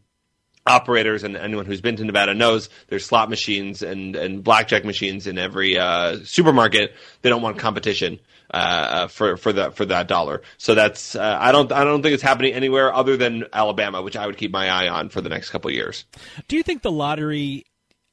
operators 0.65 1.25
and 1.25 1.37
anyone 1.37 1.67
who's 1.67 1.81
been 1.81 1.97
to 1.97 2.05
Nevada 2.05 2.35
knows 2.35 2.69
there's 2.87 3.05
slot 3.05 3.31
machines 3.31 3.83
and, 3.83 4.15
and 4.15 4.45
blackjack 4.45 4.85
machines 4.85 5.27
in 5.27 5.39
every 5.39 5.77
uh, 5.77 6.19
supermarket. 6.23 6.95
They 7.23 7.31
don't 7.31 7.43
want 7.43 7.59
competition 7.59 8.21
uh, 8.53 8.57
uh, 8.57 9.07
for 9.09 9.37
for 9.37 9.53
that 9.53 9.75
for 9.77 9.85
that 9.87 10.09
dollar. 10.09 10.43
So 10.59 10.75
that's 10.75 11.15
uh, 11.17 11.39
I 11.41 11.53
don't 11.53 11.71
I 11.73 11.85
don't 11.85 12.03
think 12.03 12.15
it's 12.15 12.23
happening 12.23 12.53
anywhere 12.53 12.95
other 12.95 13.17
than 13.17 13.45
Alabama, 13.53 14.03
which 14.03 14.17
I 14.17 14.27
would 14.27 14.37
keep 14.37 14.53
my 14.53 14.69
eye 14.69 14.89
on 14.89 15.09
for 15.09 15.21
the 15.21 15.29
next 15.29 15.51
couple 15.51 15.69
of 15.69 15.75
years. 15.75 16.05
Do 16.49 16.57
you 16.57 16.63
think 16.63 16.83
the 16.83 16.93
lottery 16.93 17.65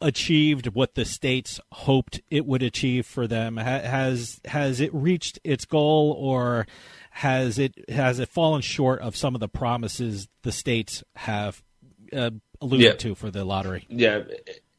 achieved 0.02 0.68
what 0.68 0.96
the 0.96 1.06
states 1.06 1.60
hoped 1.72 2.22
it 2.30 2.46
would 2.46 2.64
achieve 2.64 3.06
for 3.06 3.28
them? 3.28 3.58
Has 3.58 4.40
has 4.46 4.80
it 4.82 4.94
reached 4.94 5.40
its 5.44 5.66
goal 5.66 6.16
or 6.18 6.68
has 7.12 7.60
it 7.60 7.90
has 7.90 8.20
it 8.20 8.30
fallen 8.30 8.62
short 8.62 9.02
of 9.02 9.16
some 9.16 9.36
of 9.36 9.40
the 9.40 9.48
promises 9.48 10.28
the 10.42 10.52
states 10.52 11.04
have 11.16 11.64
uh, 12.12 12.32
alluded 12.60 12.86
yeah. 12.86 12.94
to 12.94 13.16
for 13.16 13.30
the 13.30 13.46
lottery? 13.46 13.86
Yeah, 13.90 14.24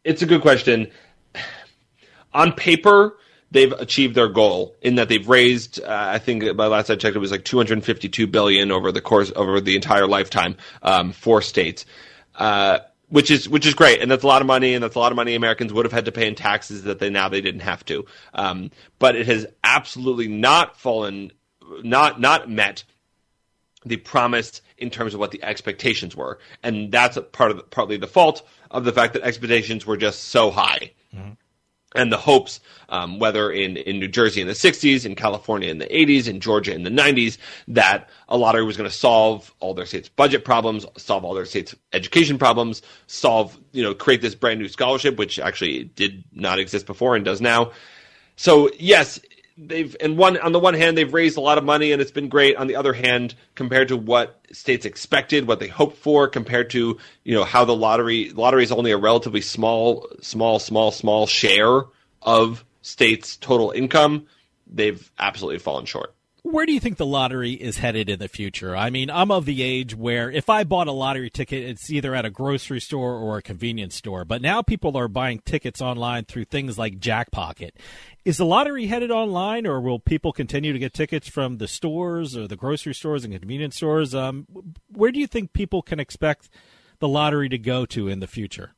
it's 0.03 0.23
a 0.23 0.27
good 0.27 0.43
question. 0.43 0.91
On 2.35 2.51
paper, 2.51 3.17
they've 3.51 3.73
achieved 3.73 4.15
their 4.15 4.29
goal 4.29 4.75
in 4.83 4.97
that 4.97 5.09
they've 5.09 5.29
raised. 5.29 5.81
Uh, 5.81 5.87
I 5.89 6.19
think 6.19 6.57
by 6.57 6.67
last 6.67 6.91
I 6.91 6.97
checked, 6.97 7.17
it 7.17 7.21
was 7.21 7.31
like 7.31 7.45
252 7.45 8.27
billion 8.27 8.71
over 8.71 8.93
the 8.93 9.01
course 9.01 9.33
over 9.35 9.61
the 9.61 9.77
entire 9.77 10.07
lifetime 10.07 10.57
um, 10.83 11.13
for 11.13 11.41
states. 11.43 11.87
Uh, 12.35 12.81
which 13.09 13.31
is 13.31 13.49
which 13.49 13.67
is 13.67 13.75
great, 13.75 14.01
and 14.01 14.11
that's 14.11 14.25
a 14.25 14.27
lot 14.27 14.43
of 14.43 14.47
money, 14.47 14.75
and 14.75 14.83
that's 14.83 14.97
a 14.97 14.99
lot 14.99 15.13
of 15.13 15.17
money 15.17 15.35
Americans 15.35 15.73
would 15.73 15.85
have 15.85 15.93
had 15.93 16.07
to 16.07 16.13
pay 16.13 16.27
in 16.27 16.35
taxes 16.35 16.83
that 16.85 16.99
they 16.99 17.11
now 17.11 17.29
they 17.29 17.41
didn't 17.41 17.61
have 17.61 17.85
to. 17.85 18.05
Um, 18.33 18.71
but 18.99 19.15
it 19.15 19.27
has 19.27 19.47
absolutely 19.63 20.27
not 20.27 20.77
fallen, 20.77 21.31
not 21.83 22.21
not 22.21 22.51
met 22.51 22.83
the 23.85 23.99
promise 23.99 24.63
in 24.79 24.91
terms 24.91 25.15
of 25.15 25.21
what 25.21 25.31
the 25.31 25.45
expectations 25.45 26.17
were, 26.17 26.39
and 26.63 26.91
that's 26.91 27.19
part 27.31 27.51
of 27.51 27.59
the, 27.59 27.63
partly 27.63 27.99
the 27.99 28.09
fault 28.09 28.43
of 28.71 28.85
the 28.85 28.93
fact 28.93 29.13
that 29.13 29.23
expectations 29.23 29.87
were 29.87 29.97
just 29.97 30.25
so 30.25 30.51
high. 30.51 30.91
Mm-hmm. 31.15 31.33
And 31.95 32.11
the 32.11 32.17
hopes, 32.17 32.61
um, 32.89 33.21
whether 33.21 33.53
in, 33.53 33.77
in 33.77 34.01
New 34.01 34.09
Jersey 34.09 34.41
in 34.41 34.49
the 34.49 34.53
60s, 34.53 35.07
in 35.07 35.15
California 35.15 35.71
in 35.71 35.79
the 35.79 35.87
80s, 35.87 36.27
in 36.27 36.41
Georgia 36.41 36.75
in 36.75 36.83
the 36.83 36.91
90s, 36.91 37.39
that 37.69 38.09
a 38.29 38.37
lottery 38.37 38.65
was 38.65 38.77
going 38.77 38.91
to 38.91 38.97
solve 38.97 39.55
all 39.61 39.75
their 39.75 39.87
states' 39.87 40.09
budget 40.09 40.45
problems, 40.45 40.85
solve 40.97 41.25
all 41.25 41.35
their 41.35 41.45
states' 41.45 41.75
education 41.93 42.37
problems, 42.37 42.83
solve, 43.07 43.57
you 43.73 43.83
know, 43.83 43.95
create 43.95 44.23
this 44.23 44.35
brand 44.35 44.59
new 44.59 44.69
scholarship, 44.69 45.17
which 45.17 45.39
actually 45.39 45.85
did 45.85 46.25
not 46.33 46.59
exist 46.59 46.87
before 46.87 47.15
and 47.15 47.25
does 47.25 47.41
now. 47.41 47.71
So, 48.37 48.71
yes, 48.79 49.21
they've 49.57 49.97
and 50.01 50.19
one 50.19 50.37
on 50.39 50.53
the 50.53 50.59
one 50.59 50.75
hand 50.75 50.99
they've 50.99 51.13
raised 51.13 51.37
a 51.37 51.41
lot 51.41 51.59
of 51.59 51.65
money 51.65 51.93
and 51.93 52.03
it's 52.03 52.11
been 52.11 52.29
great. 52.29 52.57
On 52.57 52.67
the 52.67 52.77
other 52.77 52.93
hand 52.93 53.35
compared 53.55 53.89
to 53.89 53.97
what 53.97 54.41
states 54.53 54.85
expected 54.85 55.47
what 55.47 55.61
they 55.61 55.69
hoped 55.69 55.97
for 55.99 56.29
compared 56.29 56.71
to 56.71 56.99
you 57.23 57.35
know 57.35 57.45
how 57.45 57.65
the 57.65 57.77
lottery 57.77 58.31
lottery 58.31 58.65
is 58.65 58.73
only 58.73 58.91
a 58.91 58.99
relatively 58.99 59.41
small 59.41 60.09
small 60.21 60.59
small 60.59 60.91
small 60.91 61.27
share 61.27 61.83
of 62.23 62.65
states 62.83 63.37
total 63.37 63.71
income 63.71 64.27
they've 64.67 65.11
absolutely 65.19 65.59
fallen 65.59 65.85
short 65.85 66.15
where 66.45 66.67
do 66.67 66.75
you 66.75 66.79
think 66.79 66.99
the 66.99 67.07
lottery 67.07 67.53
is 67.53 67.79
headed 67.79 68.11
in 68.11 68.19
the 68.19 68.29
future? 68.29 68.77
I 68.77 68.91
mean, 68.91 69.09
I'm 69.09 69.31
of 69.31 69.47
the 69.47 69.63
age 69.63 69.95
where 69.95 70.31
if 70.31 70.51
I 70.51 70.63
bought 70.63 70.89
a 70.89 70.93
lottery 70.93 71.31
ticket, 71.31 71.65
it's 71.65 71.91
either 71.91 72.15
at 72.15 72.27
a 72.27 72.31
grocery 72.31 72.83
store 72.83 73.15
or 73.15 73.39
a 73.39 73.43
convenience 73.43 73.95
store. 73.95 74.27
But 74.27 74.43
now 74.43 74.61
people 74.61 74.95
are 74.99 75.09
buying 75.09 75.39
tickets 75.47 75.81
online 75.81 76.27
through 76.27 76.45
things 76.45 76.77
like 76.77 77.01
Jackpocket. 77.01 77.71
Is 78.27 78.37
the 78.37 78.45
lottery 78.45 78.89
headed 78.89 79.11
online, 79.11 79.67
or 79.67 79.81
will 79.81 79.99
people 79.99 80.35
continue 80.35 80.75
to 80.75 80.79
get 80.79 80.93
tickets 80.93 81.29
from 81.29 81.57
the 81.57 81.67
stores 81.67 82.37
or 82.37 82.47
the 82.47 82.57
grocery 82.57 82.95
stores 82.95 83.25
and 83.25 83.33
convenience 83.33 83.77
stores? 83.77 84.15
Um, 84.15 84.47
where 84.93 85.11
do 85.11 85.21
you 85.21 85.27
think 85.27 85.55
people 85.55 85.81
can 85.81 85.99
expect 85.99 86.51
the 86.99 87.09
lottery 87.09 87.49
to 87.49 87.59
go 87.59 87.87
to 87.87 88.09
in 88.09 88.21
the 88.21 88.27
future? 88.27 88.75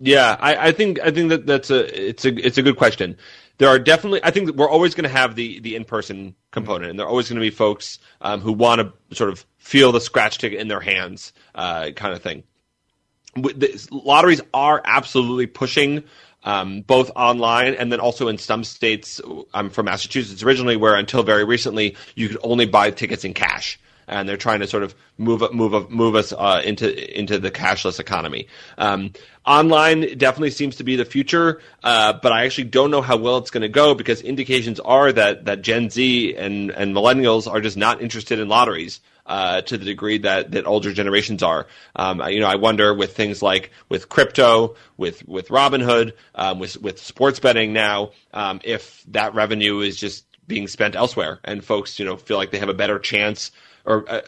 Yeah, 0.00 0.36
I, 0.40 0.56
I 0.56 0.72
think 0.72 0.98
I 1.00 1.12
think 1.12 1.30
that 1.30 1.46
that's 1.46 1.70
a 1.70 2.08
it's 2.08 2.24
a 2.24 2.46
it's 2.46 2.58
a 2.58 2.62
good 2.62 2.76
question 2.76 3.16
there 3.58 3.68
are 3.68 3.78
definitely 3.78 4.20
I 4.22 4.30
think 4.30 4.54
we're 4.54 4.68
always 4.68 4.94
going 4.94 5.04
to 5.04 5.16
have 5.16 5.34
the 5.34 5.60
the 5.60 5.76
in 5.76 5.84
person 5.84 6.34
component, 6.50 6.90
and 6.90 6.98
there 6.98 7.06
are 7.06 7.10
always 7.10 7.28
going 7.28 7.36
to 7.36 7.40
be 7.40 7.50
folks 7.50 7.98
um, 8.20 8.40
who 8.40 8.52
want 8.52 8.80
to 8.80 9.16
sort 9.16 9.30
of 9.30 9.44
feel 9.58 9.92
the 9.92 10.00
scratch 10.00 10.38
ticket 10.38 10.60
in 10.60 10.68
their 10.68 10.80
hands, 10.80 11.32
uh, 11.54 11.90
kind 11.96 12.14
of 12.14 12.22
thing. 12.22 12.42
Lotteries 13.90 14.40
are 14.54 14.80
absolutely 14.84 15.46
pushing 15.46 16.04
um, 16.44 16.80
both 16.82 17.10
online 17.14 17.74
and 17.74 17.92
then 17.92 18.00
also 18.00 18.28
in 18.28 18.38
some 18.38 18.64
states. 18.64 19.20
I'm 19.52 19.68
from 19.70 19.86
Massachusetts 19.86 20.42
originally, 20.42 20.76
where 20.76 20.94
until 20.94 21.22
very 21.22 21.44
recently 21.44 21.96
you 22.14 22.28
could 22.28 22.38
only 22.42 22.66
buy 22.66 22.90
tickets 22.90 23.24
in 23.24 23.34
cash 23.34 23.78
and 24.08 24.28
they're 24.28 24.36
trying 24.36 24.60
to 24.60 24.66
sort 24.66 24.82
of 24.82 24.94
move 25.18 25.42
move 25.52 25.90
move 25.90 26.14
us 26.14 26.32
uh, 26.32 26.60
into 26.64 27.18
into 27.18 27.38
the 27.38 27.50
cashless 27.50 27.98
economy. 27.98 28.48
Um, 28.78 29.12
online 29.44 30.16
definitely 30.18 30.50
seems 30.50 30.76
to 30.76 30.84
be 30.84 30.96
the 30.96 31.04
future, 31.04 31.60
uh, 31.82 32.14
but 32.22 32.32
I 32.32 32.44
actually 32.44 32.64
don't 32.64 32.90
know 32.90 33.02
how 33.02 33.16
well 33.16 33.38
it's 33.38 33.50
going 33.50 33.62
to 33.62 33.68
go 33.68 33.94
because 33.94 34.20
indications 34.22 34.80
are 34.80 35.12
that 35.12 35.46
that 35.46 35.62
Gen 35.62 35.90
Z 35.90 36.34
and 36.36 36.70
and 36.70 36.94
millennials 36.94 37.50
are 37.50 37.60
just 37.60 37.76
not 37.76 38.00
interested 38.00 38.38
in 38.38 38.48
lotteries. 38.48 39.00
Uh, 39.28 39.60
to 39.60 39.76
the 39.76 39.84
degree 39.84 40.18
that, 40.18 40.52
that 40.52 40.68
older 40.68 40.92
generations 40.92 41.42
are, 41.42 41.66
um, 41.96 42.22
you 42.28 42.38
know, 42.38 42.46
I 42.46 42.54
wonder 42.54 42.94
with 42.94 43.16
things 43.16 43.42
like 43.42 43.72
with 43.88 44.08
crypto, 44.08 44.76
with 44.96 45.26
with 45.26 45.48
Robinhood, 45.48 46.12
um, 46.36 46.60
with 46.60 46.80
with 46.80 47.00
sports 47.00 47.40
betting 47.40 47.72
now, 47.72 48.12
um, 48.32 48.60
if 48.62 49.02
that 49.08 49.34
revenue 49.34 49.80
is 49.80 49.96
just 49.96 50.26
being 50.46 50.68
spent 50.68 50.94
elsewhere, 50.94 51.40
and 51.42 51.64
folks, 51.64 51.98
you 51.98 52.04
know, 52.04 52.16
feel 52.16 52.36
like 52.36 52.52
they 52.52 52.60
have 52.60 52.68
a 52.68 52.74
better 52.74 53.00
chance 53.00 53.50
or 53.86 54.04
a, 54.08 54.22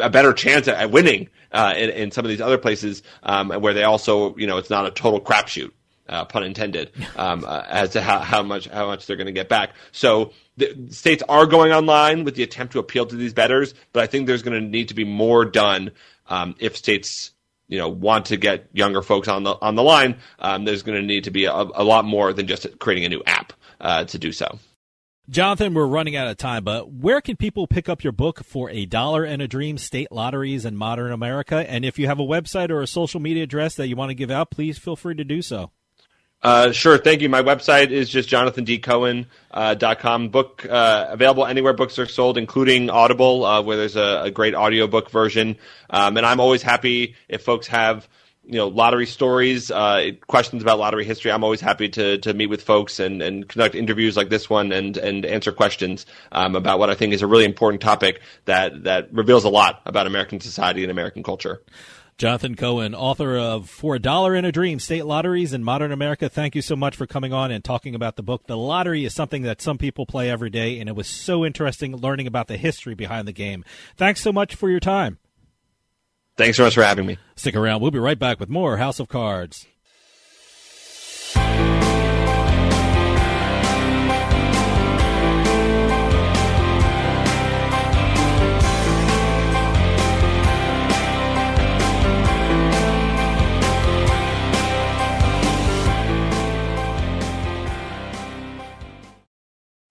a 0.00 0.10
better 0.10 0.32
chance 0.32 0.66
at, 0.66 0.90
winning 0.90 1.28
uh, 1.52 1.74
in, 1.76 1.90
in, 1.90 2.10
some 2.10 2.24
of 2.24 2.30
these 2.30 2.40
other 2.40 2.58
places 2.58 3.02
um, 3.22 3.50
where 3.50 3.74
they 3.74 3.84
also, 3.84 4.34
you 4.36 4.46
know, 4.46 4.56
it's 4.56 4.70
not 4.70 4.86
a 4.86 4.90
total 4.90 5.20
crapshoot. 5.20 5.70
Uh, 6.08 6.24
pun 6.24 6.42
intended, 6.42 6.90
um, 7.16 7.44
uh, 7.46 7.62
as 7.68 7.90
to 7.90 8.02
how, 8.02 8.18
how 8.18 8.42
much 8.42 8.66
how 8.66 8.86
much 8.86 9.06
they're 9.06 9.16
going 9.16 9.26
to 9.28 9.32
get 9.32 9.48
back. 9.48 9.70
So 9.92 10.32
the 10.56 10.88
states 10.90 11.22
are 11.28 11.46
going 11.46 11.72
online 11.72 12.24
with 12.24 12.34
the 12.34 12.42
attempt 12.42 12.72
to 12.72 12.80
appeal 12.80 13.06
to 13.06 13.16
these 13.16 13.32
bettors, 13.32 13.72
but 13.92 14.02
I 14.02 14.06
think 14.08 14.26
there's 14.26 14.42
going 14.42 14.60
to 14.60 14.68
need 14.68 14.88
to 14.88 14.94
be 14.94 15.04
more 15.04 15.44
done 15.44 15.92
um, 16.26 16.56
if 16.58 16.76
states 16.76 17.30
you 17.68 17.78
know 17.78 17.88
want 17.88 18.26
to 18.26 18.36
get 18.36 18.66
younger 18.72 19.00
folks 19.00 19.28
on 19.28 19.44
the 19.44 19.56
on 19.62 19.76
the 19.76 19.82
line. 19.82 20.16
Um, 20.40 20.64
there's 20.64 20.82
going 20.82 21.00
to 21.00 21.06
need 21.06 21.24
to 21.24 21.30
be 21.30 21.44
a, 21.46 21.54
a, 21.54 21.84
lot 21.84 22.04
more 22.04 22.32
than 22.32 22.46
just 22.46 22.78
creating 22.80 23.04
a 23.04 23.08
new 23.08 23.22
app 23.24 23.52
uh, 23.80 24.04
to 24.04 24.18
do 24.18 24.32
so. 24.32 24.58
Jonathan, 25.30 25.72
we're 25.72 25.86
running 25.86 26.16
out 26.16 26.26
of 26.26 26.36
time, 26.36 26.64
but 26.64 26.90
where 26.90 27.20
can 27.20 27.36
people 27.36 27.68
pick 27.68 27.88
up 27.88 28.02
your 28.02 28.12
book 28.12 28.44
for 28.44 28.68
a 28.70 28.86
dollar 28.86 29.22
and 29.22 29.40
a 29.40 29.46
dream 29.46 29.78
state 29.78 30.10
lotteries 30.10 30.64
in 30.64 30.76
modern 30.76 31.12
America? 31.12 31.64
And 31.70 31.84
if 31.84 31.96
you 31.96 32.08
have 32.08 32.18
a 32.18 32.24
website 32.24 32.70
or 32.70 32.82
a 32.82 32.88
social 32.88 33.20
media 33.20 33.44
address 33.44 33.76
that 33.76 33.86
you 33.86 33.94
want 33.94 34.10
to 34.10 34.14
give 34.14 34.32
out, 34.32 34.50
please 34.50 34.78
feel 34.78 34.96
free 34.96 35.14
to 35.14 35.22
do 35.22 35.40
so. 35.40 35.70
Uh, 36.42 36.72
sure, 36.72 36.98
thank 36.98 37.20
you. 37.20 37.28
My 37.28 37.40
website 37.40 37.90
is 37.90 38.10
just 38.10 38.28
jonathandcohen.com. 38.28 40.24
Uh, 40.24 40.28
book 40.28 40.66
uh, 40.68 41.06
available 41.10 41.46
anywhere 41.46 41.72
books 41.72 42.00
are 42.00 42.06
sold, 42.06 42.36
including 42.36 42.90
Audible, 42.90 43.44
uh, 43.44 43.62
where 43.62 43.76
there's 43.76 43.94
a, 43.94 44.22
a 44.24 44.30
great 44.32 44.56
audiobook 44.56 45.08
version. 45.08 45.56
Um, 45.88 46.16
and 46.16 46.26
I'm 46.26 46.40
always 46.40 46.62
happy 46.62 47.14
if 47.28 47.44
folks 47.44 47.68
have 47.68 48.08
you 48.44 48.56
know 48.56 48.68
lottery 48.68 49.06
stories, 49.06 49.70
uh, 49.70 50.10
questions 50.26 50.62
about 50.62 50.78
lottery 50.78 51.04
history. 51.04 51.30
I'm 51.30 51.44
always 51.44 51.60
happy 51.60 51.88
to 51.90 52.18
to 52.18 52.34
meet 52.34 52.46
with 52.46 52.62
folks 52.62 53.00
and, 53.00 53.22
and 53.22 53.48
conduct 53.48 53.74
interviews 53.74 54.16
like 54.16 54.28
this 54.28 54.50
one 54.50 54.72
and 54.72 54.96
and 54.96 55.24
answer 55.24 55.52
questions 55.52 56.06
um, 56.32 56.56
about 56.56 56.78
what 56.78 56.90
I 56.90 56.94
think 56.94 57.12
is 57.12 57.22
a 57.22 57.26
really 57.26 57.44
important 57.44 57.80
topic 57.80 58.20
that 58.46 58.84
that 58.84 59.12
reveals 59.12 59.44
a 59.44 59.48
lot 59.48 59.82
about 59.86 60.06
American 60.06 60.40
society 60.40 60.82
and 60.82 60.90
American 60.90 61.22
culture. 61.22 61.62
Jonathan 62.18 62.54
Cohen, 62.54 62.94
author 62.94 63.36
of 63.36 63.68
For 63.68 63.96
a 63.96 63.98
Dollar 63.98 64.34
and 64.34 64.46
a 64.46 64.52
Dream 64.52 64.78
State 64.78 65.06
Lotteries 65.06 65.52
in 65.52 65.64
Modern 65.64 65.90
America, 65.90 66.28
thank 66.28 66.54
you 66.54 66.62
so 66.62 66.76
much 66.76 66.94
for 66.94 67.06
coming 67.06 67.32
on 67.32 67.50
and 67.50 67.64
talking 67.64 67.94
about 67.94 68.16
the 68.16 68.22
book. 68.22 68.46
The 68.46 68.56
lottery 68.56 69.04
is 69.04 69.14
something 69.14 69.42
that 69.42 69.60
some 69.62 69.78
people 69.78 70.06
play 70.06 70.30
every 70.30 70.50
day, 70.50 70.78
and 70.78 70.88
it 70.88 70.94
was 70.94 71.08
so 71.08 71.44
interesting 71.44 71.96
learning 71.96 72.26
about 72.26 72.48
the 72.48 72.56
history 72.56 72.94
behind 72.94 73.26
the 73.26 73.32
game. 73.32 73.64
Thanks 73.96 74.20
so 74.20 74.32
much 74.32 74.54
for 74.54 74.70
your 74.70 74.78
time. 74.78 75.18
Thanks 76.36 76.56
so 76.56 76.64
much 76.64 76.74
for 76.74 76.82
having 76.82 77.06
me. 77.06 77.18
Stick 77.36 77.54
around. 77.54 77.82
We'll 77.82 77.90
be 77.90 77.98
right 77.98 78.18
back 78.18 78.40
with 78.40 78.48
more 78.48 78.78
House 78.78 78.98
of 79.00 79.08
Cards. 79.08 79.66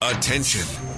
Attention. 0.00 0.81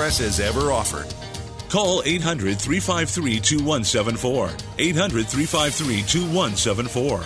has 0.00 0.40
ever 0.40 0.72
offered. 0.72 1.06
Call 1.68 2.02
800 2.04 2.58
353 2.58 3.40
2174. 3.40 4.50
800 4.78 5.26
353 5.26 6.02
2174. 6.02 7.20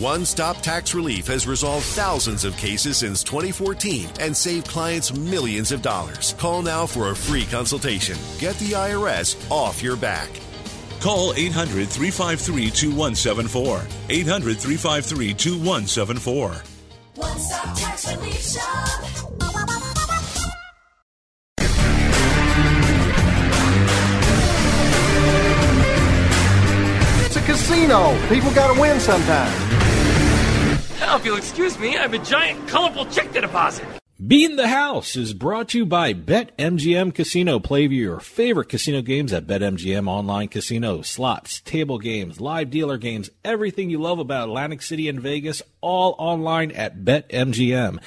One 0.00 0.24
Stop 0.24 0.58
Tax 0.62 0.94
Relief 0.94 1.26
has 1.26 1.46
resolved 1.46 1.84
thousands 1.86 2.44
of 2.44 2.56
cases 2.56 2.98
since 2.98 3.22
2014 3.22 4.08
and 4.20 4.36
saved 4.36 4.68
clients 4.68 5.14
millions 5.14 5.72
of 5.72 5.82
dollars. 5.82 6.34
Call 6.38 6.62
now 6.62 6.86
for 6.86 7.10
a 7.10 7.16
free 7.16 7.44
consultation. 7.44 8.16
Get 8.38 8.56
the 8.56 8.72
IRS 8.72 9.36
off 9.50 9.82
your 9.82 9.96
back. 9.96 10.28
Call 11.00 11.34
800 11.34 11.88
353 11.88 12.70
2174. 12.70 13.82
800 14.08 14.58
353 14.58 15.34
2174. 15.34 16.62
One 17.14 17.38
Stop 17.38 17.76
Tax 17.76 18.16
Relief 18.16 18.42
Shop. 18.42 19.55
Casino. 27.86 28.28
People 28.28 28.50
got 28.52 28.74
to 28.74 28.80
win 28.80 28.98
sometimes. 29.00 29.54
Now, 31.00 31.16
if 31.16 31.24
you'll 31.24 31.36
excuse 31.36 31.78
me, 31.78 31.96
I 31.96 32.02
have 32.02 32.14
a 32.14 32.18
giant, 32.18 32.68
colorful 32.68 33.06
check 33.06 33.32
to 33.32 33.40
deposit. 33.40 33.86
Beating 34.26 34.56
the 34.56 34.68
House 34.68 35.14
is 35.14 35.34
brought 35.34 35.68
to 35.68 35.78
you 35.78 35.86
by 35.86 36.14
BetMGM 36.14 37.14
Casino. 37.14 37.58
Play 37.58 37.86
your 37.86 38.18
favorite 38.18 38.70
casino 38.70 39.02
games 39.02 39.30
at 39.30 39.46
BetMGM 39.46 40.08
Online 40.08 40.48
Casino. 40.48 41.02
Slots, 41.02 41.60
table 41.60 41.98
games, 41.98 42.40
live 42.40 42.70
dealer 42.70 42.96
games, 42.96 43.28
everything 43.44 43.90
you 43.90 44.00
love 44.00 44.18
about 44.18 44.48
Atlantic 44.48 44.80
City 44.80 45.10
and 45.10 45.20
Vegas, 45.20 45.60
all 45.82 46.16
online 46.18 46.70
at 46.70 47.04
BetMGM. 47.04 48.00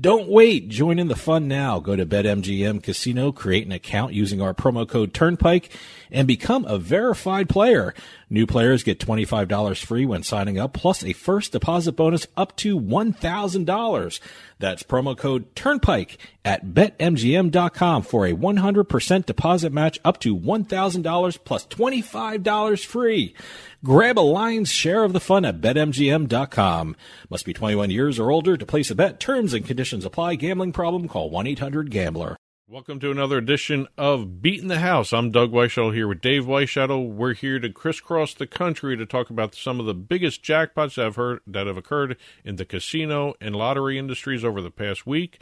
Don't 0.00 0.28
wait. 0.28 0.68
Join 0.70 0.98
in 0.98 1.08
the 1.08 1.16
fun 1.16 1.46
now. 1.46 1.78
Go 1.78 1.94
to 1.94 2.06
BetMGM 2.06 2.82
Casino, 2.82 3.30
create 3.30 3.66
an 3.66 3.72
account 3.72 4.14
using 4.14 4.40
our 4.40 4.54
promo 4.54 4.88
code 4.88 5.12
Turnpike, 5.12 5.70
and 6.10 6.26
become 6.26 6.64
a 6.64 6.78
verified 6.78 7.48
player. 7.48 7.92
New 8.32 8.46
players 8.46 8.84
get 8.84 9.00
$25 9.00 9.84
free 9.84 10.06
when 10.06 10.22
signing 10.22 10.56
up, 10.56 10.72
plus 10.72 11.02
a 11.02 11.12
first 11.12 11.50
deposit 11.50 11.92
bonus 11.92 12.28
up 12.36 12.54
to 12.56 12.78
$1,000. 12.78 14.20
That's 14.60 14.84
promo 14.84 15.18
code 15.18 15.52
Turnpike 15.56 16.16
at 16.44 16.66
BetMGM.com 16.66 18.02
for 18.02 18.26
a 18.26 18.32
100% 18.32 19.26
deposit 19.26 19.72
match 19.72 19.98
up 20.04 20.20
to 20.20 20.38
$1,000 20.38 21.38
plus 21.44 21.66
$25 21.66 22.86
free. 22.86 23.34
Grab 23.82 24.16
a 24.16 24.20
lion's 24.20 24.70
share 24.70 25.02
of 25.02 25.12
the 25.12 25.18
fun 25.18 25.44
at 25.44 25.60
BetMGM.com. 25.60 26.96
Must 27.28 27.44
be 27.44 27.52
21 27.52 27.90
years 27.90 28.20
or 28.20 28.30
older 28.30 28.56
to 28.56 28.64
place 28.64 28.92
a 28.92 28.94
bet. 28.94 29.18
Terms 29.18 29.54
and 29.54 29.66
conditions 29.66 30.04
apply. 30.04 30.36
Gambling 30.36 30.72
problem? 30.72 31.08
Call 31.08 31.32
1-800-GAMBLER. 31.32 32.36
Welcome 32.70 33.00
to 33.00 33.10
another 33.10 33.36
edition 33.36 33.88
of 33.98 34.40
Beating 34.40 34.68
the 34.68 34.78
House. 34.78 35.12
I'm 35.12 35.32
Doug 35.32 35.50
Weishuttle 35.50 35.92
here 35.92 36.06
with 36.06 36.20
Dave 36.20 36.44
Weishuttle. 36.44 37.10
We're 37.10 37.34
here 37.34 37.58
to 37.58 37.68
crisscross 37.68 38.32
the 38.32 38.46
country 38.46 38.96
to 38.96 39.04
talk 39.04 39.28
about 39.28 39.56
some 39.56 39.80
of 39.80 39.86
the 39.86 39.94
biggest 39.94 40.44
jackpots 40.44 40.94
that 40.94 41.02
have, 41.02 41.16
heard, 41.16 41.40
that 41.48 41.66
have 41.66 41.76
occurred 41.76 42.16
in 42.44 42.54
the 42.54 42.64
casino 42.64 43.34
and 43.40 43.56
lottery 43.56 43.98
industries 43.98 44.44
over 44.44 44.62
the 44.62 44.70
past 44.70 45.04
week. 45.04 45.40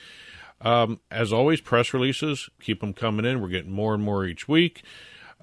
Um, 0.62 1.00
as 1.10 1.30
always, 1.30 1.60
press 1.60 1.92
releases 1.92 2.48
keep 2.62 2.80
them 2.80 2.94
coming 2.94 3.26
in. 3.26 3.42
We're 3.42 3.48
getting 3.48 3.72
more 3.72 3.92
and 3.92 4.02
more 4.02 4.24
each 4.24 4.48
week. 4.48 4.82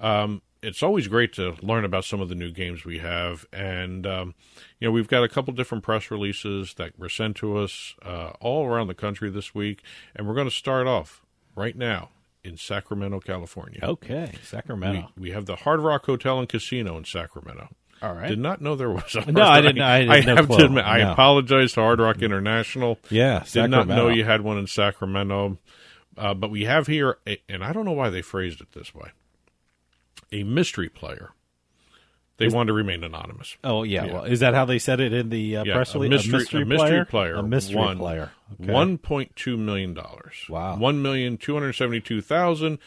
Um, 0.00 0.42
it's 0.62 0.82
always 0.82 1.06
great 1.06 1.32
to 1.34 1.54
learn 1.62 1.84
about 1.84 2.04
some 2.04 2.20
of 2.20 2.28
the 2.28 2.34
new 2.34 2.50
games 2.50 2.84
we 2.84 2.98
have, 2.98 3.46
and 3.52 4.08
um, 4.08 4.34
you 4.80 4.88
know 4.88 4.92
we've 4.92 5.06
got 5.06 5.22
a 5.22 5.28
couple 5.28 5.54
different 5.54 5.84
press 5.84 6.10
releases 6.10 6.74
that 6.74 6.98
were 6.98 7.08
sent 7.08 7.36
to 7.36 7.58
us 7.58 7.94
uh, 8.02 8.30
all 8.40 8.66
around 8.66 8.88
the 8.88 8.94
country 8.94 9.30
this 9.30 9.54
week, 9.54 9.84
and 10.16 10.26
we're 10.26 10.34
going 10.34 10.48
to 10.48 10.54
start 10.54 10.88
off 10.88 11.22
right 11.56 11.76
now 11.76 12.10
in 12.44 12.56
Sacramento, 12.56 13.18
California. 13.20 13.80
Okay, 13.82 14.32
Sacramento. 14.44 15.08
We, 15.16 15.22
we 15.22 15.30
have 15.32 15.46
the 15.46 15.56
Hard 15.56 15.80
Rock 15.80 16.06
Hotel 16.06 16.38
and 16.38 16.48
Casino 16.48 16.96
in 16.96 17.04
Sacramento. 17.04 17.68
All 18.02 18.12
right. 18.14 18.28
Did 18.28 18.38
not 18.38 18.60
know 18.60 18.76
there 18.76 18.90
was 18.90 19.14
a 19.16 19.22
Hard 19.22 19.34
No, 19.34 19.42
I 19.42 19.60
didn't- 19.62 19.80
I 19.82 20.06
I 20.12 20.16
had 20.16 20.26
no 20.26 20.36
have 20.36 20.46
clue. 20.46 20.58
to 20.58 20.64
admit, 20.66 20.84
I 20.84 20.98
apologize 20.98 21.72
to 21.72 21.80
Hard 21.80 21.98
Rock 21.98 22.20
International. 22.22 22.98
Yeah, 23.10 23.42
Did 23.50 23.70
not 23.70 23.88
know 23.88 24.08
you 24.08 24.24
had 24.24 24.42
one 24.42 24.58
in 24.58 24.66
Sacramento. 24.66 25.58
Uh, 26.18 26.32
but 26.34 26.50
we 26.50 26.64
have 26.64 26.86
here, 26.86 27.18
a, 27.26 27.38
and 27.48 27.62
I 27.64 27.72
don't 27.74 27.84
know 27.84 27.92
why 27.92 28.08
they 28.08 28.22
phrased 28.22 28.62
it 28.62 28.72
this 28.72 28.94
way, 28.94 29.10
a 30.32 30.44
mystery 30.44 30.88
player. 30.88 31.32
They 32.38 32.46
Is- 32.46 32.54
want 32.54 32.66
to 32.66 32.72
remain 32.74 33.02
anonymous. 33.02 33.56
Oh 33.64 33.82
yeah. 33.82 34.04
Well, 34.12 34.24
is 34.24 34.40
that 34.40 34.52
how 34.54 34.64
they 34.66 34.78
said 34.78 35.00
it 35.00 35.12
in 35.12 35.30
the 35.30 35.56
uh, 35.56 35.64
Yeah, 35.64 35.72
press 35.74 35.94
a 35.94 35.98
release? 35.98 36.26
mystery, 36.28 36.62
a 36.62 36.66
mystery 36.66 37.06
player, 37.06 37.34
A 37.36 37.42
mystery 37.42 37.76
won 37.76 37.96
player. 37.98 38.32
Okay. 38.60 38.70
One 38.72 38.98
point 38.98 39.34
two 39.36 39.56
million 39.56 39.94
dollars. 39.94 40.34
Wow. 40.48 40.76
One 40.76 41.00
million 41.00 41.38
two 41.38 41.54
hundred 41.54 41.72
seventy-two 41.72 42.20
thousand 42.20 42.78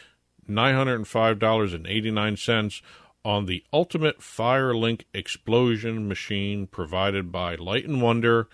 nine 0.46 0.74
hundred 0.76 0.94
and 0.96 1.08
five 1.08 1.38
dollars 1.40 1.72
and 1.74 1.86
eighty-nine 1.86 2.36
cents 2.36 2.80
on 3.24 3.46
the 3.46 3.62
ultimate 3.72 4.20
Firelink 4.20 5.02
explosion 5.12 6.06
machine 6.08 6.66
provided 6.68 7.32
by 7.32 7.56
Light 7.56 7.86
and 7.86 8.00
Wonder. 8.00 8.48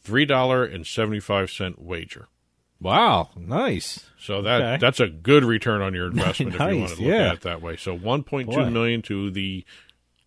Three 0.00 0.26
dollar 0.26 0.64
and 0.64 0.86
seventy-five 0.86 1.50
cent 1.50 1.80
wager. 1.80 2.26
Wow, 2.80 3.30
nice. 3.36 4.04
So 4.18 4.42
that 4.42 4.60
Okay. 4.60 4.76
that's 4.78 5.00
a 5.00 5.06
good 5.06 5.44
return 5.44 5.80
on 5.80 5.94
your 5.94 6.08
investment 6.08 6.54
if 6.56 6.60
you 6.60 6.66
want 6.80 6.90
to 6.90 6.96
look 6.96 7.00
yeah. 7.00 7.28
at 7.28 7.34
it 7.36 7.40
that 7.42 7.62
way. 7.62 7.76
So 7.76 7.96
1.2 7.96 8.70
million 8.72 9.00
to 9.02 9.30
the 9.30 9.64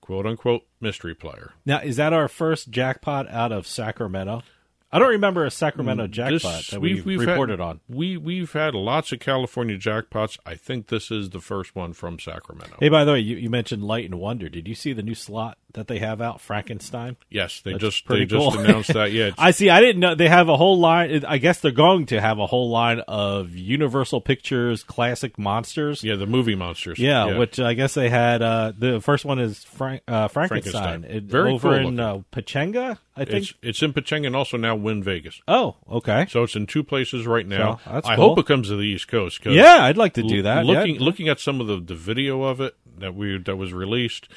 quote 0.07 0.25
unquote 0.25 0.63
mystery 0.81 1.13
player. 1.13 1.51
Now, 1.65 1.79
is 1.81 1.97
that 1.97 2.13
our 2.13 2.27
first 2.29 2.69
jackpot 2.71 3.29
out 3.29 3.51
of 3.51 3.67
Sacramento? 3.67 4.41
I 4.89 4.99
don't 4.99 5.09
remember 5.09 5.43
a 5.43 5.51
Sacramento 5.51 6.07
jackpot 6.07 6.39
Mm, 6.41 6.57
This- 6.57 6.67
that 6.69 6.79
we 6.79 7.01
we've 7.01 7.19
reported 7.19 7.59
had, 7.59 7.65
on. 7.67 7.79
We 7.89 8.15
we've 8.15 8.53
had 8.53 8.73
lots 8.73 9.11
of 9.11 9.19
California 9.19 9.77
jackpots. 9.77 10.39
I 10.45 10.55
think 10.55 10.87
this 10.87 11.11
is 11.11 11.31
the 11.31 11.41
first 11.41 11.75
one 11.75 11.91
from 11.91 12.19
Sacramento. 12.19 12.77
Hey, 12.79 12.87
by 12.87 13.03
the 13.03 13.11
way, 13.11 13.19
you, 13.19 13.35
you 13.35 13.49
mentioned 13.49 13.83
Light 13.83 14.05
and 14.05 14.15
Wonder. 14.17 14.47
Did 14.47 14.65
you 14.65 14.75
see 14.75 14.93
the 14.93 15.03
new 15.03 15.13
slot 15.13 15.57
that 15.73 15.87
they 15.87 15.99
have 15.99 16.21
out, 16.21 16.41
Frankenstein? 16.41 17.17
Yes, 17.29 17.61
they 17.61 17.73
That's 17.73 17.83
just 17.83 18.07
they 18.07 18.25
just 18.25 18.55
announced 18.57 18.93
that. 18.93 19.11
Yeah, 19.11 19.31
I 19.37 19.51
see. 19.51 19.69
I 19.69 19.79
didn't 19.79 19.99
know 19.99 20.15
they 20.15 20.29
have 20.29 20.49
a 20.49 20.57
whole 20.57 20.79
line. 20.79 21.23
I 21.25 21.37
guess 21.37 21.59
they're 21.59 21.71
going 21.71 22.05
to 22.07 22.21
have 22.21 22.39
a 22.39 22.47
whole 22.47 22.69
line 22.69 22.99
of 23.07 23.55
Universal 23.55 24.21
Pictures 24.21 24.83
classic 24.83 25.37
monsters. 25.37 26.03
yeah, 26.03 26.15
the 26.15 26.25
movie 26.25 26.55
monsters. 26.55 26.99
Yeah, 26.99 27.37
which 27.37 27.59
I 27.59 27.73
guess 27.73 27.93
they 27.93 28.09
had. 28.09 28.41
Uh, 28.41 28.71
the 28.77 29.01
first 29.01 29.25
one 29.25 29.39
is 29.39 29.63
Frank, 29.65 30.03
uh, 30.07 30.27
Frankenstein, 30.29 30.81
Frankenstein. 31.01 31.17
It- 31.17 31.23
Very 31.25 31.51
over 31.51 31.77
cool 31.77 31.87
in 31.89 31.99
uh, 31.99 32.19
Pechanga, 32.31 32.97
I 33.15 33.25
think. 33.25 33.43
It's 33.43 33.53
it's 33.61 33.83
in 33.83 33.93
Pechanga 33.93 34.27
and 34.27 34.35
also 34.35 34.57
now 34.57 34.75
Wynn 34.75 35.03
Vegas. 35.03 35.41
Oh, 35.47 35.75
okay. 35.89 36.25
So 36.29 36.43
it's 36.43 36.55
in 36.55 36.65
two 36.67 36.83
places 36.83 37.27
right 37.27 37.45
now. 37.45 37.79
So, 37.85 38.01
I 38.05 38.15
cool. 38.15 38.29
hope 38.29 38.39
it 38.39 38.45
comes 38.47 38.69
to 38.69 38.75
the 38.75 38.83
East 38.83 39.07
Coast. 39.07 39.45
Yeah, 39.45 39.83
I'd 39.83 39.97
like 39.97 40.13
to 40.13 40.23
do 40.23 40.41
that, 40.43 40.65
Looking 40.65 40.95
yeah. 40.95 41.01
looking 41.01 41.27
at 41.29 41.39
some 41.39 41.61
of 41.61 41.67
the, 41.67 41.79
the 41.79 41.95
video 41.95 42.43
of 42.43 42.61
it 42.61 42.75
that 42.99 43.13
we 43.15 43.37
that 43.37 43.55
was 43.55 43.73
released, 43.73 44.27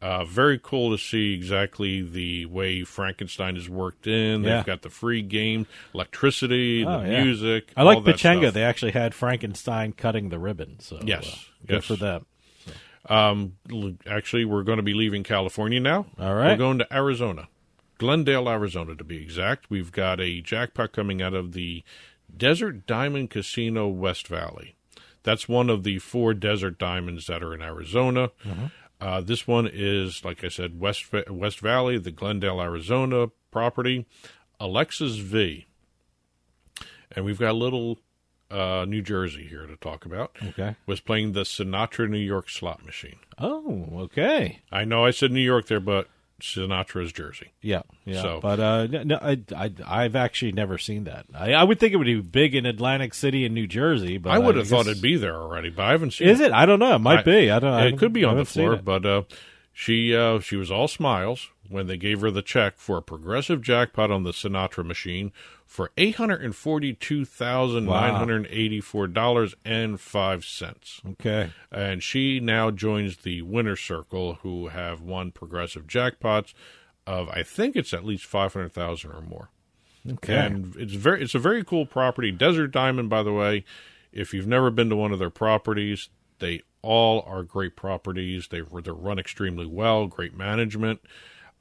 uh, 0.00 0.24
very 0.24 0.58
cool 0.62 0.90
to 0.96 0.98
see 1.02 1.34
exactly 1.34 2.02
the 2.02 2.46
way 2.46 2.84
Frankenstein 2.84 3.56
is 3.56 3.68
worked 3.68 4.06
in. 4.06 4.42
They've 4.42 4.50
Yeah. 4.52 4.62
got 4.64 4.82
the 4.82 4.90
free 4.90 5.22
game, 5.22 5.66
electricity, 5.94 6.84
Oh, 6.84 7.00
the 7.02 7.08
yeah. 7.10 7.24
music. 7.24 7.72
I 7.76 7.82
like 7.82 7.98
Pechanga. 7.98 8.52
They 8.52 8.62
actually 8.64 8.92
had 8.92 9.14
Frankenstein 9.14 9.92
cutting 9.92 10.28
the 10.28 10.38
ribbon. 10.38 10.78
So 10.80 11.00
Yes, 11.04 11.26
uh, 11.26 11.66
good 11.66 11.74
yes. 11.76 11.84
for 11.84 11.96
them. 11.96 12.26
Um, 13.08 13.54
actually, 14.06 14.44
we're 14.44 14.62
going 14.64 14.76
to 14.76 14.82
be 14.82 14.94
leaving 14.94 15.24
California 15.24 15.80
now. 15.80 16.06
All 16.18 16.34
right. 16.34 16.48
We're 16.52 16.56
going 16.56 16.78
to 16.78 16.94
Arizona, 16.94 17.48
Glendale, 17.98 18.48
Arizona, 18.48 18.94
to 18.96 19.04
be 19.04 19.16
exact. 19.16 19.70
We've 19.70 19.90
got 19.92 20.20
a 20.20 20.40
jackpot 20.42 20.92
coming 20.92 21.22
out 21.22 21.34
of 21.34 21.52
the 21.52 21.82
Desert 22.36 22.86
Diamond 22.86 23.30
Casino 23.30 23.88
West 23.88 24.28
Valley. 24.28 24.76
That's 25.22 25.48
one 25.48 25.70
of 25.70 25.82
the 25.84 25.98
four 25.98 26.34
Desert 26.34 26.78
Diamonds 26.78 27.26
that 27.26 27.42
are 27.42 27.54
in 27.54 27.62
Arizona. 27.62 28.30
Uh, 29.00 29.20
this 29.20 29.46
one 29.46 29.68
is, 29.72 30.24
like 30.24 30.42
I 30.42 30.48
said, 30.48 30.80
West 30.80 31.06
West 31.30 31.60
Valley, 31.60 31.98
the 31.98 32.10
Glendale, 32.10 32.60
Arizona 32.60 33.28
property. 33.50 34.06
Alexis 34.60 35.16
V. 35.16 35.66
And 37.12 37.24
we've 37.24 37.38
got 37.38 37.52
a 37.52 37.52
little 37.52 37.98
uh, 38.50 38.84
New 38.88 39.02
Jersey 39.02 39.46
here 39.46 39.66
to 39.66 39.76
talk 39.76 40.04
about. 40.04 40.36
Okay. 40.42 40.76
Was 40.86 41.00
playing 41.00 41.32
the 41.32 41.42
Sinatra 41.42 42.08
New 42.08 42.18
York 42.18 42.50
slot 42.50 42.84
machine. 42.84 43.16
Oh, 43.38 43.88
okay. 43.94 44.60
I 44.72 44.84
know 44.84 45.04
I 45.04 45.10
said 45.10 45.32
New 45.32 45.40
York 45.40 45.68
there, 45.68 45.80
but 45.80 46.08
Sinatra's 46.40 47.12
Jersey. 47.12 47.48
Yeah, 47.60 47.82
yeah. 48.04 48.22
So- 48.22 48.38
but 48.40 48.60
uh, 48.60 48.86
no, 48.86 49.18
I, 49.20 49.40
I, 49.56 49.72
I've 49.86 50.14
actually 50.16 50.52
never 50.52 50.78
seen 50.78 51.04
that. 51.04 51.26
I, 51.34 51.52
I 51.54 51.64
would 51.64 51.80
think 51.80 51.92
it 51.92 51.96
would 51.96 52.04
be 52.06 52.20
big 52.20 52.54
in 52.54 52.64
Atlantic 52.66 53.12
City 53.14 53.44
and 53.44 53.54
New 53.54 53.66
Jersey, 53.66 54.18
but 54.18 54.30
I 54.30 54.38
would 54.38 54.56
have 54.56 54.68
thought 54.68 54.86
it'd 54.86 55.02
be 55.02 55.16
there 55.16 55.34
already, 55.36 55.70
but 55.70 55.84
I 55.84 55.90
haven't 55.92 56.12
seen 56.12 56.28
Is 56.28 56.40
it? 56.40 56.52
I 56.52 56.64
don't 56.66 56.78
know. 56.78 56.94
It 56.94 57.00
might 57.00 57.24
be. 57.24 57.50
I 57.50 57.58
don't- 57.58 57.72
I 57.74 57.86
It 57.86 57.98
could 57.98 58.12
be 58.12 58.24
on 58.24 58.36
the 58.36 58.44
floor, 58.44 58.76
but 58.76 59.04
uh, 59.04 59.22
she 59.72 60.14
uh, 60.16 60.40
she 60.40 60.56
was 60.56 60.70
all 60.70 60.88
smiles 60.88 61.48
when 61.68 61.86
they 61.86 61.96
gave 61.96 62.20
her 62.20 62.30
the 62.30 62.42
check 62.42 62.78
for 62.78 62.98
a 62.98 63.02
progressive 63.02 63.62
jackpot 63.62 64.10
on 64.10 64.22
the 64.22 64.30
Sinatra 64.30 64.84
machine 64.84 65.32
for 65.66 65.90
eight 65.96 66.16
hundred 66.16 66.42
and 66.42 66.56
forty 66.56 66.94
two 66.94 67.24
thousand 67.24 67.86
nine 67.86 68.14
hundred 68.14 68.46
eighty 68.50 68.80
four 68.80 69.06
dollars 69.06 69.54
and 69.64 70.00
five 70.00 70.44
cents. 70.44 71.00
Okay. 71.12 71.50
and 71.70 72.02
she 72.02 72.40
now 72.40 72.70
joins 72.70 73.18
the 73.18 73.42
winner 73.42 73.76
circle 73.76 74.34
who 74.42 74.68
have 74.68 75.00
won 75.00 75.30
progressive 75.30 75.86
jackpots 75.86 76.54
of 77.06 77.28
I 77.28 77.42
think 77.42 77.76
it's 77.76 77.92
at 77.92 78.04
least 78.04 78.24
five 78.24 78.52
hundred 78.52 78.72
thousand 78.72 79.12
or 79.12 79.20
more. 79.20 79.50
Okay. 80.10 80.36
And 80.36 80.74
it's 80.76 80.94
very 80.94 81.22
it's 81.22 81.34
a 81.34 81.38
very 81.38 81.64
cool 81.64 81.86
property. 81.86 82.30
Desert 82.30 82.68
Diamond, 82.68 83.10
by 83.10 83.22
the 83.22 83.32
way, 83.32 83.64
if 84.12 84.32
you've 84.32 84.46
never 84.46 84.70
been 84.70 84.88
to 84.90 84.96
one 84.96 85.12
of 85.12 85.18
their 85.18 85.30
properties, 85.30 86.08
they 86.38 86.62
all 86.82 87.22
are 87.26 87.42
great 87.42 87.76
properties. 87.76 88.48
They 88.48 88.62
they're 88.82 88.94
run 88.94 89.18
extremely 89.18 89.66
well, 89.66 90.06
great 90.06 90.36
management. 90.36 91.00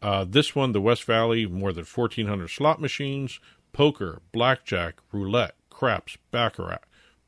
Uh, 0.01 0.25
this 0.27 0.55
one, 0.55 0.71
the 0.73 0.81
West 0.81 1.03
Valley, 1.05 1.45
more 1.45 1.73
than 1.73 1.85
fourteen 1.85 2.27
hundred 2.27 2.49
slot 2.49 2.79
machines, 2.79 3.39
poker, 3.73 4.21
blackjack, 4.31 4.95
roulette, 5.11 5.55
craps, 5.69 6.17
baccarat. 6.31 6.79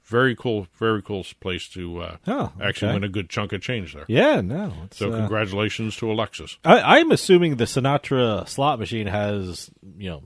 Very 0.03 0.36
cool, 0.36 0.67
very 0.80 1.03
cool 1.03 1.24
place 1.39 1.67
to 1.70 1.99
uh, 2.01 2.17
Oh, 2.26 2.51
actually 2.59 2.88
okay. 2.89 2.95
win 2.95 3.03
a 3.03 3.09
good 3.09 3.30
chunk 3.30 3.53
of 3.53 3.61
change 3.61 3.93
there. 3.93 4.05
Yeah, 4.07 4.41
no. 4.41 4.74
So 4.91 5.11
uh, 5.11 5.17
congratulations 5.17 5.95
to 5.97 6.11
Alexis. 6.11 6.57
I, 6.65 6.97
I'm 6.99 7.11
assuming 7.11 7.57
the 7.57 7.65
Sinatra 7.65 8.47
slot 8.47 8.80
machine 8.80 9.05
has, 9.05 9.70
you 9.97 10.09
know, 10.09 10.24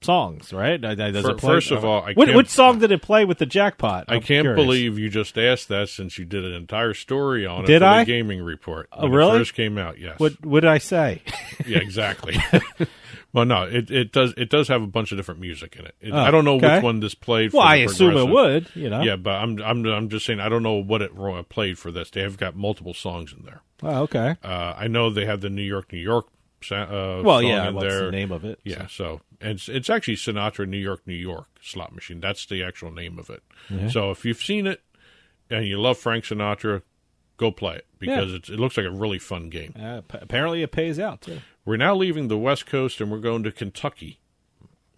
songs, 0.00 0.52
right? 0.52 0.82
I- 0.84 0.90
I- 0.92 0.94
Does 1.10 1.24
Fir- 1.24 1.30
it 1.32 1.38
play- 1.38 1.54
first 1.54 1.70
of 1.70 1.84
all, 1.84 2.02
I 2.02 2.12
what, 2.14 2.32
what 2.34 2.48
song 2.48 2.78
did 2.78 2.92
it 2.92 3.02
play 3.02 3.24
with 3.24 3.38
the 3.38 3.46
jackpot? 3.46 4.04
I 4.08 4.14
I'm 4.16 4.20
can't 4.22 4.44
curious. 4.44 4.64
believe 4.64 4.98
you 4.98 5.08
just 5.08 5.36
asked 5.38 5.68
that 5.68 5.88
since 5.88 6.18
you 6.18 6.24
did 6.24 6.44
an 6.44 6.52
entire 6.54 6.94
story 6.94 7.46
on 7.46 7.64
it 7.64 7.66
Did 7.66 7.82
I? 7.82 8.04
the 8.04 8.06
gaming 8.06 8.42
report. 8.42 8.88
Oh, 8.92 9.02
when 9.02 9.12
really? 9.12 9.36
It 9.36 9.38
first 9.40 9.54
came 9.54 9.76
out, 9.78 9.98
yes. 9.98 10.18
What 10.18 10.44
What 10.44 10.60
did 10.60 10.70
I 10.70 10.78
say? 10.78 11.22
yeah, 11.66 11.78
exactly. 11.78 12.36
well, 13.32 13.44
no, 13.44 13.64
it, 13.64 13.90
it 13.90 14.12
does 14.12 14.34
it 14.36 14.50
does 14.50 14.68
have 14.68 14.82
a 14.82 14.86
bunch 14.86 15.12
of 15.12 15.18
different 15.18 15.40
music 15.40 15.76
in 15.78 15.86
it. 15.86 15.94
It- 16.00 16.12
Oh, 16.12 16.16
I 16.18 16.30
don't 16.30 16.44
know 16.44 16.56
okay. 16.56 16.76
which 16.76 16.84
one 16.84 17.00
this 17.00 17.14
played. 17.14 17.52
Well, 17.52 17.62
for 17.62 17.68
I 17.68 17.76
assume 17.76 18.16
it 18.16 18.28
would, 18.28 18.68
you 18.74 18.88
know. 18.90 19.02
Yeah, 19.02 19.16
but 19.16 19.32
I'm 19.34 19.60
I'm 19.62 19.84
I'm 19.86 20.08
just 20.08 20.26
saying 20.26 20.40
I 20.40 20.48
don't 20.48 20.62
know 20.62 20.74
what 20.82 21.02
it 21.02 21.12
played 21.48 21.78
for 21.78 21.90
this. 21.90 22.10
They 22.10 22.22
have 22.22 22.36
got 22.38 22.56
multiple 22.56 22.94
songs 22.94 23.32
in 23.36 23.44
there. 23.44 23.60
Oh, 23.82 24.02
okay. 24.02 24.36
Uh, 24.42 24.74
I 24.76 24.88
know 24.88 25.10
they 25.10 25.26
have 25.26 25.40
the 25.40 25.50
New 25.50 25.62
York, 25.62 25.92
New 25.92 25.98
York. 26.00 26.26
Uh, 26.72 27.20
Well, 27.24 27.40
yeah, 27.40 27.68
in 27.68 27.74
what's 27.74 27.86
there. 27.86 28.06
the 28.06 28.10
name 28.10 28.32
of 28.32 28.44
it, 28.44 28.58
Yeah, 28.64 28.88
so, 28.88 29.12
and 29.12 29.20
it's, 29.40 29.68
it's 29.68 29.88
actually 29.90 30.16
Sinatra, 30.16 30.68
New 30.68 30.78
York, 30.78 31.02
New 31.06 31.14
York 31.14 31.46
slot 31.62 31.94
machine. 31.94 32.20
That's 32.20 32.44
the 32.46 32.62
actual 32.62 32.90
name 32.90 33.18
of 33.18 33.30
it. 33.30 33.42
So 33.90 34.10
if 34.10 34.24
you've 34.24 34.40
seen 34.42 34.66
it 34.66 34.80
and 35.50 35.66
you 35.66 35.80
love 35.80 35.98
Frank 35.98 36.24
Sinatra, 36.24 36.82
go 37.36 37.50
play 37.52 37.76
it 37.76 37.86
because 37.98 38.30
Yeah. 38.30 38.36
it's, 38.36 38.48
it 38.48 38.58
looks 38.58 38.76
like 38.76 38.86
a 38.86 38.90
really 38.90 39.18
fun 39.18 39.48
game. 39.50 39.74
Uh, 39.78 40.00
p- 40.00 40.18
apparently, 40.20 40.62
it 40.62 40.72
pays 40.72 40.98
out 40.98 41.20
too. 41.22 41.38
We're 41.64 41.76
now 41.76 41.94
leaving 41.94 42.28
the 42.28 42.38
West 42.38 42.66
Coast 42.66 43.00
and 43.00 43.10
we're 43.10 43.18
going 43.18 43.42
to 43.44 43.52
Kentucky. 43.52 44.20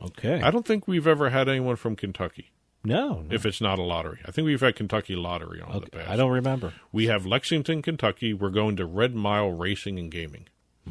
Okay. 0.03 0.41
I 0.41 0.51
don't 0.51 0.65
think 0.67 0.89
we've 0.89 1.07
ever 1.07 1.29
had 1.31 1.49
anyone 1.49 1.77
from 1.77 1.97
Kentucky. 1.97 2.53
No, 2.83 3.21
no. 3.21 3.27
If 3.35 3.45
it's 3.45 3.61
not 3.61 3.79
a 3.79 3.83
lottery, 3.83 4.21
I 4.25 4.31
think 4.31 4.47
we've 4.47 4.61
had 4.63 4.75
Kentucky 4.75 5.15
Lottery 5.15 5.61
on 5.61 5.71
in 5.77 5.81
the 5.83 5.91
past. 5.91 6.09
I 6.09 6.17
don't 6.17 6.31
remember. 6.31 6.73
We 6.93 7.09
have 7.09 7.27
Lexington, 7.27 7.83
Kentucky. 7.83 8.33
We're 8.33 8.49
going 8.49 8.77
to 8.77 8.87
Red 8.87 9.15
Mile 9.15 9.51
Racing 9.51 9.99
and 9.99 10.11
Gaming. 10.11 10.49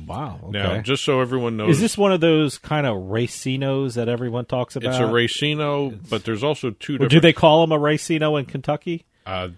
Wow. 0.08 0.40
Okay. 0.46 0.52
Now, 0.52 0.82
just 0.82 1.04
so 1.04 1.22
everyone 1.22 1.58
knows, 1.58 1.72
Is 1.76 1.82
this 1.82 1.98
one 1.98 2.12
of 2.12 2.22
those 2.22 2.58
kind 2.58 2.86
of 2.88 2.96
racinos 2.98 3.96
that 3.96 4.10
everyone 4.10 4.46
talks 4.46 4.76
about? 4.76 4.90
it's 4.90 5.00
a 5.00 5.04
racino, 5.04 5.98
but 6.10 6.24
there's 6.26 6.44
also 6.44 6.72
two 6.72 6.94
different. 6.94 7.12
do 7.12 7.20
they 7.20 7.34
call 7.34 7.62
them 7.62 7.72
a 7.72 7.80
racino 7.82 8.40
in 8.40 8.46
Kentucky? 8.46 9.06
Uh, 9.26 9.50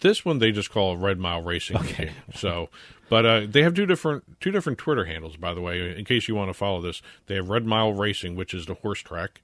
this 0.00 0.24
one 0.24 0.38
they 0.38 0.50
just 0.52 0.70
call 0.70 0.92
a 0.92 0.96
Red 0.96 1.18
Mile 1.18 1.42
Racing. 1.42 1.76
Okay. 1.76 2.10
So, 2.34 2.68
but 3.08 3.26
uh, 3.26 3.46
they 3.48 3.62
have 3.62 3.74
two 3.74 3.86
different 3.86 4.40
two 4.40 4.50
different 4.50 4.78
Twitter 4.78 5.04
handles, 5.04 5.36
by 5.36 5.52
the 5.54 5.60
way. 5.60 5.96
In 5.96 6.04
case 6.04 6.26
you 6.28 6.34
want 6.34 6.48
to 6.48 6.54
follow 6.54 6.80
this, 6.80 7.02
they 7.26 7.34
have 7.34 7.48
Red 7.50 7.66
Mile 7.66 7.92
Racing, 7.92 8.34
which 8.36 8.54
is 8.54 8.66
the 8.66 8.74
horse 8.74 9.00
track. 9.00 9.42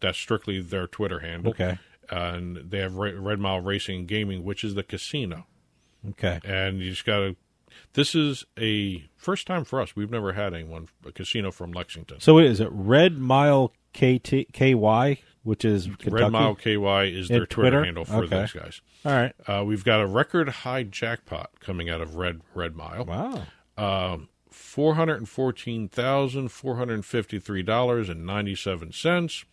That's 0.00 0.18
strictly 0.18 0.60
their 0.60 0.86
Twitter 0.86 1.20
handle. 1.20 1.50
Okay. 1.50 1.78
and 2.10 2.56
they 2.56 2.78
have 2.78 2.94
Red 2.94 3.38
Mile 3.40 3.60
Racing 3.60 4.06
Gaming, 4.06 4.44
which 4.44 4.62
is 4.62 4.74
the 4.74 4.82
casino. 4.82 5.46
Okay. 6.10 6.38
And 6.44 6.78
you 6.80 6.90
just 6.90 7.04
got 7.04 7.18
to. 7.18 7.36
This 7.94 8.14
is 8.14 8.44
a 8.58 9.04
first 9.16 9.46
time 9.46 9.64
for 9.64 9.80
us. 9.80 9.96
We've 9.96 10.10
never 10.10 10.32
had 10.32 10.54
anyone 10.54 10.88
a 11.06 11.12
casino 11.12 11.50
from 11.50 11.72
Lexington. 11.72 12.20
So 12.20 12.38
is 12.38 12.60
it 12.60 12.68
Red 12.70 13.18
Mile 13.18 13.72
KT, 13.94 14.52
KY, 14.52 15.22
which 15.42 15.64
is 15.64 15.86
Kentucky? 15.86 16.10
Red 16.10 16.32
Mile 16.32 16.54
KY 16.54 17.08
is 17.18 17.28
their 17.28 17.46
Twitter, 17.46 17.46
Twitter? 17.70 17.84
handle 17.84 18.04
for 18.04 18.24
Okay. 18.24 18.28
those 18.28 18.52
guys. 18.52 18.80
All 19.04 19.12
right. 19.12 19.32
Uh, 19.46 19.64
we've 19.64 19.84
got 19.84 20.00
a 20.00 20.06
record 20.06 20.48
high 20.48 20.82
jackpot 20.82 21.50
coming 21.60 21.88
out 21.88 22.00
of 22.00 22.16
Red 22.16 22.40
Red 22.54 22.76
Mile. 22.76 23.04
Wow. 23.06 23.42
Um, 23.78 24.28
four 24.50 24.94
hundred 24.96 25.16
and 25.18 25.28
fourteen 25.28 25.88
thousand 25.88 26.48
four 26.50 26.76
hundred 26.76 27.04
fifty 27.04 27.38
three 27.38 27.62
dollars 27.62 28.08
and 28.08 28.26
ninety 28.26 28.54
seven 28.54 28.92
cents 28.92 29.44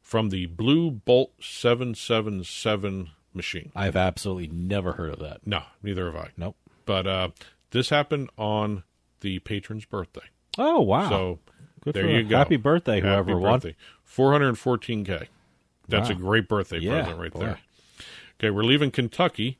from 0.00 0.30
the 0.30 0.46
Blue 0.46 0.90
Bolt 0.90 1.32
seven 1.40 1.94
seven 1.94 2.44
seven 2.44 3.10
machine. 3.34 3.72
I've 3.74 3.96
absolutely 3.96 4.48
never 4.48 4.92
heard 4.92 5.12
of 5.12 5.18
that. 5.20 5.46
No, 5.46 5.62
neither 5.82 6.06
have 6.06 6.16
I. 6.16 6.28
Nope. 6.36 6.56
But 6.84 7.06
uh, 7.06 7.28
this 7.72 7.88
happened 7.90 8.30
on 8.38 8.84
the 9.20 9.40
patron's 9.40 9.84
birthday. 9.84 10.20
Oh 10.58 10.80
wow! 10.80 11.08
So 11.08 11.38
Good 11.84 11.94
there 11.94 12.08
you 12.10 12.22
go. 12.22 12.36
Happy 12.38 12.56
birthday, 12.56 13.00
Happy 13.00 13.08
whoever 13.08 13.38
won. 13.38 13.54
birthday. 13.54 13.76
414k. 14.08 15.26
That's 15.88 16.08
Wow. 16.10 16.14
a 16.16 16.18
great 16.18 16.48
birthday 16.48 16.78
Yeah, 16.78 17.00
present 17.02 17.18
right 17.20 17.32
boy. 17.32 17.40
there. 17.40 17.58
Okay, 18.38 18.50
we're 18.50 18.62
leaving 18.64 18.90
Kentucky. 18.90 19.58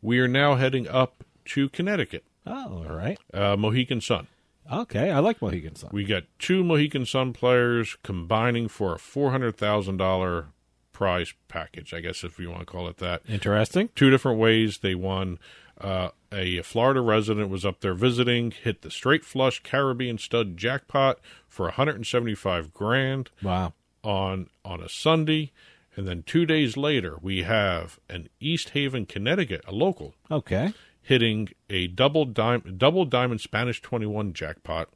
We 0.00 0.18
are 0.20 0.28
now 0.28 0.54
heading 0.54 0.88
up 0.88 1.24
to 1.46 1.68
Connecticut. 1.68 2.24
Oh, 2.46 2.84
all 2.88 2.94
right. 2.96 3.18
Uh, 3.34 3.56
Mohegan 3.56 4.00
Sun. 4.00 4.28
Okay, 4.72 5.10
I 5.10 5.18
like 5.20 5.40
Mohegan 5.42 5.74
Sun. 5.76 5.90
We 5.92 6.04
got 6.04 6.24
two 6.38 6.62
Mohegan 6.64 7.06
Sun 7.06 7.32
players 7.32 7.96
combining 8.02 8.68
for 8.68 8.94
a 8.94 8.98
four 8.98 9.30
hundred 9.30 9.56
thousand 9.56 9.96
dollar 9.96 10.46
prize 10.92 11.34
package. 11.48 11.92
I 11.94 12.00
guess 12.00 12.24
if 12.24 12.38
you 12.38 12.48
want 12.50 12.60
to 12.60 12.66
call 12.66 12.88
it 12.88 12.98
that. 12.98 13.22
Interesting. 13.28 13.90
Two 13.94 14.10
different 14.10 14.38
ways 14.38 14.78
they 14.78 14.94
won. 14.94 15.38
Uh, 15.80 16.08
a 16.32 16.62
Florida 16.62 17.00
resident 17.00 17.48
was 17.50 17.64
up 17.64 17.80
there 17.80 17.94
visiting, 17.94 18.50
hit 18.50 18.82
the 18.82 18.90
straight 18.90 19.24
flush 19.24 19.62
Caribbean 19.62 20.18
stud 20.18 20.56
jackpot 20.56 21.18
for 21.48 21.66
175 21.66 22.72
grand. 22.74 23.30
Wow. 23.42 23.72
On 24.02 24.48
on 24.64 24.80
a 24.80 24.88
Sunday, 24.88 25.52
and 25.96 26.06
then 26.06 26.22
two 26.22 26.46
days 26.46 26.76
later 26.76 27.16
we 27.20 27.42
have 27.42 27.98
an 28.08 28.28
East 28.40 28.70
Haven, 28.70 29.04
Connecticut, 29.06 29.62
a 29.66 29.72
local, 29.72 30.14
Okay. 30.30 30.72
hitting 31.02 31.48
a 31.68 31.88
double 31.88 32.24
diamond 32.24 32.78
double 32.78 33.04
diamond 33.04 33.40
Spanish 33.40 33.80
21 33.82 34.32
jackpot 34.32 34.88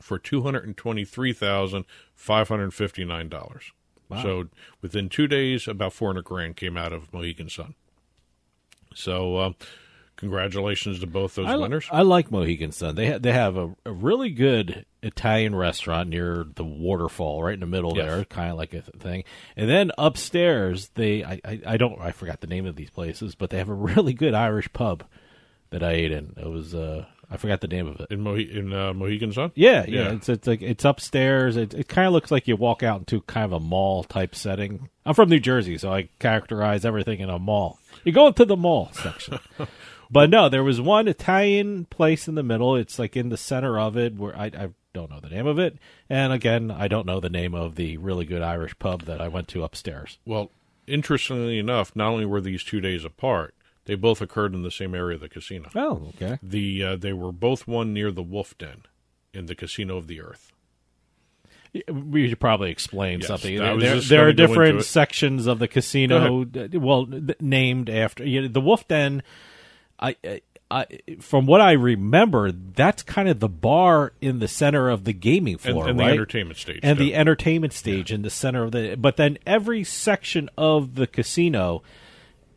for 0.00 0.16
two 0.18 0.42
hundred 0.42 0.64
and 0.64 0.76
twenty 0.76 1.04
three 1.04 1.32
thousand 1.32 1.84
five 2.14 2.48
hundred 2.48 2.72
fifty 2.72 3.04
nine 3.04 3.28
dollars. 3.28 3.72
Wow. 4.08 4.22
So 4.22 4.48
within 4.80 5.08
two 5.08 5.26
days, 5.26 5.66
about 5.66 5.92
four 5.92 6.08
hundred 6.10 6.24
grand 6.24 6.56
came 6.56 6.76
out 6.76 6.92
of 6.92 7.12
Mohegan 7.12 7.48
Sun. 7.48 7.74
So 8.94 9.36
uh, 9.36 9.52
congratulations 10.20 11.00
to 11.00 11.06
both 11.06 11.34
those 11.34 11.46
I, 11.46 11.56
winners. 11.56 11.88
I 11.90 12.02
like 12.02 12.30
Mohegan 12.30 12.72
Sun. 12.72 12.94
They 12.94 13.10
ha- 13.12 13.18
they 13.18 13.32
have 13.32 13.56
a, 13.56 13.74
a 13.84 13.90
really 13.92 14.30
good 14.30 14.86
Italian 15.02 15.54
restaurant 15.54 16.08
near 16.10 16.46
the 16.54 16.64
waterfall, 16.64 17.42
right 17.42 17.54
in 17.54 17.60
the 17.60 17.66
middle 17.66 17.96
Yes. 17.96 18.06
there, 18.06 18.24
kind 18.26 18.50
of 18.52 18.58
like 18.58 18.72
a 18.74 18.82
th- 18.82 18.96
thing. 19.00 19.24
And 19.56 19.68
then 19.68 19.90
upstairs, 19.98 20.90
they 20.94 21.24
I, 21.24 21.40
I 21.44 21.60
I 21.66 21.76
don't 21.76 22.00
I 22.00 22.12
forgot 22.12 22.40
the 22.40 22.46
name 22.46 22.66
of 22.66 22.76
these 22.76 22.90
places, 22.90 23.34
but 23.34 23.50
they 23.50 23.58
have 23.58 23.68
a 23.70 23.74
really 23.74 24.12
good 24.12 24.34
Irish 24.34 24.72
pub 24.72 25.04
that 25.70 25.82
I 25.82 25.92
ate 25.92 26.12
in. 26.12 26.34
It 26.36 26.46
was 26.48 26.74
uh 26.74 27.06
I 27.32 27.36
forgot 27.36 27.60
the 27.60 27.68
name 27.68 27.86
of 27.86 28.00
it. 28.00 28.08
in 28.10 28.24
Mohe- 28.24 28.50
in 28.52 28.72
uh, 28.72 28.92
Mohegan 28.92 29.32
Sun. 29.32 29.52
Yeah, 29.54 29.84
yeah, 29.86 30.10
It's 30.14 30.28
it's 30.28 30.48
like 30.48 30.62
it's 30.62 30.84
upstairs. 30.84 31.56
It 31.56 31.72
it 31.74 31.86
kind 31.88 32.08
of 32.08 32.12
looks 32.12 32.32
like 32.32 32.48
you 32.48 32.56
walk 32.56 32.82
out 32.82 32.98
into 32.98 33.20
kind 33.22 33.44
of 33.44 33.52
a 33.52 33.60
mall 33.60 34.02
type 34.02 34.34
setting. 34.34 34.88
I'm 35.06 35.14
from 35.14 35.28
New 35.30 35.38
Jersey, 35.38 35.78
so 35.78 35.92
I 35.92 36.08
characterize 36.18 36.84
everything 36.84 37.20
in 37.20 37.30
a 37.30 37.38
mall. 37.38 37.78
You 38.04 38.10
go 38.12 38.26
into 38.26 38.44
the 38.44 38.56
mall 38.56 38.90
section. 38.94 39.38
But 40.10 40.30
no, 40.30 40.48
there 40.48 40.64
was 40.64 40.80
one 40.80 41.06
Italian 41.06 41.84
place 41.86 42.26
in 42.26 42.34
the 42.34 42.42
middle. 42.42 42.74
It's 42.74 42.98
like 42.98 43.16
in 43.16 43.28
the 43.28 43.36
center 43.36 43.78
of 43.78 43.96
it 43.96 44.16
where 44.16 44.36
I, 44.36 44.46
I 44.46 44.68
don't 44.92 45.10
know 45.10 45.20
the 45.20 45.28
name 45.28 45.46
of 45.46 45.58
it. 45.58 45.78
And 46.08 46.32
again, 46.32 46.70
I 46.70 46.88
don't 46.88 47.06
know 47.06 47.20
the 47.20 47.30
name 47.30 47.54
of 47.54 47.76
the 47.76 47.96
really 47.98 48.24
good 48.24 48.42
Irish 48.42 48.78
pub 48.78 49.02
that 49.02 49.20
I 49.20 49.28
went 49.28 49.48
to 49.48 49.62
upstairs. 49.62 50.18
Well, 50.24 50.50
interestingly 50.86 51.58
enough, 51.58 51.94
not 51.94 52.08
only 52.08 52.26
were 52.26 52.40
these 52.40 52.64
two 52.64 52.80
days 52.80 53.04
apart, 53.04 53.54
they 53.84 53.94
both 53.94 54.20
occurred 54.20 54.54
in 54.54 54.62
the 54.62 54.70
same 54.70 54.94
area 54.94 55.14
of 55.14 55.20
the 55.20 55.28
casino. 55.28 55.70
Oh, 55.74 56.10
okay. 56.16 56.38
The 56.42 56.84
uh, 56.84 56.96
they 56.96 57.12
were 57.12 57.32
both 57.32 57.66
one 57.66 57.92
near 57.92 58.10
the 58.10 58.22
Wolf 58.22 58.56
Den 58.58 58.82
in 59.32 59.46
the 59.46 59.54
Casino 59.54 59.96
of 59.96 60.06
the 60.06 60.20
Earth. 60.20 60.52
We 61.88 62.28
should 62.28 62.40
probably 62.40 62.70
explain 62.72 63.20
Yes, 63.20 63.28
something. 63.28 63.56
There, 63.56 63.76
there 63.78 63.78
are 63.78 63.78
gonna 63.78 64.00
go 64.00 64.20
into 64.28 64.34
different 64.34 64.84
sections 64.84 65.46
of 65.46 65.60
the 65.60 65.68
casino, 65.68 66.44
well, 66.72 67.06
th- 67.06 67.40
named 67.40 67.88
after 67.88 68.26
you 68.26 68.42
know, 68.42 68.48
the 68.48 68.60
Wolf 68.60 68.88
Den. 68.88 69.22
I, 70.00 70.16
I, 70.24 70.40
I, 70.70 70.86
from 71.20 71.46
what 71.46 71.60
I 71.60 71.72
remember, 71.72 72.52
that's 72.52 73.02
kind 73.02 73.28
of 73.28 73.40
the 73.40 73.48
bar 73.48 74.12
in 74.20 74.38
the 74.38 74.48
center 74.48 74.88
of 74.88 75.04
the 75.04 75.12
gaming 75.12 75.58
floor, 75.58 75.88
and 75.88 75.98
the 75.98 76.04
right? 76.04 76.12
entertainment 76.12 76.58
stage, 76.58 76.80
and 76.82 76.96
too. 76.96 77.04
the 77.04 77.14
entertainment 77.14 77.72
stage 77.72 78.12
in 78.12 78.22
the 78.22 78.30
center 78.30 78.64
of 78.64 78.72
the. 78.72 78.96
But 78.96 79.16
then 79.16 79.38
every 79.46 79.84
section 79.84 80.48
of 80.56 80.94
the 80.94 81.06
casino 81.06 81.82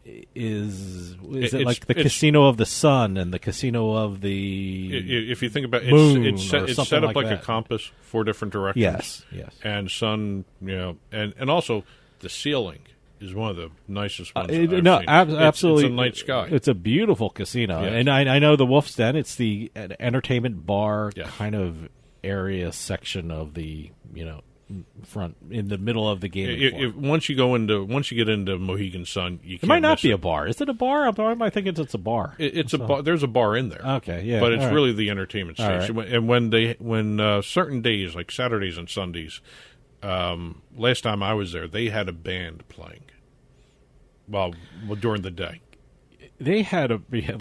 is 0.05 1.15
is 1.31 1.53
It- 1.53 1.65
like 1.65 1.87
the 1.87 1.93
casino 1.93 2.45
of 2.45 2.57
the 2.57 2.65
sun 2.65 3.17
and 3.17 3.33
the 3.33 3.39
casino 3.39 3.95
of 3.95 4.21
the 4.21 5.31
If 5.31 5.41
you 5.41 5.49
think 5.49 5.65
about 5.65 5.83
it, 5.83 5.91
moon 5.91 6.25
it's, 6.25 6.41
it's 6.41 6.51
set, 6.51 6.69
it's 6.69 6.87
set 6.87 7.03
up 7.03 7.15
like, 7.15 7.27
a 7.27 7.37
compass, 7.37 7.91
four 8.01 8.23
different 8.23 8.51
directions. 8.51 8.81
Yes, 8.81 9.25
yes. 9.31 9.55
And 9.63 9.89
sun, 9.89 10.45
you 10.61 10.75
know, 10.75 10.97
and 11.11 11.33
and 11.37 11.49
also 11.49 11.83
the 12.19 12.29
ceiling 12.29 12.79
is 13.23 13.33
one 13.33 13.49
of 13.49 13.55
the 13.55 13.69
nicest 13.87 14.31
Uh, 14.35 14.41
ones. 14.41 14.51
it- 14.51 14.73
I've 14.73 14.83
no, 14.83 15.01
ab- 15.07 15.29
It's- 15.29 15.41
absolutely. 15.41 15.85
it's 15.85 15.91
a 15.91 15.95
night 15.95 16.15
sky. 16.17 16.47
It's 16.51 16.67
a 16.67 16.73
beautiful 16.73 17.29
casino, 17.29 17.79
and 17.83 18.09
I, 18.09 18.35
I 18.35 18.39
know 18.39 18.55
the 18.55 18.65
Wolf's 18.65 18.95
Den. 18.95 19.15
It's 19.15 19.35
the 19.35 19.71
uh, 19.75 19.87
entertainment 19.99 20.65
bar 20.65 21.11
kind 21.37 21.55
of 21.55 21.89
area 22.23 22.71
section 22.71 23.31
of 23.31 23.53
the 23.53 23.89
you 24.13 24.25
know 24.25 24.41
front 25.03 25.35
in 25.51 25.67
the 25.67 25.77
middle 25.77 26.09
of 26.09 26.21
the 26.21 26.29
floor. 26.29 26.91
once 26.95 27.27
you 27.29 27.35
go 27.35 27.53
into 27.53 27.83
once 27.83 28.09
you 28.11 28.17
get 28.17 28.29
into 28.29 28.57
Mohegan 28.57 29.05
Sun, 29.05 29.39
you 29.43 29.59
it 29.61 29.67
might 29.67 29.81
not 29.81 30.01
be 30.01 30.09
it. 30.09 30.13
a 30.13 30.17
bar. 30.17 30.47
Is 30.47 30.59
it 30.61 30.69
a 30.69 30.73
bar? 30.73 31.05
Am 31.07 31.41
I 31.41 31.49
thinking 31.49 31.75
it's 31.77 31.93
a 31.93 31.97
bar? 31.97 32.33
It, 32.39 32.57
it's 32.57 32.73
a 32.73 32.77
bar. 32.79 33.01
There's 33.03 33.21
a 33.23 33.27
bar 33.27 33.55
in 33.57 33.69
there. 33.69 33.81
Okay, 33.97 34.23
yeah, 34.23 34.39
but 34.39 34.53
it's 34.53 34.63
right. 34.63 34.73
really 34.73 34.93
the 34.93 35.09
entertainment 35.09 35.57
station. 35.57 35.95
right. 35.95 36.07
And 36.07 36.27
when 36.27 36.49
they 36.49 36.75
when 36.79 37.19
uh, 37.19 37.41
certain 37.41 37.81
days 37.81 38.15
like 38.15 38.31
Saturdays 38.31 38.77
and 38.77 38.89
Sundays, 38.89 39.41
um, 40.01 40.61
last 40.75 41.01
time 41.01 41.21
I 41.21 41.33
was 41.33 41.51
there, 41.51 41.67
they 41.67 41.89
had 41.89 42.09
a 42.09 42.13
band 42.13 42.67
playing. 42.69 43.03
Well, 44.27 44.53
well 44.87 44.95
during 44.95 45.21
the 45.21 45.31
day. 45.31 45.61
They 46.39 46.63
had 46.63 46.91
a. 46.91 47.01
Yeah, 47.11 47.37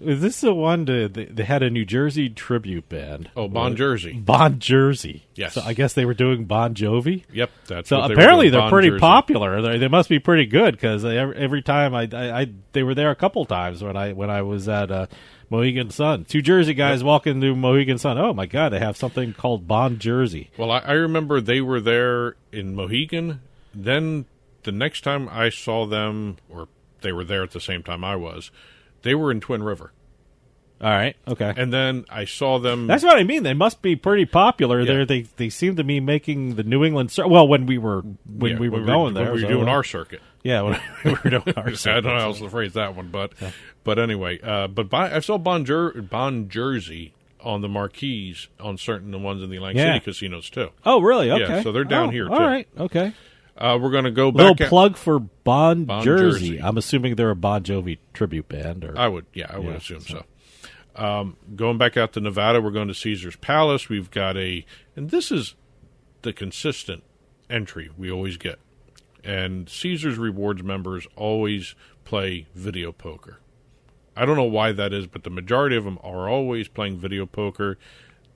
is 0.00 0.20
this 0.20 0.40
the 0.40 0.54
one? 0.54 0.86
To, 0.86 1.08
they, 1.08 1.24
they 1.24 1.44
had 1.44 1.62
a 1.62 1.70
New 1.70 1.84
Jersey 1.84 2.28
tribute 2.28 2.88
band. 2.88 3.30
Oh, 3.36 3.48
Bon 3.48 3.76
Jersey. 3.76 4.12
Bon 4.12 4.58
Jersey. 4.58 5.26
Yes. 5.34 5.54
So 5.54 5.62
I 5.62 5.72
guess 5.72 5.94
they 5.94 6.04
were 6.04 6.14
doing 6.14 6.44
Bon 6.44 6.74
Jovi. 6.74 7.24
Yep, 7.32 7.50
that's 7.66 7.88
so 7.88 7.98
what 7.98 8.08
they 8.08 8.14
were 8.14 8.20
apparently 8.20 8.46
doing, 8.46 8.52
they're 8.52 8.60
Bon 8.62 8.70
pretty 8.70 8.88
Jersey. 8.90 9.00
popular. 9.00 9.62
They, 9.62 9.78
they 9.78 9.88
must 9.88 10.08
be 10.08 10.18
pretty 10.18 10.46
good 10.46 10.74
because 10.74 11.04
every, 11.04 11.36
every 11.36 11.62
time 11.62 11.94
I, 11.94 12.08
I, 12.12 12.40
I 12.42 12.46
they 12.72 12.82
were 12.82 12.94
there 12.94 13.10
a 13.10 13.16
couple 13.16 13.44
times 13.46 13.82
when 13.82 13.96
I 13.96 14.12
when 14.12 14.30
I 14.30 14.42
was 14.42 14.68
at 14.68 14.90
uh, 14.90 15.06
Mohegan 15.50 15.90
Sun. 15.90 16.24
Two 16.26 16.42
Jersey 16.42 16.74
guys 16.74 17.02
walking 17.02 17.36
into 17.36 17.54
Mohegan 17.54 17.98
Sun. 17.98 18.18
Oh 18.18 18.32
my 18.32 18.46
God, 18.46 18.70
they 18.70 18.78
have 18.78 18.96
something 18.96 19.32
called 19.32 19.66
Bon 19.66 19.98
Jersey. 19.98 20.50
Well, 20.56 20.70
I, 20.70 20.78
I 20.78 20.92
remember 20.92 21.40
they 21.40 21.60
were 21.60 21.80
there 21.80 22.36
in 22.52 22.74
Mohegan. 22.74 23.40
Then 23.74 24.26
the 24.66 24.72
next 24.72 25.00
time 25.00 25.26
I 25.30 25.48
saw 25.48 25.86
them, 25.86 26.36
or 26.50 26.68
they 27.00 27.12
were 27.12 27.24
there 27.24 27.42
at 27.42 27.52
the 27.52 27.60
same 27.60 27.82
time 27.82 28.04
I 28.04 28.16
was, 28.16 28.50
they 29.02 29.14
were 29.14 29.30
in 29.30 29.40
Twin 29.40 29.62
River. 29.62 29.92
All 30.78 30.90
right, 30.90 31.16
okay. 31.26 31.54
And 31.56 31.72
then 31.72 32.04
I 32.10 32.26
saw 32.26 32.58
them. 32.58 32.86
That's 32.86 33.02
what 33.02 33.16
I 33.16 33.24
mean. 33.24 33.44
They 33.44 33.54
must 33.54 33.80
be 33.80 33.96
pretty 33.96 34.26
popular. 34.26 34.80
Yeah. 34.80 34.92
There, 34.92 35.06
they 35.06 35.22
they 35.22 35.48
seem 35.48 35.76
to 35.76 35.84
be 35.84 36.00
making 36.00 36.56
the 36.56 36.64
New 36.64 36.84
England. 36.84 37.10
Cir- 37.10 37.26
well, 37.26 37.48
when 37.48 37.64
we 37.64 37.78
were 37.78 38.02
when 38.26 38.52
Yeah, 38.52 38.58
we 38.58 38.68
were 38.68 38.80
when 38.80 38.86
going 38.86 39.14
there, 39.14 39.24
we 39.32 39.40
were 39.40 39.40
so- 39.40 39.48
doing 39.48 39.68
our 39.68 39.82
circuit. 39.82 40.20
Yeah, 40.42 40.60
when 40.62 40.80
we 41.04 41.12
were 41.12 41.30
doing 41.30 41.54
our 41.56 41.70
circuit. 41.74 41.96
I 41.96 42.00
don't 42.02 42.12
know 42.12 42.20
how 42.20 42.26
else 42.26 42.40
to 42.40 42.50
phrase 42.50 42.74
that 42.74 42.94
one, 42.94 43.08
but 43.08 43.32
but 43.84 43.98
anyway, 43.98 44.38
uh, 44.42 44.66
but 44.68 44.90
Bon, 44.90 45.10
I 45.10 45.20
saw 45.20 45.38
Bon, 45.38 45.64
Jer- 45.64 46.02
bon 46.02 46.50
Jersey 46.50 47.14
on 47.40 47.62
the 47.62 47.68
marquees 47.68 48.48
on 48.60 48.76
certain 48.76 49.12
the 49.12 49.18
ones 49.18 49.42
in 49.42 49.48
the 49.48 49.56
Atlantic 49.56 49.78
Yeah. 49.78 49.94
City 49.94 50.04
casinos 50.04 50.50
too. 50.50 50.68
Oh, 50.84 51.00
really? 51.00 51.28
Yeah, 51.28 51.36
Okay. 51.36 51.62
so 51.62 51.72
they're 51.72 51.84
down 51.84 52.08
Oh, 52.08 52.10
here 52.12 52.26
too. 52.26 52.34
All 52.34 52.40
right. 52.46 52.68
Okay. 52.78 53.14
Uh, 53.56 53.78
we're 53.80 53.90
going 53.90 54.04
to 54.04 54.10
go 54.10 54.28
Little 54.28 54.54
back. 54.54 54.62
at- 54.62 54.68
plug 54.68 54.96
for 54.96 55.18
Bon, 55.18 55.84
Bon 55.84 56.02
Jersey. 56.04 56.48
Jersey. 56.50 56.62
I'm 56.62 56.76
assuming 56.76 57.14
they're 57.16 57.30
a 57.30 57.36
Bon 57.36 57.62
Jovi 57.62 57.98
tribute 58.12 58.48
band. 58.48 58.84
Or 58.84 58.98
I 58.98 59.08
would, 59.08 59.26
yeah, 59.32 59.46
I 59.48 59.58
would 59.58 59.68
Yeah, 59.68 59.76
assume 59.76 60.00
so. 60.00 60.24
Um, 60.94 61.36
going 61.54 61.78
back 61.78 61.96
out 61.96 62.12
to 62.14 62.20
Nevada, 62.20 62.60
we're 62.60 62.70
going 62.70 62.88
to 62.88 62.94
Caesar's 62.94 63.36
Palace. 63.36 63.88
We've 63.88 64.10
got 64.10 64.36
a, 64.36 64.64
and 64.94 65.10
this 65.10 65.30
is 65.30 65.54
the 66.22 66.32
consistent 66.32 67.02
entry 67.50 67.90
we 67.96 68.10
always 68.10 68.36
get. 68.36 68.58
And 69.24 69.68
Caesar's 69.68 70.18
Rewards 70.18 70.62
members 70.62 71.06
always 71.16 71.74
play 72.04 72.46
video 72.54 72.92
poker. 72.92 73.40
I 74.16 74.24
don't 74.24 74.36
know 74.36 74.44
why 74.44 74.72
that 74.72 74.92
is, 74.94 75.06
but 75.06 75.24
the 75.24 75.30
majority 75.30 75.76
of 75.76 75.84
them 75.84 75.98
are 76.02 76.28
always 76.28 76.68
playing 76.68 76.98
video 76.98 77.26
poker. 77.26 77.76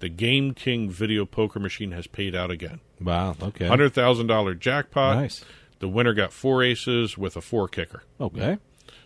The 0.00 0.08
Game 0.08 0.54
King 0.54 0.90
video 0.90 1.24
poker 1.26 1.60
machine 1.60 1.92
has 1.92 2.06
paid 2.06 2.34
out 2.34 2.50
again. 2.50 2.80
Wow. 3.00 3.36
Okay. 3.40 3.66
Hundred 3.66 3.94
thousand 3.94 4.26
dollar 4.26 4.54
jackpot. 4.54 5.16
Nice. 5.16 5.44
The 5.78 5.88
winner 5.88 6.12
got 6.12 6.32
four 6.32 6.62
aces 6.62 7.16
with 7.16 7.36
a 7.36 7.40
four 7.40 7.68
kicker. 7.68 8.02
Okay. 8.20 8.58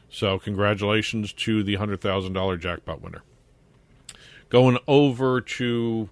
So 0.09 0.39
congratulations 0.39 1.33
to 1.33 1.63
the 1.63 1.75
hundred 1.77 2.01
thousand 2.01 2.33
dollar 2.33 2.57
jackpot 2.57 3.03
winner. 3.03 3.23
Going 4.49 4.79
over 4.87 5.41
to, 5.41 6.11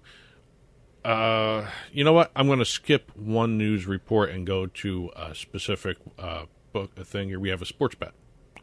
uh, 1.05 1.65
you 1.93 2.03
know 2.03 2.11
what? 2.11 2.31
I'm 2.35 2.47
going 2.47 2.59
to 2.59 2.65
skip 2.65 3.11
one 3.15 3.57
news 3.57 3.85
report 3.85 4.31
and 4.31 4.45
go 4.45 4.65
to 4.67 5.11
a 5.15 5.33
specific 5.33 5.97
uh, 6.19 6.45
book 6.73 6.91
a 6.97 7.05
thing 7.05 7.29
here. 7.29 7.39
We 7.39 7.49
have 7.49 7.61
a 7.61 7.65
sports 7.65 7.95
bet. 7.95 8.11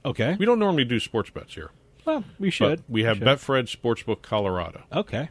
Okay. 0.04 0.36
We 0.38 0.44
don't 0.44 0.58
normally 0.58 0.84
do 0.84 1.00
sports 1.00 1.30
bets 1.30 1.54
here. 1.54 1.70
Well, 2.04 2.24
we 2.38 2.50
should. 2.50 2.82
we 2.88 3.04
have 3.04 3.18
should. 3.18 3.26
Betfred 3.26 3.74
Sportsbook 3.74 4.22
Colorado. 4.22 4.82
Okay. 4.92 5.28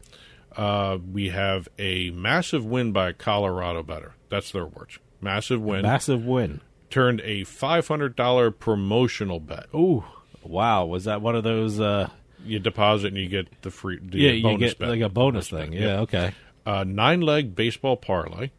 Uh, 0.56 0.98
we 1.12 1.30
have 1.30 1.68
a 1.78 2.10
massive 2.10 2.64
win 2.64 2.92
by 2.92 3.12
Colorado 3.12 3.82
better. 3.82 4.14
That's 4.28 4.50
their 4.50 4.66
words. 4.66 4.98
Massive 5.20 5.60
win. 5.60 5.82
massive 5.82 6.24
win. 6.24 6.60
Turned 6.88 7.20
a 7.20 7.42
$500 7.42 8.58
promotional 8.58 9.38
bet. 9.38 9.66
Ooh, 9.74 10.04
wow. 10.42 10.86
Was 10.86 11.04
that 11.04 11.22
one 11.22 11.36
of 11.36 11.44
those? 11.44 11.78
Uh, 11.78 12.08
you 12.44 12.58
deposit 12.58 13.08
and 13.08 13.18
you 13.18 13.28
get 13.28 13.62
the 13.62 13.70
free. 13.70 13.98
The 14.02 14.18
yeah, 14.18 14.32
you 14.32 14.58
get 14.58 14.78
bet. 14.78 14.88
like 14.88 15.00
a 15.00 15.08
bonus, 15.08 15.50
thing. 15.50 15.72
Yeah, 15.72 15.80
yeah, 15.80 16.00
okay. 16.00 16.32
Uh, 16.66 16.82
nine 16.84 17.20
leg 17.20 17.54
baseball 17.54 17.96
parlay, 17.96 18.50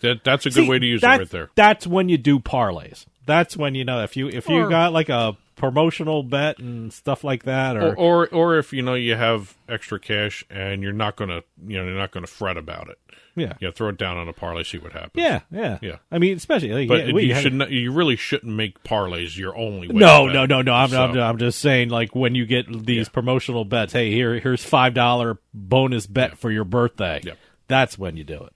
That 0.00 0.22
that's 0.22 0.44
a 0.44 0.50
good 0.50 0.64
See, 0.64 0.68
way 0.68 0.78
to 0.78 0.84
use 0.86 1.00
that- 1.00 1.14
it 1.16 1.18
right 1.20 1.30
there. 1.30 1.50
That's 1.54 1.86
when 1.86 2.10
you 2.10 2.18
do 2.18 2.38
parlays. 2.38 3.06
That's 3.24 3.56
when 3.56 3.74
you 3.74 3.84
know 3.84 4.02
if 4.02 4.16
you 4.16 4.28
if 4.28 4.48
you 4.48 4.68
got 4.68 4.92
like 4.92 5.08
a 5.08 5.36
promotional 5.56 6.22
bet 6.22 6.58
and 6.58 6.92
stuff 6.92 7.24
like 7.24 7.44
that, 7.44 7.76
Or, 7.76 7.94
or, 7.94 7.94
or 7.96 8.28
or 8.28 8.58
if 8.58 8.72
you 8.72 8.82
know 8.82 8.94
you 8.94 9.14
have 9.14 9.56
extra 9.68 9.98
cash 9.98 10.44
and 10.50 10.82
you're 10.82 10.92
not 10.92 11.16
gonna 11.16 11.42
you 11.66 11.78
know 11.78 11.84
you're 11.84 11.98
not 11.98 12.12
gonna 12.12 12.26
fret 12.26 12.56
about 12.56 12.88
it. 12.88 12.98
Yeah. 13.34 13.52
Yeah, 13.60 13.70
throw 13.70 13.90
it 13.90 13.98
down 13.98 14.16
on 14.16 14.28
a 14.28 14.32
parlay, 14.32 14.62
see 14.64 14.78
what 14.78 14.92
happens. 14.92 15.12
yeah, 15.16 15.40
yeah, 15.50 15.78
Yeah. 15.82 15.96
I 16.10 16.18
mean, 16.18 16.38
especially 16.38 16.72
like, 16.72 16.88
But 16.88 17.08
yeah, 17.08 17.20
you 17.20 17.34
should 17.34 17.52
not, 17.52 17.70
you 17.70 17.92
really 17.92 18.16
shouldn't 18.16 18.54
make 18.54 18.82
parlays 18.82 19.36
your 19.36 19.54
only 19.54 19.88
way. 19.88 19.94
No, 19.94 20.26
to 20.26 20.32
no, 20.32 20.46
no, 20.46 20.62
no. 20.62 20.72
I'm, 20.72 20.88
So, 20.88 21.02
I'm, 21.04 21.18
I'm 21.18 21.36
just 21.36 21.58
saying, 21.58 21.90
like 21.90 22.14
when 22.14 22.34
you 22.34 22.46
get 22.46 22.86
these 22.86 23.10
promotional 23.10 23.66
bets, 23.66 23.92
hey, 23.92 24.10
here, 24.10 24.40
here's 24.40 24.64
five 24.64 24.94
dollar 24.94 25.38
bonus 25.52 26.06
bet 26.06 26.38
for 26.38 26.50
your 26.50 26.64
birthday. 26.64 27.20
Yep. 27.24 27.38
That's 27.68 27.98
when 27.98 28.16
you 28.16 28.24
do 28.24 28.42
it. 28.42 28.54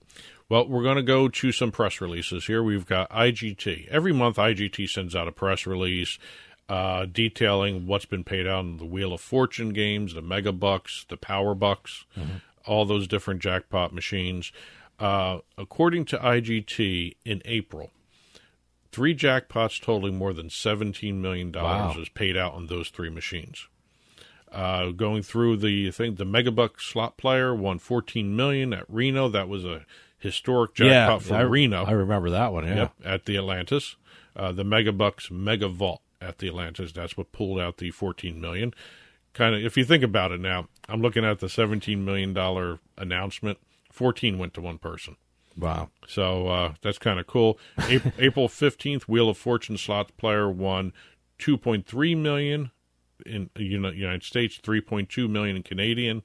Well, 0.49 0.67
we're 0.67 0.83
going 0.83 0.97
to 0.97 1.03
go 1.03 1.29
to 1.29 1.51
some 1.51 1.71
press 1.71 2.01
releases 2.01 2.47
here. 2.47 2.63
We've 2.63 2.85
got 2.85 3.09
IGT. 3.11 3.87
Every 3.87 4.11
month, 4.11 4.37
IGT 4.37 4.89
sends 4.89 5.15
out 5.15 5.27
a 5.27 5.31
press 5.31 5.65
release 5.67 6.17
uh, 6.71 7.05
detailing 7.05 7.85
what's 7.85 8.05
been 8.05 8.23
paid 8.23 8.47
out 8.47 8.61
in 8.63 8.77
the 8.77 8.85
Wheel 8.85 9.11
of 9.13 9.19
Fortune 9.19 9.69
games, 9.73 10.13
the 10.13 10.21
Megabucks, 10.21 11.05
the 11.07 11.17
Power 11.17 11.53
Bucks, 11.53 12.05
all 12.65 12.85
those 12.85 13.07
different 13.07 13.41
jackpot 13.41 13.93
machines. 13.93 14.53
Uh, 14.99 15.39
according 15.57 16.05
to 16.05 16.17
IGT, 16.17 17.15
in 17.25 17.41
April, 17.43 17.91
three 18.91 19.13
jackpots 19.15 19.81
totaling 19.81 20.17
more 20.17 20.31
than 20.31 20.47
$17 20.47 21.15
million 21.15 21.51
Wow. 21.51 21.93
was 21.97 22.07
paid 22.09 22.37
out 22.37 22.53
on 22.53 22.67
those 22.67 22.89
three 22.89 23.09
machines. 23.09 23.67
Uh, 24.51 24.91
going 24.91 25.23
through 25.23 25.57
the 25.57 25.91
thing, 25.91 26.15
the 26.15 26.25
Megabuck 26.25 26.79
slot 26.79 27.17
player 27.17 27.55
won 27.55 27.79
14 27.79 28.35
million 28.35 28.73
at 28.73 28.85
Reno. 28.87 29.27
That 29.29 29.47
was 29.49 29.65
a 29.65 29.85
historic 30.19 30.73
jackpot 30.75 31.23
for 31.23 31.35
I, 31.35 31.41
Reno. 31.41 31.83
I 31.85 31.91
remember 31.91 32.29
that 32.29 32.53
one. 32.53 32.65
Yeah. 32.65 32.75
Yep, 32.75 32.93
at 33.03 33.25
the 33.25 33.37
Atlantis. 33.37 33.95
Uh, 34.35 34.51
the 34.51 34.63
Megabucks 34.63 35.31
Mega 35.31 35.67
Vault 35.67 36.01
at 36.21 36.37
the 36.37 36.47
Atlantis. 36.47 36.91
That's 36.91 37.17
what 37.17 37.31
pulled 37.31 37.59
out 37.59 37.77
the 37.77 37.91
14 37.91 38.39
million. 38.39 38.73
Kind 39.33 39.55
of, 39.55 39.63
if 39.63 39.77
you 39.77 39.83
think 39.83 40.03
about 40.03 40.31
it 40.31 40.39
now, 40.39 40.67
I'm 40.87 41.01
looking 41.01 41.25
at 41.25 41.39
the 41.39 41.49
17 41.49 42.03
million 42.03 42.33
dollar 42.33 42.79
announcement. 42.97 43.57
14 43.91 44.37
went 44.37 44.53
to 44.53 44.61
one 44.61 44.77
person. 44.77 45.17
Wow. 45.57 45.89
So 46.07 46.47
uh, 46.47 46.73
that's 46.81 46.97
kind 46.97 47.19
of 47.19 47.27
cool. 47.27 47.59
April, 47.89 48.13
April 48.17 48.47
15th, 48.47 49.03
Wheel 49.03 49.29
of 49.29 49.37
Fortune 49.37 49.77
slots 49.77 50.11
player 50.11 50.49
won 50.49 50.93
2.3 51.39 52.17
million 52.17 52.71
in 53.25 53.49
the 53.55 53.63
United 53.63 54.23
States, 54.23 54.57
3.2 54.57 55.29
million 55.29 55.55
in 55.57 55.63
Canadian. 55.63 56.23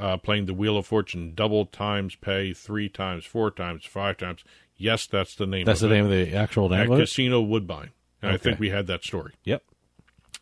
Uh, 0.00 0.16
playing 0.16 0.46
the 0.46 0.54
Wheel 0.54 0.76
of 0.76 0.86
Fortune 0.86 1.32
double 1.34 1.66
times 1.66 2.14
pay, 2.14 2.52
three 2.52 2.88
times, 2.88 3.24
four 3.24 3.50
times, 3.50 3.84
five 3.84 4.16
times. 4.16 4.44
Yes, 4.76 5.06
that's 5.06 5.34
the 5.34 5.44
name. 5.44 5.64
That's 5.64 5.82
of 5.82 5.88
the 5.88 5.96
it. 5.96 5.98
name 5.98 6.04
of 6.04 6.12
the 6.12 6.36
actual 6.36 6.68
name 6.68 6.92
At? 6.92 6.98
Casino 7.00 7.40
Woodbine. 7.40 7.90
And 8.22 8.32
I 8.32 8.36
think 8.36 8.58
we 8.58 8.70
had 8.70 8.86
that 8.88 9.04
story. 9.04 9.34
Yep. 9.44 9.62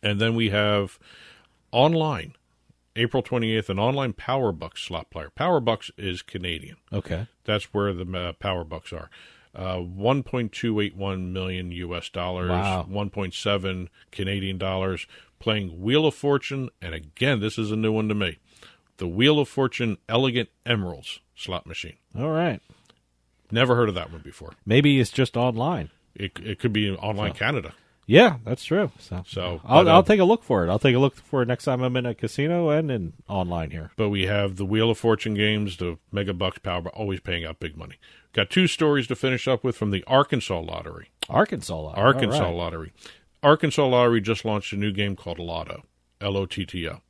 And 0.01 0.19
then 0.19 0.35
we 0.35 0.49
have 0.49 0.97
online, 1.71 2.33
April 2.95 3.21
28th, 3.23 3.69
an 3.69 3.79
online 3.79 4.13
Power 4.13 4.51
Bucks 4.51 4.81
slot 4.83 5.09
player. 5.09 5.29
Power 5.29 5.59
Bucks 5.59 5.91
is 5.97 6.21
Canadian. 6.21 6.77
Okay. 6.91 7.27
That's 7.43 7.65
where 7.73 7.93
the 7.93 8.17
uh, 8.17 8.33
Power 8.33 8.63
Bucks 8.63 8.91
are. 8.93 9.09
Uh, 9.55 9.77
1.281 9.77 11.31
million 11.31 11.71
US 11.71 12.09
dollars, 12.09 12.49
Wow. 12.49 12.87
1.7 12.89 13.87
Canadian 14.11 14.57
dollars, 14.57 15.07
playing 15.39 15.81
Wheel 15.81 16.05
of 16.05 16.13
Fortune. 16.13 16.69
And 16.81 16.93
again, 16.93 17.39
this 17.39 17.57
is 17.57 17.71
a 17.71 17.75
new 17.75 17.91
one 17.91 18.07
to 18.09 18.15
me 18.15 18.37
the 18.97 19.07
Wheel 19.07 19.39
of 19.39 19.47
Fortune 19.47 19.97
Elegant 20.09 20.49
Emeralds 20.65 21.19
slot 21.35 21.65
machine. 21.67 21.97
All 22.17 22.29
right. 22.31 22.61
Never 23.51 23.75
heard 23.75 23.89
of 23.89 23.95
that 23.95 24.11
one 24.11 24.21
before. 24.21 24.53
Maybe 24.65 24.99
it's 24.99 25.11
just 25.11 25.37
online. 25.37 25.89
It, 26.19 26.39
it 26.43 26.59
could 26.59 26.73
be 26.73 26.91
online 26.91 27.33
Canada. 27.33 27.73
Yeah, 28.09 28.37
that's 28.45 28.63
true. 28.63 28.89
So, 28.99 29.23
So, 29.27 29.61
I'll, 29.65 29.83
but, 29.83 29.91
uh, 29.91 29.93
I'll 29.95 30.03
take 30.03 30.21
a 30.21 30.25
look 30.25 30.41
for 30.41 30.65
it. 30.65 30.69
I'll 30.69 30.79
take 30.79 30.95
a 30.95 30.99
look 30.99 31.17
for 31.17 31.41
it 31.41 31.47
next 31.47 31.65
time 31.65 31.81
I'm 31.81 31.97
in 31.97 32.05
a 32.05 32.15
casino 32.15 32.69
and 32.69 32.89
in 32.89 33.13
online 33.27 33.71
here. 33.71 33.91
But 33.97 34.09
we 34.09 34.27
have 34.27 34.55
the 34.55 34.65
Wheel 34.65 34.89
of 34.89 34.97
Fortune 34.97 35.33
games, 35.33 35.75
the 35.75 35.97
Megabucks 36.13 36.63
Power, 36.63 36.87
always 36.89 37.19
paying 37.19 37.43
out 37.43 37.59
big 37.59 37.75
money. 37.75 37.95
Got 38.31 38.49
two 38.49 38.67
stories 38.67 39.07
to 39.07 39.15
finish 39.15 39.45
up 39.45 39.61
with 39.61 39.75
from 39.75 39.91
the 39.91 40.05
Arkansas 40.07 40.59
Lottery. 40.59 41.09
Arkansas 41.29 41.77
Lottery. 41.77 42.01
Arkansas 42.01 42.43
right. 42.45 42.55
Lottery. 42.55 42.93
Arkansas 43.43 43.85
Lottery 43.85 44.21
just 44.21 44.45
launched 44.45 44.71
a 44.71 44.77
new 44.77 44.93
game 44.93 45.17
called 45.17 45.37
Lotto. 45.37 45.83
L 46.21 46.37
O 46.37 46.45
T 46.45 46.65
T 46.65 46.87
O. 46.87 47.01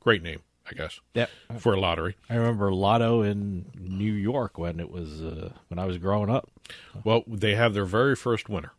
Great 0.00 0.22
name, 0.22 0.40
I 0.68 0.74
guess. 0.74 1.00
Yeah, 1.14 1.26
For 1.58 1.74
a 1.74 1.80
lottery. 1.80 2.16
I 2.28 2.34
remember 2.36 2.72
Lotto 2.72 3.22
in 3.22 3.66
New 3.78 4.12
York 4.12 4.58
when 4.58 4.80
it 4.80 4.90
was 4.90 5.22
uh, 5.22 5.50
when 5.68 5.78
I 5.78 5.84
was 5.86 5.98
growing 5.98 6.28
up. 6.30 6.50
Well, 7.04 7.22
they 7.26 7.54
have 7.54 7.72
their 7.74 7.84
very 7.84 8.16
first 8.16 8.48
winner. 8.48 8.72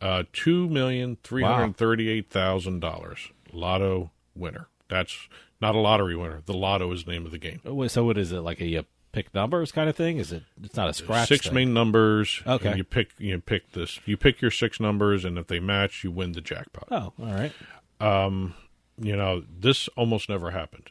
Uh, 0.00 0.24
two 0.32 0.68
million 0.68 1.16
three 1.22 1.42
hundred 1.42 1.76
thirty-eight 1.76 2.28
thousand 2.28 2.80
dollars. 2.80 3.30
Lotto 3.52 4.10
winner. 4.34 4.68
That's 4.88 5.28
not 5.60 5.74
a 5.74 5.78
lottery 5.78 6.14
winner. 6.16 6.42
The 6.44 6.52
Lotto 6.52 6.92
is 6.92 7.04
the 7.04 7.12
name 7.12 7.24
of 7.24 7.32
the 7.32 7.38
game. 7.38 7.60
Oh, 7.64 7.86
So 7.86 8.04
what 8.04 8.18
is 8.18 8.32
it 8.32 8.40
like 8.40 8.60
a, 8.60 8.84
pick 9.12 9.32
numbers 9.32 9.72
kind 9.72 9.88
of 9.88 9.96
thing? 9.96 10.18
Is 10.18 10.32
it? 10.32 10.42
It's 10.62 10.76
not 10.76 10.90
a 10.90 10.92
scratch. 10.92 11.28
six 11.28 11.46
thing. 11.46 11.54
main 11.54 11.72
numbers. 11.72 12.42
Okay. 12.46 12.68
and 12.68 12.76
you 12.76 12.84
pick 12.84 13.12
you 13.18 13.38
pick 13.40 13.72
this. 13.72 14.00
You 14.04 14.16
pick 14.16 14.42
your 14.42 14.50
six 14.50 14.78
numbers, 14.80 15.24
and 15.24 15.38
if 15.38 15.46
they 15.46 15.60
match, 15.60 16.04
you 16.04 16.10
win 16.10 16.32
the 16.32 16.40
jackpot. 16.42 16.88
Oh, 16.90 17.12
all 17.24 17.32
right. 17.32 17.52
Um, 18.00 18.54
you 18.98 19.16
know, 19.16 19.42
this 19.48 19.88
almost 19.96 20.28
never 20.28 20.50
happened 20.50 20.90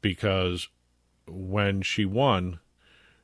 because 0.00 0.68
when 1.26 1.82
she 1.82 2.04
won, 2.04 2.60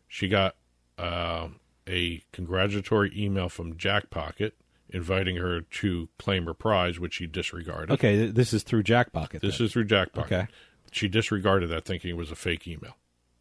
she 0.08 0.28
got 0.28 0.56
uh, 0.98 1.48
a 1.88 2.22
congratulatory 2.32 3.12
email 3.16 3.48
from 3.48 3.74
Jackpocket 3.74 4.52
inviting 4.90 5.36
her 5.36 5.62
to 5.62 6.08
claim 6.18 6.44
her 6.46 6.54
prize, 6.54 7.00
which 7.00 7.14
she 7.14 7.26
disregarded. 7.26 7.92
Okay, 7.94 8.26
this 8.26 8.52
is 8.52 8.62
through 8.62 8.82
Jackpocket. 8.82 9.40
This 9.40 9.58
then. 9.58 9.66
is 9.66 9.72
through 9.72 9.86
Jackpocket. 9.86 10.24
Okay. 10.26 10.46
She 10.92 11.08
disregarded 11.08 11.68
that, 11.70 11.84
thinking 11.84 12.10
it 12.10 12.16
was 12.16 12.30
a 12.30 12.36
fake 12.36 12.68
email. 12.68 12.96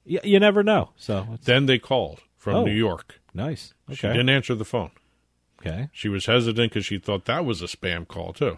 Y- 0.05 0.19
you 0.23 0.39
never 0.39 0.63
know. 0.63 0.91
So 0.95 1.19
it's- 1.19 1.39
Then 1.45 1.67
they 1.67 1.77
called 1.77 2.21
from 2.37 2.55
Oh. 2.55 2.65
New 2.65 2.73
York. 2.73 3.19
nice. 3.33 3.73
She 3.91 4.07
didn't 4.07 4.29
answer 4.29 4.55
the 4.55 4.65
phone. 4.65 4.91
Okay. 5.65 5.89
She 5.93 6.09
was 6.09 6.25
hesitant 6.25 6.71
because 6.71 6.85
she 6.85 6.97
thought 6.99 7.25
that 7.25 7.45
was 7.45 7.61
a 7.61 7.65
spam 7.67 8.07
call 8.07 8.33
too. 8.33 8.57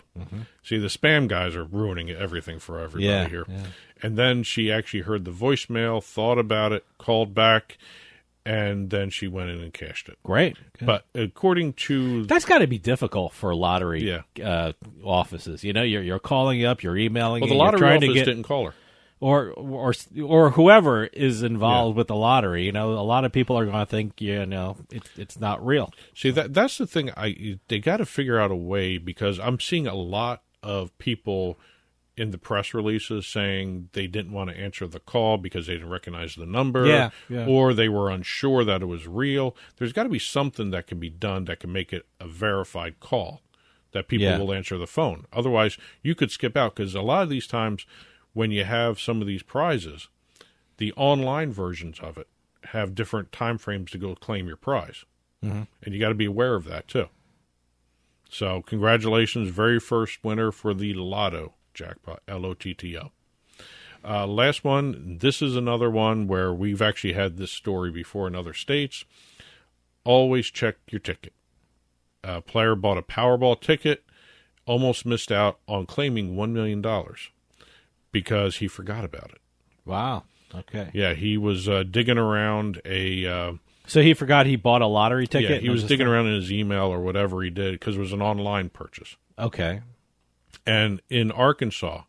See, 0.63 0.77
the 0.77 0.87
spam 0.87 1.27
guys 1.27 1.55
are 1.55 1.63
ruining 1.63 2.09
everything 2.09 2.57
for 2.59 2.79
everybody 2.79 3.05
Yeah, 3.05 3.27
here. 3.27 3.45
yeah. 3.47 3.63
And 4.01 4.17
then 4.17 4.43
she 4.43 4.71
actually 4.71 5.01
heard 5.01 5.23
the 5.25 5.31
voicemail, 5.31 6.03
thought 6.03 6.37
about 6.39 6.71
it, 6.71 6.83
called 6.97 7.33
back, 7.33 7.77
and 8.45 8.89
then 8.89 9.09
she 9.09 9.27
went 9.27 9.49
in 9.49 9.61
and 9.61 9.73
cashed 9.73 10.07
it. 10.09 10.17
Great. 10.23 10.57
Good. 10.77 10.85
But 10.85 11.05
according 11.15 11.73
to 11.73 12.25
That's 12.25 12.45
got 12.45 12.59
to 12.59 12.67
be 12.67 12.77
difficult 12.77 13.33
for 13.33 13.55
lottery 13.55 14.03
Yeah. 14.07 14.21
uh, 14.43 14.73
offices. 15.03 15.63
You 15.63 15.73
know, 15.73 15.81
you're 15.83 16.03
you're 16.03 16.19
calling 16.19 16.63
up, 16.65 16.83
you're 16.83 16.97
emailing. 16.97 17.41
well, 17.41 17.47
the 17.49 17.55
you're 17.55 17.63
lottery 17.63 17.79
trying 17.79 17.97
office 17.97 18.07
to 18.09 18.13
get, 18.13 18.25
didn't 18.25 18.43
call 18.43 18.65
her. 18.65 18.73
Or 19.19 19.51
or 19.51 19.93
or 20.23 20.49
whoever 20.51 21.05
is 21.05 21.41
involved 21.41 21.97
with 21.97 22.07
the 22.07 22.15
lottery. 22.15 22.65
You 22.65 22.71
know, 22.71 22.91
a 22.93 23.01
lot 23.01 23.25
of 23.25 23.31
people 23.31 23.57
are 23.57 23.65
going 23.65 23.77
to 23.77 23.85
think 23.85 24.19
you 24.21 24.45
know 24.45 24.77
it's 24.91 25.09
it's 25.17 25.39
not 25.39 25.65
real. 25.65 25.93
See 26.13 26.31
that 26.31 26.53
that's 26.53 26.77
the 26.77 26.87
thing. 26.87 27.11
I 27.15 27.59
they 27.67 27.79
got 27.79 27.97
to 27.97 28.05
figure 28.05 28.39
out 28.39 28.51
a 28.51 28.55
way 28.55 28.97
because 28.97 29.39
I'm 29.39 29.59
seeing 29.59 29.87
a 29.87 29.95
lot 29.95 30.43
of 30.61 30.95
people 30.97 31.57
in 32.17 32.31
the 32.31 32.37
press 32.37 32.73
releases 32.73 33.27
saying 33.27 33.89
they 33.91 34.07
didn't 34.07 34.31
want 34.31 34.49
to 34.49 34.57
answer 34.57 34.87
the 34.87 35.01
call 35.01 35.37
because 35.37 35.67
they 35.67 35.73
didn't 35.73 35.89
recognize 35.89 36.35
the 36.35 36.45
number, 36.45 36.85
Yeah, 36.87 37.09
yeah. 37.27 37.45
or 37.45 37.73
they 37.73 37.89
were 37.89 38.09
unsure 38.09 38.63
that 38.63 38.81
it 38.81 38.85
was 38.85 39.05
real. 39.05 39.53
There's 39.77 39.91
got 39.91 40.03
to 40.03 40.09
be 40.09 40.17
something 40.19 40.71
that 40.71 40.87
can 40.87 40.97
be 40.97 41.09
done 41.09 41.43
that 41.45 41.59
can 41.59 41.73
make 41.73 41.91
it 41.91 42.05
a 42.21 42.25
verified 42.27 43.01
call 43.01 43.41
that 43.91 44.07
people 44.07 44.27
Yeah. 44.27 44.37
will 44.37 44.53
answer 44.53 44.77
the 44.77 44.87
phone. 44.87 45.25
Otherwise, 45.33 45.77
you 46.03 46.15
could 46.15 46.31
skip 46.31 46.55
out 46.55 46.75
because 46.75 46.95
a 46.95 47.01
lot 47.01 47.23
of 47.23 47.29
these 47.29 47.47
times 47.47 47.85
when 48.35 48.51
you 48.51 48.63
have 48.65 48.99
some 48.99 49.19
of 49.21 49.25
these 49.27 49.41
prizes, 49.41 50.07
the 50.77 50.93
online 50.93 51.51
versions 51.51 51.99
of 51.99 52.17
it 52.19 52.27
have 52.65 52.93
different 52.93 53.31
time 53.31 53.57
frames 53.57 53.89
to 53.89 53.97
go 53.97 54.13
claim 54.13 54.45
your 54.47 54.57
prize 54.57 55.05
Mhm. 55.43 55.67
and 55.81 55.93
you 55.93 55.99
got 55.99 56.09
to 56.09 56.15
be 56.15 56.25
aware 56.25 56.53
of 56.55 56.65
that 56.65 56.87
too. 56.87 57.09
So, 58.29 58.61
congratulations, 58.61 59.49
very 59.49 59.79
first 59.79 60.23
winner 60.23 60.51
for 60.51 60.73
the 60.73 60.93
Lotto 60.93 61.53
jackpot, 61.73 62.21
L 62.27 62.45
O 62.45 62.53
T 62.53 62.73
T 62.73 62.97
O. 62.97 63.11
Uh, 64.03 64.27
last 64.27 64.63
one. 64.63 65.17
This 65.19 65.41
is 65.41 65.55
another 65.55 65.89
one 65.89 66.27
where 66.27 66.53
we've 66.53 66.81
actually 66.81 67.13
had 67.13 67.37
this 67.37 67.51
story 67.51 67.89
before 67.91 68.27
in 68.27 68.35
other 68.35 68.53
states. 68.53 69.05
Always 70.03 70.47
check 70.51 70.75
your 70.91 70.99
ticket. 70.99 71.33
A 72.23 72.41
player 72.41 72.75
bought 72.75 72.97
a 72.97 73.01
Powerball 73.01 73.59
ticket, 73.59 74.03
almost 74.65 75.05
missed 75.05 75.31
out 75.31 75.59
on 75.67 75.85
claiming 75.85 76.35
one 76.35 76.53
million 76.53 76.81
dollars 76.81 77.29
because 78.21 78.55
he 78.57 78.67
forgot 78.69 79.03
about 79.03 79.31
it. 79.31 79.39
Wow. 79.85 80.23
Okay. 80.53 80.89
Yeah, 80.93 81.13
he 81.13 81.37
was 81.37 81.67
uh, 81.67 81.83
digging 81.83 82.17
around 82.17 82.81
a. 82.85 83.25
Uh, 83.25 83.53
So 83.87 84.01
he 84.01 84.13
forgot 84.13 84.45
he 84.45 84.55
bought 84.55 84.81
a 84.81 84.87
lottery 84.87 85.27
ticket. 85.27 85.49
yeah, 85.49 85.57
he 85.57 85.69
was 85.69 85.83
digging 85.83 86.07
like- 86.07 86.13
around 86.13 86.27
in 86.27 86.35
his 86.35 86.51
email 86.51 86.85
or 86.85 87.01
whatever 87.01 87.43
he 87.43 87.49
did 87.49 87.73
because 87.73 87.97
it 87.97 87.99
was 87.99 88.13
an 88.13 88.21
online 88.21 88.69
purchase. 88.69 89.17
Okay. 89.37 89.81
And 90.65 91.01
in 91.09 91.29
Arkansas, 91.31 92.03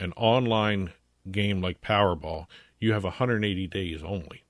an 0.00 0.12
online 0.16 0.92
game 1.30 1.60
like 1.60 1.80
Powerball, 1.82 2.46
you 2.80 2.92
have 2.94 3.04
180 3.04 3.66
days 3.66 4.02
only 4.02 4.44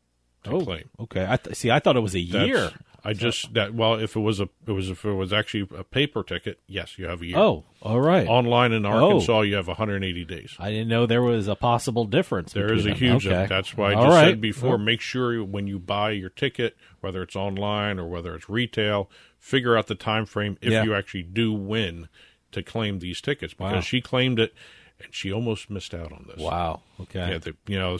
to 0.44 0.50
Oh, 0.52 0.60
claim. 0.64 0.88
okay. 1.00 1.26
I 1.28 1.36
th- 1.36 1.56
see. 1.56 1.70
I 1.70 1.80
thought 1.80 1.96
it 1.96 2.00
was 2.00 2.14
a 2.14 2.24
That's- 2.24 2.46
year. 2.48 2.70
I 3.04 3.12
just 3.14 3.54
that 3.54 3.74
well, 3.74 3.94
if 3.94 4.14
it 4.16 4.20
was 4.20 4.40
a 4.40 4.48
it 4.66 4.72
was 4.72 4.90
if 4.90 5.04
it 5.04 5.12
was 5.12 5.32
actually 5.32 5.68
a 5.76 5.84
paper 5.84 6.22
ticket, 6.22 6.60
yes, 6.66 6.98
you 6.98 7.06
have 7.06 7.22
a 7.22 7.26
year. 7.26 7.38
Oh, 7.38 7.64
all 7.82 8.00
right. 8.00 8.26
Online 8.28 8.72
in 8.72 8.84
Oh. 8.84 8.90
Arkansas, 8.90 9.40
you 9.42 9.54
have 9.56 9.68
180 9.68 10.24
days. 10.24 10.54
I 10.58 10.70
didn't 10.70 10.88
know 10.88 11.06
there 11.06 11.22
was 11.22 11.48
a 11.48 11.54
possible 11.54 12.04
difference. 12.04 12.52
There 12.52 12.72
is 12.72 12.84
a 12.84 12.90
them. 12.90 12.98
huge. 12.98 13.26
Okay. 13.26 13.46
That's 13.46 13.76
why 13.76 13.92
I 13.92 13.94
All 13.94 14.04
just 14.04 14.14
right. 14.14 14.28
said 14.30 14.40
before. 14.40 14.70
Well, 14.70 14.78
Make 14.78 15.00
sure 15.00 15.42
when 15.44 15.66
you 15.66 15.78
buy 15.78 16.10
your 16.10 16.30
ticket, 16.30 16.76
whether 17.00 17.22
it's 17.22 17.36
online 17.36 17.98
or 17.98 18.06
whether 18.08 18.34
it's 18.34 18.48
retail, 18.48 19.10
figure 19.38 19.76
out 19.78 19.86
the 19.86 19.94
time 19.94 20.26
frame 20.26 20.58
if 20.60 20.70
Yeah. 20.72 20.84
you 20.84 20.94
actually 20.94 21.22
do 21.22 21.52
win 21.52 22.08
to 22.52 22.62
claim 22.62 22.98
these 22.98 23.20
tickets 23.20 23.54
because 23.54 23.72
Wow. 23.74 23.80
she 23.80 24.00
claimed 24.00 24.38
it 24.40 24.52
and 25.02 25.14
she 25.14 25.32
almost 25.32 25.70
missed 25.70 25.94
out 25.94 26.12
on 26.12 26.26
this. 26.28 26.38
Wow. 26.38 26.82
Okay. 27.00 27.30
Yeah, 27.30 27.38
the, 27.38 27.56
you 27.66 27.78
know, 27.78 27.96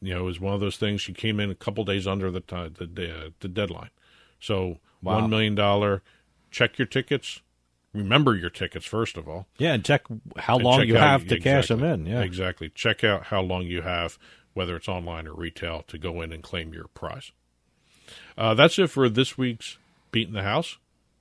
you 0.00 0.14
know, 0.14 0.20
it 0.20 0.24
was 0.24 0.40
one 0.40 0.54
of 0.54 0.60
those 0.60 0.76
things. 0.78 1.02
She 1.02 1.12
came 1.12 1.38
in 1.40 1.50
a 1.50 1.54
couple 1.54 1.84
days 1.84 2.06
under 2.06 2.30
the 2.30 2.40
time, 2.40 2.74
the 2.78 2.86
the, 2.86 3.12
uh, 3.26 3.30
the 3.40 3.48
deadline. 3.48 3.90
So 4.40 4.78
Wow. 5.02 5.20
one 5.20 5.30
million 5.30 5.54
dollar. 5.54 6.02
Check 6.50 6.78
your 6.78 6.86
tickets. 6.86 7.40
Remember 7.92 8.34
your 8.36 8.50
tickets 8.50 8.84
first 8.86 9.16
of 9.16 9.28
all. 9.28 9.46
Yeah, 9.58 9.72
and 9.74 9.84
check 9.84 10.02
how 10.36 10.56
And 10.56 10.64
long 10.64 10.80
check 10.80 10.88
you 10.88 10.96
out- 10.96 11.00
have 11.22 11.28
to 11.28 11.40
cash 11.40 11.68
them 11.68 11.82
in. 11.82 12.06
Yeah. 12.06 12.22
exactly. 12.22 12.68
Check 12.68 13.02
out 13.04 13.26
how 13.26 13.40
long 13.40 13.64
you 13.66 13.82
have, 13.82 14.18
whether 14.54 14.76
it's 14.76 14.88
online 14.88 15.26
or 15.26 15.34
retail, 15.34 15.82
to 15.88 15.98
go 15.98 16.20
in 16.20 16.32
and 16.32 16.42
claim 16.42 16.72
your 16.74 16.86
prize. 16.88 17.32
Uh, 18.36 18.54
that's 18.54 18.78
it 18.78 18.88
for 18.90 19.08
this 19.08 19.36
week's 19.38 19.78
Beating 20.12 20.34
the 20.34 20.42
House. 20.42 20.78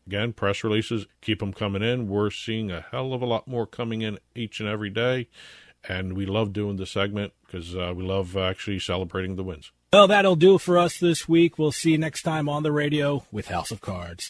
Again, 0.08 0.34
press 0.34 0.64
releases 0.64 1.06
keep 1.22 1.40
them 1.40 1.54
coming 1.54 1.84
in. 1.84 2.08
We're 2.08 2.32
seeing 2.32 2.72
a 2.72 2.82
hell 2.82 3.14
of 3.14 3.22
a 3.22 3.26
lot 3.28 3.48
more 3.48 3.68
coming 3.68 4.02
in 4.02 4.18
each 4.36 4.60
and 4.60 4.68
every 4.68 4.90
day, 4.90 5.28
and 5.88 6.14
we 6.14 6.26
love 6.26 6.52
doing 6.54 6.78
the 6.78 6.86
segment 6.88 7.34
because 7.46 7.76
uh, 7.76 7.94
we 7.96 8.04
love 8.04 8.36
actually 8.36 8.80
celebrating 8.80 9.36
the 9.36 9.44
wins. 9.44 9.72
Well, 9.92 10.08
that'll 10.08 10.36
do 10.36 10.60
for 10.60 10.78
us 10.78 11.00
this 11.00 11.28
week. 11.28 11.58
We'll 11.58 11.72
see 11.72 11.92
you 11.92 11.98
next 11.98 12.22
time 12.22 12.48
on 12.48 12.62
the 12.62 12.72
radio 12.72 13.26
with 13.32 13.48
House 13.48 13.72
of 13.72 13.82
Cards. 13.82 14.30